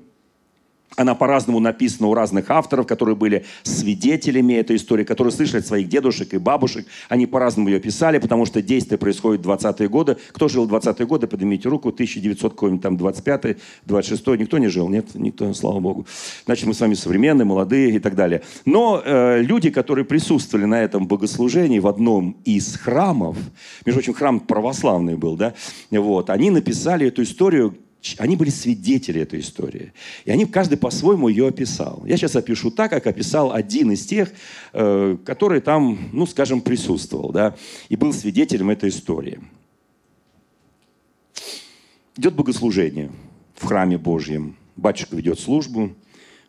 Она 0.96 1.14
по-разному 1.16 1.60
написана 1.60 2.08
у 2.08 2.14
разных 2.14 2.50
авторов, 2.50 2.88
которые 2.88 3.16
были 3.16 3.46
свидетелями 3.64 4.54
этой 4.54 4.78
истории, 4.78 5.04
которые 5.04 5.32
слышали 5.32 5.60
от 5.60 5.68
своих 5.68 5.90
дедушек 5.90 6.34
и 6.34 6.38
бабушек. 6.38 6.88
Они 7.10 7.26
по-разному 7.26 7.70
ее 7.70 7.80
писали, 7.80 8.20
потому 8.20 8.46
что 8.46 8.62
действие 8.62 8.98
происходит 8.98 9.46
в 9.46 9.50
20-е 9.50 9.90
годы. 9.90 10.18
Кто 10.32 10.48
жил 10.48 10.66
в 10.66 10.74
20-е 10.74 11.06
годы, 11.06 11.28
поднимите 11.28 11.70
руку. 11.70 11.90
1900 11.90 12.54
какой-нибудь 12.54 12.82
там 12.82 12.96
25-й, 12.96 13.58
26-й. 13.86 14.38
Никто 14.38 14.58
не 14.58 14.70
жил? 14.70 14.88
Нет? 14.90 15.14
Никто, 15.14 15.54
слава 15.54 15.80
богу. 15.80 16.08
Значит, 16.46 16.66
мы 16.66 16.74
с 16.74 16.80
вами 16.80 16.94
современные, 16.94 17.46
молодые 17.46 17.96
и 17.96 18.00
так 18.00 18.16
далее. 18.16 18.42
Но 18.66 19.02
э, 19.04 19.42
люди, 19.42 19.70
которые 19.70 20.06
присутствовали 20.06 20.66
на 20.66 20.82
этом 20.82 21.08
богослужении 21.08 21.80
в 21.80 21.88
одном 21.88 22.38
из 22.46 22.76
храмов, 22.76 23.38
между 23.86 24.00
прочим, 24.00 24.14
храм 24.14 24.40
православный 24.40 25.16
был, 25.16 25.36
да, 25.36 25.54
вот, 25.92 26.30
они 26.30 26.50
написали 26.50 27.08
эту 27.08 27.24
историю 27.24 27.76
они 28.18 28.36
были 28.36 28.50
свидетели 28.50 29.22
этой 29.22 29.40
истории. 29.40 29.94
И 30.26 30.32
они 30.32 30.46
каждый 30.46 30.78
по-своему 30.78 31.28
ее 31.28 31.48
описал. 31.48 32.04
Я 32.06 32.18
сейчас 32.18 32.36
опишу 32.36 32.72
так, 32.72 32.92
как 32.92 33.08
описал 33.08 33.52
один 33.52 33.92
из 33.92 34.06
тех, 34.06 34.32
э, 34.74 35.18
который 35.26 35.62
там, 35.62 36.10
ну, 36.14 36.26
скажем, 36.26 36.62
присутствовал, 36.62 37.32
да, 37.32 37.56
и 37.90 37.96
был 37.96 38.14
свидетелем 38.14 38.70
этой 38.70 38.90
истории. 38.90 39.40
Идет 42.16 42.36
богослужение 42.36 43.12
в 43.56 43.66
храме 43.66 43.98
Божьем. 43.98 44.56
Батюшка 44.76 45.16
ведет 45.16 45.40
службу. 45.40 45.96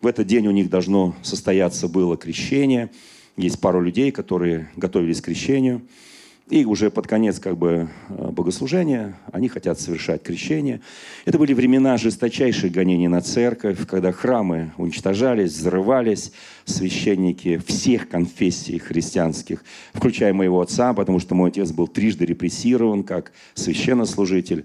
В 0.01 0.07
этот 0.07 0.27
день 0.27 0.47
у 0.47 0.51
них 0.51 0.71
должно 0.71 1.15
состояться 1.23 1.89
было 1.89 2.17
крещение. 2.17 2.91
Есть 3.37 3.61
пару 3.61 3.81
людей, 3.81 4.11
которые 4.11 4.71
готовились 4.77 5.21
к 5.21 5.25
крещению– 5.25 5.83
и 6.51 6.65
уже 6.65 6.91
под 6.91 7.07
конец 7.07 7.39
как 7.39 7.57
бы 7.57 7.89
э, 8.09 8.29
богослужения 8.31 9.19
они 9.33 9.49
хотят 9.49 9.79
совершать 9.81 10.23
крещение. 10.23 10.81
Это 11.25 11.39
были 11.39 11.53
времена 11.53 11.97
жесточайших 11.99 12.73
гонений 12.73 13.09
на 13.09 13.21
церковь, 13.21 13.87
когда 13.87 14.13
храмы 14.13 14.73
уничтожались, 14.77 15.53
взрывались, 15.53 16.33
священники 16.65 17.61
всех 17.67 18.09
конфессий 18.09 18.79
христианских, 18.79 19.65
включая 19.93 20.33
моего 20.33 20.61
отца, 20.61 20.93
потому 20.95 21.19
что 21.19 21.35
мой 21.35 21.51
отец 21.51 21.71
был 21.71 21.87
трижды 21.87 22.25
репрессирован 22.25 23.03
как 23.05 23.33
священнослужитель 23.55 24.65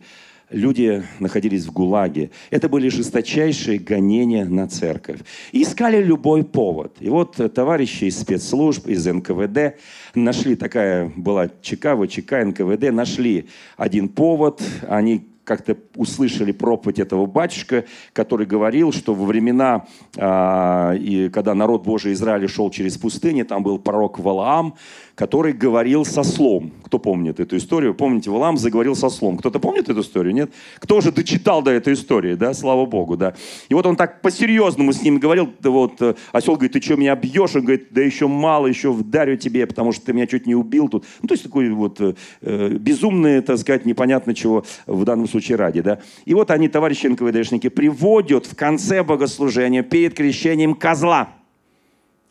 люди 0.49 1.03
находились 1.19 1.65
в 1.65 1.71
ГУЛАГе. 1.71 2.31
Это 2.51 2.69
были 2.69 2.89
жесточайшие 2.89 3.79
гонения 3.79 4.45
на 4.45 4.67
церковь. 4.67 5.19
И 5.51 5.63
искали 5.63 6.01
любой 6.01 6.43
повод. 6.43 6.95
И 6.99 7.09
вот 7.09 7.35
товарищи 7.53 8.05
из 8.05 8.19
спецслужб, 8.19 8.87
из 8.87 9.05
НКВД 9.05 9.79
нашли, 10.15 10.55
такая 10.55 11.11
была 11.15 11.49
ЧК, 11.61 11.95
ВЧК, 11.95 12.45
НКВД, 12.45 12.91
нашли 12.91 13.47
один 13.77 14.09
повод. 14.09 14.61
Они 14.87 15.27
как-то 15.43 15.77
услышали 15.95 16.51
проповедь 16.51 16.99
этого 16.99 17.25
батюшка, 17.25 17.85
который 18.13 18.45
говорил, 18.45 18.91
что 18.91 19.13
во 19.13 19.25
времена, 19.25 19.85
э, 20.15 20.97
и 20.97 21.29
когда 21.29 21.53
народ 21.53 21.83
Божий 21.83 22.13
Израиля 22.13 22.47
шел 22.47 22.69
через 22.69 22.97
пустыню, 22.97 23.45
там 23.45 23.63
был 23.63 23.79
пророк 23.79 24.19
Валаам, 24.19 24.75
который 25.15 25.53
говорил 25.53 26.05
со 26.05 26.23
слом. 26.23 26.71
Кто 26.85 26.97
помнит 26.97 27.39
эту 27.39 27.57
историю? 27.57 27.93
Помните, 27.93 28.31
Валам 28.31 28.57
заговорил 28.57 28.95
со 28.95 29.09
слом. 29.09 29.37
Кто-то 29.37 29.59
помнит 29.59 29.89
эту 29.89 30.01
историю, 30.01 30.33
нет? 30.33 30.51
Кто 30.79 31.01
же 31.01 31.11
дочитал 31.11 31.61
до 31.61 31.71
этой 31.71 31.93
истории, 31.93 32.35
да? 32.35 32.53
Слава 32.53 32.85
Богу, 32.85 33.15
да. 33.15 33.35
И 33.69 33.73
вот 33.73 33.85
он 33.85 33.95
так 33.95 34.21
по-серьезному 34.21 34.91
с 34.91 35.03
ним 35.03 35.19
говорил, 35.19 35.49
вот, 35.61 36.01
э, 36.01 36.15
осел 36.31 36.55
говорит, 36.55 36.71
ты 36.71 36.81
что, 36.81 36.95
меня 36.95 37.15
бьешь? 37.15 37.55
Он 37.55 37.61
говорит, 37.61 37.87
да 37.91 38.01
еще 38.01 38.27
мало, 38.27 38.67
еще 38.67 38.91
вдарю 38.91 39.37
тебе, 39.37 39.67
потому 39.67 39.91
что 39.91 40.05
ты 40.05 40.13
меня 40.13 40.25
чуть 40.25 40.47
не 40.47 40.55
убил 40.55 40.87
тут. 40.89 41.05
Ну, 41.21 41.27
то 41.27 41.33
есть 41.33 41.43
такой 41.43 41.69
вот 41.69 42.01
э, 42.01 42.15
э 42.41 42.69
безумный, 42.69 43.41
так 43.41 43.57
сказать, 43.59 43.85
непонятно 43.85 44.33
чего 44.33 44.65
в 44.87 45.03
данном 45.05 45.27
случае 45.33 45.57
ради, 45.57 45.81
да. 45.81 45.99
И 46.25 46.33
вот 46.33 46.49
они, 46.51 46.67
товарищи 46.67 47.07
НКВДшники, 47.07 47.69
приводят 47.69 48.45
в 48.45 48.55
конце 48.55 49.03
богослужения 49.03 49.83
перед 49.83 50.13
крещением 50.13 50.75
козла– 50.75 51.29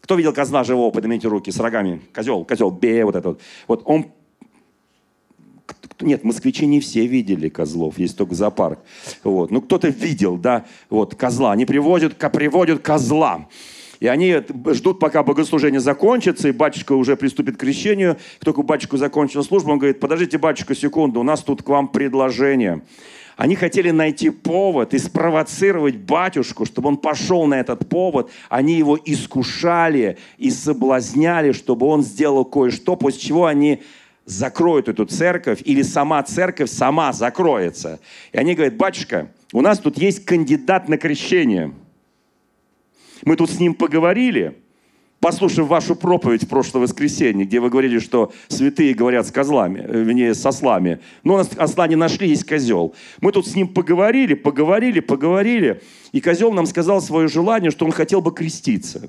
кто 0.03 0.17
видел 0.17 0.33
козла 0.33 0.65
живого? 0.65 0.91
Поднимите 0.91 1.29
руки 1.29 1.51
с 1.51 1.61
рогами. 1.61 2.03
Козел, 2.13 2.45
козел, 2.45 2.71
бе, 2.71 3.05
вот 3.05 3.15
этот. 3.15 3.41
Вот 3.69 3.83
он... 3.85 4.07
Нет, 6.01 6.25
москвичи 6.25 6.67
не 6.67 6.81
все 6.81 7.07
видели 7.07 7.49
козлов, 7.49 7.99
есть 7.99 8.19
только 8.19 8.35
зоопарк. 8.35 8.81
Вот. 9.23 9.53
Ну, 9.53 9.63
кто-то 9.63 9.89
видел, 9.89 10.37
да, 10.37 10.67
вот, 10.91 11.15
козла. 11.15 11.53
Они 11.53 11.65
приводят, 11.65 12.19
приводят 12.19 12.83
козла. 12.83 13.49
И 14.03 14.09
они 14.09 14.37
ждут, 14.73 14.99
пока 14.99 15.23
богослужение 15.23 15.79
закончится, 15.79 16.49
и 16.49 16.53
батюшка 16.53 16.93
уже 16.95 17.17
приступит 17.17 17.57
к 17.57 17.61
крещению. 17.61 18.17
Только 18.41 18.63
батюшка 18.63 18.97
закончил 18.97 19.45
службу, 19.45 19.71
он 19.71 19.79
говорит, 19.79 20.01
подождите, 20.01 20.39
батюшка, 20.39 20.75
секунду, 20.75 21.21
у 21.21 21.23
нас 21.23 21.41
тут 21.45 21.63
к 21.63 21.69
вам 21.69 21.87
предложение. 21.87 22.83
Они 23.37 23.55
хотели 23.55 23.93
найти 23.93 24.31
повод 24.31 24.93
и 24.93 24.99
спровоцировать 24.99 25.99
батюшку, 25.99 26.65
чтобы 26.65 26.89
он 26.89 26.97
пошел 26.97 27.47
на 27.47 27.61
этот 27.61 27.89
повод. 27.89 28.29
Они 28.49 28.75
его 28.75 28.99
искушали 29.05 30.19
и 30.37 30.51
соблазняли, 30.51 31.53
чтобы 31.53 31.87
он 31.87 32.03
сделал 32.03 32.45
кое-что, 32.45 32.97
после 32.97 33.21
чего 33.21 33.47
они 33.47 33.83
закроют 34.25 34.89
эту 34.89 35.05
церковь, 35.05 35.63
или 35.65 35.83
сама 35.83 36.21
церковь 36.25 36.71
сама 36.71 37.13
закроется. 37.13 38.01
И 38.33 38.37
они 38.37 38.57
говорят, 38.57 38.75
батюшка, 38.77 39.31
у 39.53 39.61
нас 39.61 39.79
тут 39.79 39.97
есть 39.97 40.25
кандидат 40.25 40.89
на 40.89 40.99
крещение. 40.99 41.73
Мы 43.25 43.37
тут 43.37 43.51
с 43.51 43.61
ним 43.61 43.75
поговорили, 43.75 44.57
послушав 45.21 45.69
вашу 45.69 45.95
проповедь 45.95 46.45
в 46.45 46.49
прошлое 46.49 46.83
воскресенье, 46.83 47.47
где 47.47 47.61
вы 47.61 47.71
говорили, 47.71 48.01
что 48.01 48.33
святые 48.49 48.93
говорят 48.93 49.27
с 49.27 49.31
козлами, 49.31 49.79
э, 49.79 50.03
вернее, 50.03 50.35
с 50.35 50.45
ослами. 50.45 50.99
Но 51.23 51.37
осла 51.37 51.87
не 51.87 51.95
нашли, 51.97 52.29
есть 52.29 52.45
козел. 52.45 52.95
Мы 53.21 53.31
тут 53.31 53.47
с 53.47 53.55
ним 53.55 53.69
поговорили, 53.69 54.35
поговорили, 54.35 54.99
поговорили. 55.01 55.81
И 56.11 56.21
козел 56.21 56.53
нам 56.53 56.67
сказал 56.67 57.01
свое 57.01 57.29
желание, 57.29 57.71
что 57.71 57.85
он 57.85 57.93
хотел 57.93 58.21
бы 58.21 58.33
креститься. 58.33 59.09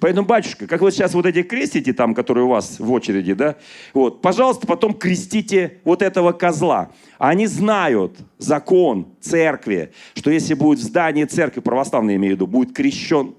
Поэтому, 0.00 0.26
батюшка, 0.26 0.66
как 0.66 0.82
вы 0.82 0.90
сейчас 0.90 1.14
вот 1.14 1.24
эти 1.26 1.42
крестите 1.42 1.92
там, 1.92 2.14
которые 2.14 2.44
у 2.44 2.48
вас 2.48 2.78
в 2.78 2.92
очереди, 2.92 3.32
да, 3.32 3.56
вот, 3.94 4.20
пожалуйста, 4.20 4.66
потом 4.66 4.92
крестите 4.94 5.78
вот 5.84 6.02
этого 6.02 6.32
козла. 6.32 6.90
Они 7.18 7.46
знают 7.46 8.16
закон 8.36 9.08
церкви, 9.20 9.92
что 10.14 10.30
если 10.30 10.54
будет 10.54 10.78
в 10.78 10.82
здании 10.82 11.24
церкви, 11.24 11.60
православной 11.60 12.16
имею 12.16 12.34
в 12.34 12.36
виду, 12.36 12.46
будет 12.46 12.74
крещен, 12.74 13.34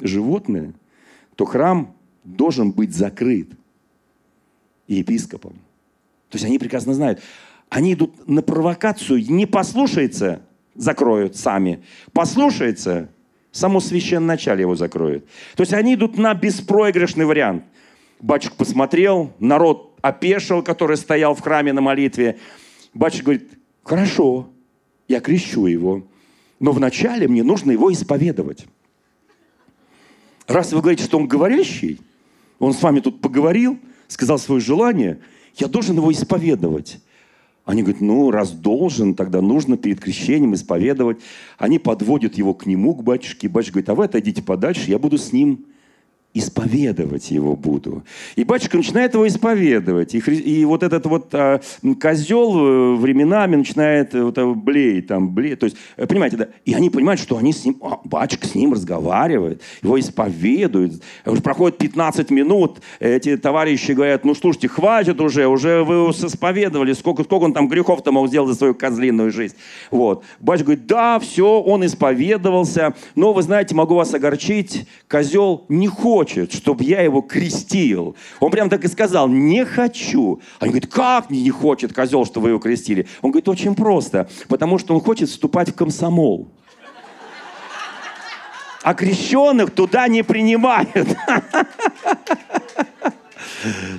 животное, 0.00 0.74
то 1.36 1.44
храм 1.44 1.94
должен 2.24 2.72
быть 2.72 2.94
закрыт 2.94 3.48
епископом. 4.88 5.52
То 6.30 6.36
есть 6.36 6.44
они 6.44 6.58
прекрасно 6.58 6.94
знают. 6.94 7.20
Они 7.70 7.94
идут 7.94 8.28
на 8.28 8.42
провокацию, 8.42 9.24
не 9.28 9.46
послушается, 9.46 10.42
закроют 10.74 11.36
сами. 11.36 11.82
Послушается, 12.12 13.10
само 13.54 13.78
священное 13.78 14.34
начале 14.34 14.62
его 14.62 14.74
закроет. 14.74 15.24
То 15.54 15.62
есть 15.62 15.72
они 15.72 15.94
идут 15.94 16.18
на 16.18 16.34
беспроигрышный 16.34 17.24
вариант. 17.24 17.64
Батюшка 18.20 18.56
посмотрел, 18.56 19.32
народ 19.38 19.96
опешил, 20.02 20.62
который 20.62 20.96
стоял 20.96 21.34
в 21.34 21.40
храме 21.40 21.72
на 21.72 21.80
молитве. 21.80 22.38
Батюшка 22.94 23.24
говорит, 23.26 23.48
хорошо, 23.84 24.50
я 25.06 25.20
крещу 25.20 25.66
его, 25.66 26.04
но 26.58 26.72
вначале 26.72 27.28
мне 27.28 27.44
нужно 27.44 27.70
его 27.70 27.92
исповедовать. 27.92 28.66
Раз 30.48 30.72
вы 30.72 30.80
говорите, 30.80 31.04
что 31.04 31.18
он 31.18 31.28
говорящий, 31.28 32.00
он 32.58 32.74
с 32.74 32.82
вами 32.82 32.98
тут 32.98 33.20
поговорил, 33.20 33.78
сказал 34.08 34.38
свое 34.38 34.60
желание, 34.60 35.20
я 35.56 35.68
должен 35.68 35.96
его 35.96 36.10
исповедовать. 36.10 36.98
Они 37.64 37.82
говорят, 37.82 38.02
ну, 38.02 38.30
раз 38.30 38.50
должен, 38.50 39.14
тогда 39.14 39.40
нужно 39.40 39.76
перед 39.76 40.00
крещением 40.00 40.54
исповедовать. 40.54 41.18
Они 41.56 41.78
подводят 41.78 42.34
его 42.34 42.52
к 42.52 42.66
нему, 42.66 42.94
к 42.94 43.02
батюшке. 43.02 43.48
Батюшка 43.48 43.74
говорит, 43.74 43.88
а 43.88 43.94
вы 43.94 44.04
отойдите 44.04 44.42
подальше, 44.42 44.90
я 44.90 44.98
буду 44.98 45.16
с 45.16 45.32
ним 45.32 45.66
исповедовать 46.34 47.30
его 47.30 47.54
буду. 47.54 48.02
И 48.34 48.42
батюшка 48.42 48.76
начинает 48.76 49.14
его 49.14 49.26
исповедовать. 49.26 50.16
И, 50.16 50.20
хри... 50.20 50.36
и 50.36 50.64
вот 50.64 50.82
этот 50.82 51.06
вот 51.06 51.32
а, 51.32 51.60
козел 52.00 52.58
э, 52.58 52.96
временами 52.96 53.54
начинает 53.54 54.16
э, 54.16 54.22
вот, 54.24 54.36
а, 54.36 54.52
блеять, 54.52 55.06
там, 55.06 55.32
блеять. 55.32 55.60
То 55.60 55.66
есть, 55.66 55.76
понимаете, 55.96 56.36
да? 56.36 56.48
И 56.64 56.74
они 56.74 56.90
понимают, 56.90 57.20
что 57.20 57.38
они 57.38 57.52
с 57.52 57.64
ним, 57.64 57.76
а, 57.80 58.00
батюшка 58.02 58.48
с 58.48 58.56
ним 58.56 58.72
разговаривает, 58.72 59.62
его 59.80 59.98
исповедует. 59.98 61.00
Уже 61.24 61.40
проходит 61.40 61.78
15 61.78 62.30
минут, 62.30 62.80
эти 62.98 63.36
товарищи 63.36 63.92
говорят, 63.92 64.24
ну, 64.24 64.34
слушайте, 64.34 64.66
хватит 64.66 65.20
уже, 65.20 65.46
уже 65.46 65.84
вы 65.84 66.10
исповедовали, 66.10 66.94
сколько, 66.94 67.22
сколько 67.22 67.44
он 67.44 67.52
там 67.52 67.68
грехов-то 67.68 68.10
мог 68.10 68.26
сделать 68.26 68.50
за 68.50 68.56
свою 68.56 68.74
козлиную 68.74 69.30
жизнь. 69.30 69.54
Вот. 69.92 70.24
Батюшка 70.40 70.64
говорит, 70.64 70.86
да, 70.88 71.20
все, 71.20 71.60
он 71.60 71.86
исповедовался, 71.86 72.94
но, 73.14 73.32
вы 73.32 73.42
знаете, 73.42 73.76
могу 73.76 73.94
вас 73.94 74.12
огорчить, 74.12 74.88
козел 75.08 75.66
не 75.68 75.86
хочет 75.86 76.23
хочет, 76.24 76.52
чтобы 76.52 76.84
я 76.84 77.02
его 77.02 77.20
крестил. 77.20 78.16
Он 78.40 78.50
прям 78.50 78.70
так 78.70 78.84
и 78.84 78.88
сказал, 78.88 79.28
не 79.28 79.64
хочу. 79.64 80.40
Они 80.58 80.70
говорят, 80.70 80.90
как 80.90 81.30
не 81.30 81.50
хочет 81.50 81.92
козел, 81.92 82.24
чтобы 82.24 82.44
вы 82.44 82.50
его 82.50 82.58
крестили? 82.58 83.06
Он 83.20 83.30
говорит, 83.30 83.48
очень 83.48 83.74
просто, 83.74 84.28
потому 84.48 84.78
что 84.78 84.94
он 84.94 85.00
хочет 85.00 85.28
вступать 85.28 85.68
в 85.70 85.74
комсомол. 85.74 86.48
А 88.82 88.94
крещенных 88.94 89.70
туда 89.70 90.08
не 90.08 90.22
принимают. 90.22 90.88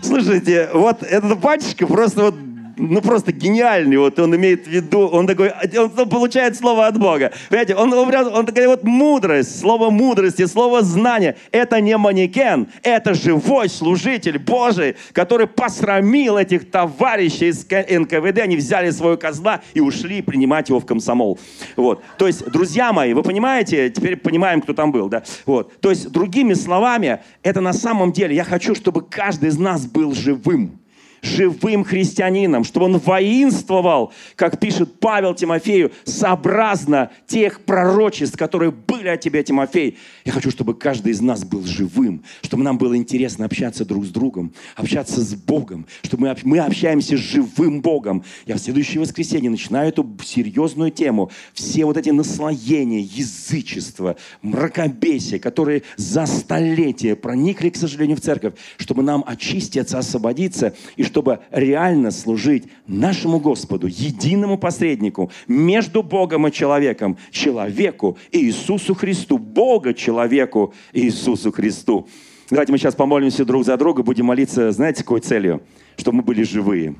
Слушайте, 0.01 0.69
вот 0.73 1.03
этот 1.03 1.39
батюшка 1.39 1.87
просто 1.87 2.21
вот 2.23 2.35
ну 2.77 3.01
просто 3.01 3.31
гениальный, 3.31 3.97
вот 3.97 4.19
он 4.19 4.35
имеет 4.35 4.67
в 4.67 4.69
виду, 4.69 5.07
он 5.07 5.27
такой, 5.27 5.51
он 5.77 6.09
получает 6.09 6.55
слово 6.55 6.87
от 6.87 6.97
Бога. 6.97 7.31
Понимаете, 7.49 7.75
он, 7.75 7.93
он, 7.93 8.13
он 8.13 8.45
такая 8.45 8.67
вот 8.67 8.83
мудрость, 8.83 9.59
слово 9.59 9.89
мудрости, 9.89 10.45
слово 10.45 10.81
знания. 10.81 11.37
Это 11.51 11.79
не 11.81 11.97
манекен, 11.97 12.67
это 12.83 13.13
живой 13.13 13.69
служитель 13.69 14.39
Божий, 14.39 14.95
который 15.13 15.47
посрамил 15.47 16.37
этих 16.37 16.69
товарищей 16.69 17.47
из 17.47 17.65
НКВД, 17.65 18.39
они 18.39 18.57
взяли 18.57 18.89
свою 18.91 19.17
козла 19.17 19.61
и 19.73 19.79
ушли 19.79 20.21
принимать 20.21 20.69
его 20.69 20.79
в 20.79 20.85
комсомол. 20.85 21.39
Вот. 21.75 22.03
То 22.17 22.27
есть, 22.27 22.49
друзья 22.49 22.93
мои, 22.93 23.13
вы 23.13 23.23
понимаете, 23.23 23.89
теперь 23.89 24.17
понимаем, 24.17 24.61
кто 24.61 24.73
там 24.73 24.91
был, 24.91 25.09
да? 25.09 25.23
Вот. 25.45 25.79
То 25.79 25.89
есть, 25.89 26.09
другими 26.09 26.53
словами, 26.53 27.21
это 27.43 27.61
на 27.61 27.73
самом 27.73 28.11
деле, 28.11 28.35
я 28.35 28.43
хочу, 28.43 28.75
чтобы 28.75 29.01
каждый 29.01 29.49
из 29.49 29.57
нас 29.57 29.85
был 29.85 30.13
живым 30.13 30.79
живым 31.25 31.83
христианином, 31.83 32.63
чтобы 32.63 32.85
он 32.85 32.97
воинствовал, 32.97 34.13
как 34.35 34.59
пишет 34.59 34.99
Павел 34.99 35.33
Тимофею, 35.33 35.91
сообразно 36.03 37.09
тех 37.27 37.61
пророчеств, 37.61 38.37
которые 38.37 38.71
были 38.71 39.07
о 39.07 39.17
тебе, 39.17 39.43
Тимофей. 39.43 39.97
Я 40.23 40.31
хочу, 40.31 40.51
чтобы 40.51 40.75
каждый 40.75 41.11
из 41.11 41.21
нас 41.21 41.43
был 41.43 41.65
живым, 41.65 42.23
чтобы 42.41 42.63
нам 42.63 42.77
было 42.77 42.95
интересно 42.95 43.45
общаться 43.45 43.85
друг 43.85 44.05
с 44.05 44.09
другом, 44.09 44.53
общаться 44.75 45.21
с 45.21 45.33
Богом, 45.33 45.85
чтобы 46.03 46.27
мы, 46.27 46.35
мы 46.43 46.59
общаемся 46.59 47.17
с 47.17 47.19
живым 47.19 47.81
Богом. 47.81 48.23
Я 48.45 48.55
в 48.55 48.59
следующее 48.59 49.01
воскресенье 49.01 49.49
начинаю 49.49 49.89
эту 49.89 50.07
серьезную 50.23 50.91
тему. 50.91 51.31
Все 51.53 51.85
вот 51.85 51.97
эти 51.97 52.09
наслоения, 52.09 53.01
язычества, 53.01 54.15
мракобесия, 54.41 55.39
которые 55.39 55.83
за 55.97 56.25
столетия 56.25 57.15
проникли, 57.15 57.69
к 57.69 57.77
сожалению, 57.77 58.17
в 58.17 58.21
церковь, 58.21 58.53
чтобы 58.77 59.01
нам 59.01 59.23
очиститься, 59.25 59.97
освободиться, 59.97 60.75
и 60.95 61.03
чтобы 61.03 61.14
чтобы 61.15 61.39
реально 61.49 62.11
служить 62.11 62.65
нашему 62.87 63.39
Господу, 63.39 63.87
единому 63.87 64.57
посреднику 64.57 65.31
между 65.47 66.03
Богом 66.03 66.45
и 66.45 66.51
человеком, 66.51 67.17
человеку 67.31 68.17
Иисусу 68.33 68.93
Христу, 68.93 69.37
Бога 69.37 69.93
человеку 69.93 70.73
Иисусу 70.91 71.53
Христу. 71.53 72.09
Давайте 72.49 72.73
мы 72.73 72.77
сейчас 72.77 72.95
помолимся 72.95 73.45
друг 73.45 73.63
за 73.63 73.77
друга, 73.77 74.03
будем 74.03 74.25
молиться, 74.25 74.73
знаете, 74.73 75.03
какой 75.03 75.21
целью? 75.21 75.61
Чтобы 75.95 76.17
мы 76.17 76.23
были 76.23 76.43
живые. 76.43 76.95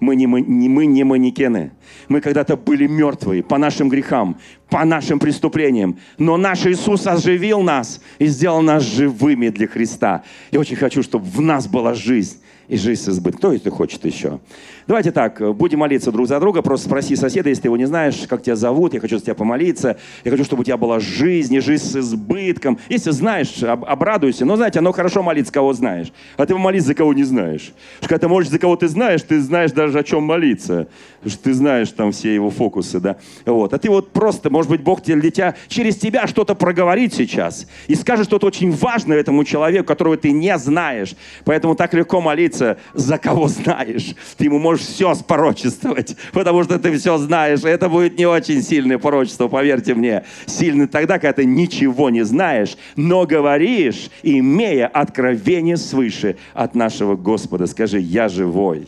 Мы 0.00 0.16
не, 0.16 0.26
мы, 0.26 0.40
не, 0.40 0.68
мы 0.68 0.86
не 0.86 1.04
манекены. 1.04 1.70
Мы 2.08 2.20
когда-то 2.20 2.56
были 2.56 2.88
мертвые 2.88 3.44
по 3.44 3.58
нашим 3.58 3.88
грехам, 3.88 4.38
по 4.68 4.84
нашим 4.84 5.20
преступлениям. 5.20 6.00
Но 6.18 6.36
наш 6.36 6.66
Иисус 6.66 7.06
оживил 7.06 7.62
нас 7.62 8.02
и 8.18 8.26
сделал 8.26 8.60
нас 8.60 8.82
живыми 8.82 9.50
для 9.50 9.68
Христа. 9.68 10.24
Я 10.50 10.58
очень 10.58 10.76
хочу, 10.76 11.04
чтобы 11.04 11.26
в 11.26 11.40
нас 11.40 11.68
была 11.68 11.94
жизнь 11.94 12.38
и 12.68 12.76
жизнь 12.76 13.02
с 13.02 13.08
избытком. 13.08 13.38
Кто 13.38 13.52
это 13.52 13.70
хочет 13.70 14.04
еще? 14.04 14.40
Давайте 14.86 15.10
так, 15.10 15.40
будем 15.56 15.80
молиться 15.80 16.12
друг 16.12 16.28
за 16.28 16.38
друга. 16.38 16.62
Просто 16.62 16.86
спроси 16.86 17.16
соседа, 17.16 17.48
если 17.48 17.62
ты 17.62 17.68
его 17.68 17.76
не 17.76 17.86
знаешь, 17.86 18.24
как 18.28 18.42
тебя 18.42 18.54
зовут. 18.54 18.94
Я 18.94 19.00
хочу 19.00 19.18
за 19.18 19.24
тебя 19.24 19.34
помолиться. 19.34 19.96
Я 20.22 20.30
хочу, 20.30 20.44
чтобы 20.44 20.60
у 20.60 20.64
тебя 20.64 20.76
была 20.76 21.00
жизнь 21.00 21.52
и 21.54 21.60
жизнь 21.60 21.84
с 21.84 21.96
избытком. 21.96 22.78
Если 22.88 23.10
знаешь, 23.10 23.64
об, 23.64 23.84
обрадуйся. 23.84 24.44
Но 24.44 24.54
знаете, 24.54 24.78
оно 24.78 24.92
хорошо 24.92 25.24
молиться, 25.24 25.52
кого 25.52 25.72
знаешь. 25.72 26.12
А 26.36 26.46
ты 26.46 26.54
молись 26.54 26.84
за 26.84 26.94
кого 26.94 27.12
не 27.14 27.24
знаешь. 27.24 27.72
Что 27.98 28.08
когда 28.08 28.18
ты 28.18 28.28
молишь 28.28 28.48
за 28.48 28.60
кого 28.60 28.76
ты 28.76 28.86
знаешь, 28.86 29.22
ты 29.22 29.40
знаешь 29.40 29.72
даже 29.72 29.98
о 29.98 30.04
чем 30.04 30.22
молиться. 30.22 30.86
Что 31.26 31.42
ты 31.42 31.54
знаешь 31.54 31.90
там 31.90 32.12
все 32.12 32.32
его 32.32 32.50
фокусы, 32.50 33.00
да. 33.00 33.16
Вот. 33.44 33.74
А 33.74 33.78
ты 33.78 33.90
вот 33.90 34.12
просто, 34.12 34.50
может 34.50 34.70
быть, 34.70 34.82
Бог 34.82 35.02
для 35.02 35.30
тебя 35.32 35.56
через 35.66 35.96
тебя 35.96 36.28
что-то 36.28 36.54
проговорит 36.54 37.12
сейчас. 37.12 37.66
И 37.88 37.96
скажет 37.96 38.26
что-то 38.26 38.46
очень 38.46 38.70
важное 38.70 39.18
этому 39.18 39.42
человеку, 39.42 39.88
которого 39.88 40.16
ты 40.16 40.30
не 40.30 40.56
знаешь. 40.58 41.16
Поэтому 41.44 41.74
так 41.74 41.92
легко 41.92 42.20
молиться 42.20 42.78
за 42.94 43.18
кого 43.18 43.48
знаешь. 43.48 44.14
Ты 44.36 44.44
ему 44.44 44.60
можешь 44.60 44.75
можешь 44.76 44.86
все 44.86 45.14
спорочествовать, 45.14 46.16
потому 46.32 46.64
что 46.64 46.78
ты 46.78 46.96
все 46.96 47.16
знаешь. 47.18 47.64
И 47.64 47.68
это 47.68 47.88
будет 47.88 48.18
не 48.18 48.26
очень 48.26 48.62
сильное 48.62 48.98
порочество, 48.98 49.48
поверьте 49.48 49.94
мне. 49.94 50.24
Сильный 50.46 50.86
тогда, 50.86 51.18
когда 51.18 51.32
ты 51.32 51.44
ничего 51.44 52.10
не 52.10 52.24
знаешь, 52.24 52.76
но 52.96 53.26
говоришь, 53.26 54.10
имея 54.22 54.86
откровение 54.86 55.76
свыше 55.76 56.36
от 56.54 56.74
нашего 56.74 57.16
Господа. 57.16 57.66
Скажи, 57.66 57.98
я 58.00 58.28
живой, 58.28 58.86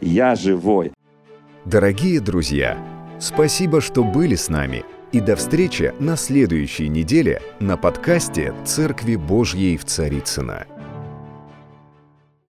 я 0.00 0.34
живой. 0.34 0.92
Дорогие 1.64 2.20
друзья, 2.20 2.76
спасибо, 3.18 3.80
что 3.80 4.04
были 4.04 4.34
с 4.34 4.48
нами. 4.48 4.84
И 5.12 5.20
до 5.20 5.34
встречи 5.34 5.92
на 5.98 6.16
следующей 6.16 6.88
неделе 6.88 7.42
на 7.58 7.76
подкасте 7.76 8.54
«Церкви 8.64 9.16
Божьей 9.16 9.76
в 9.76 9.84
Царицына. 9.84 10.66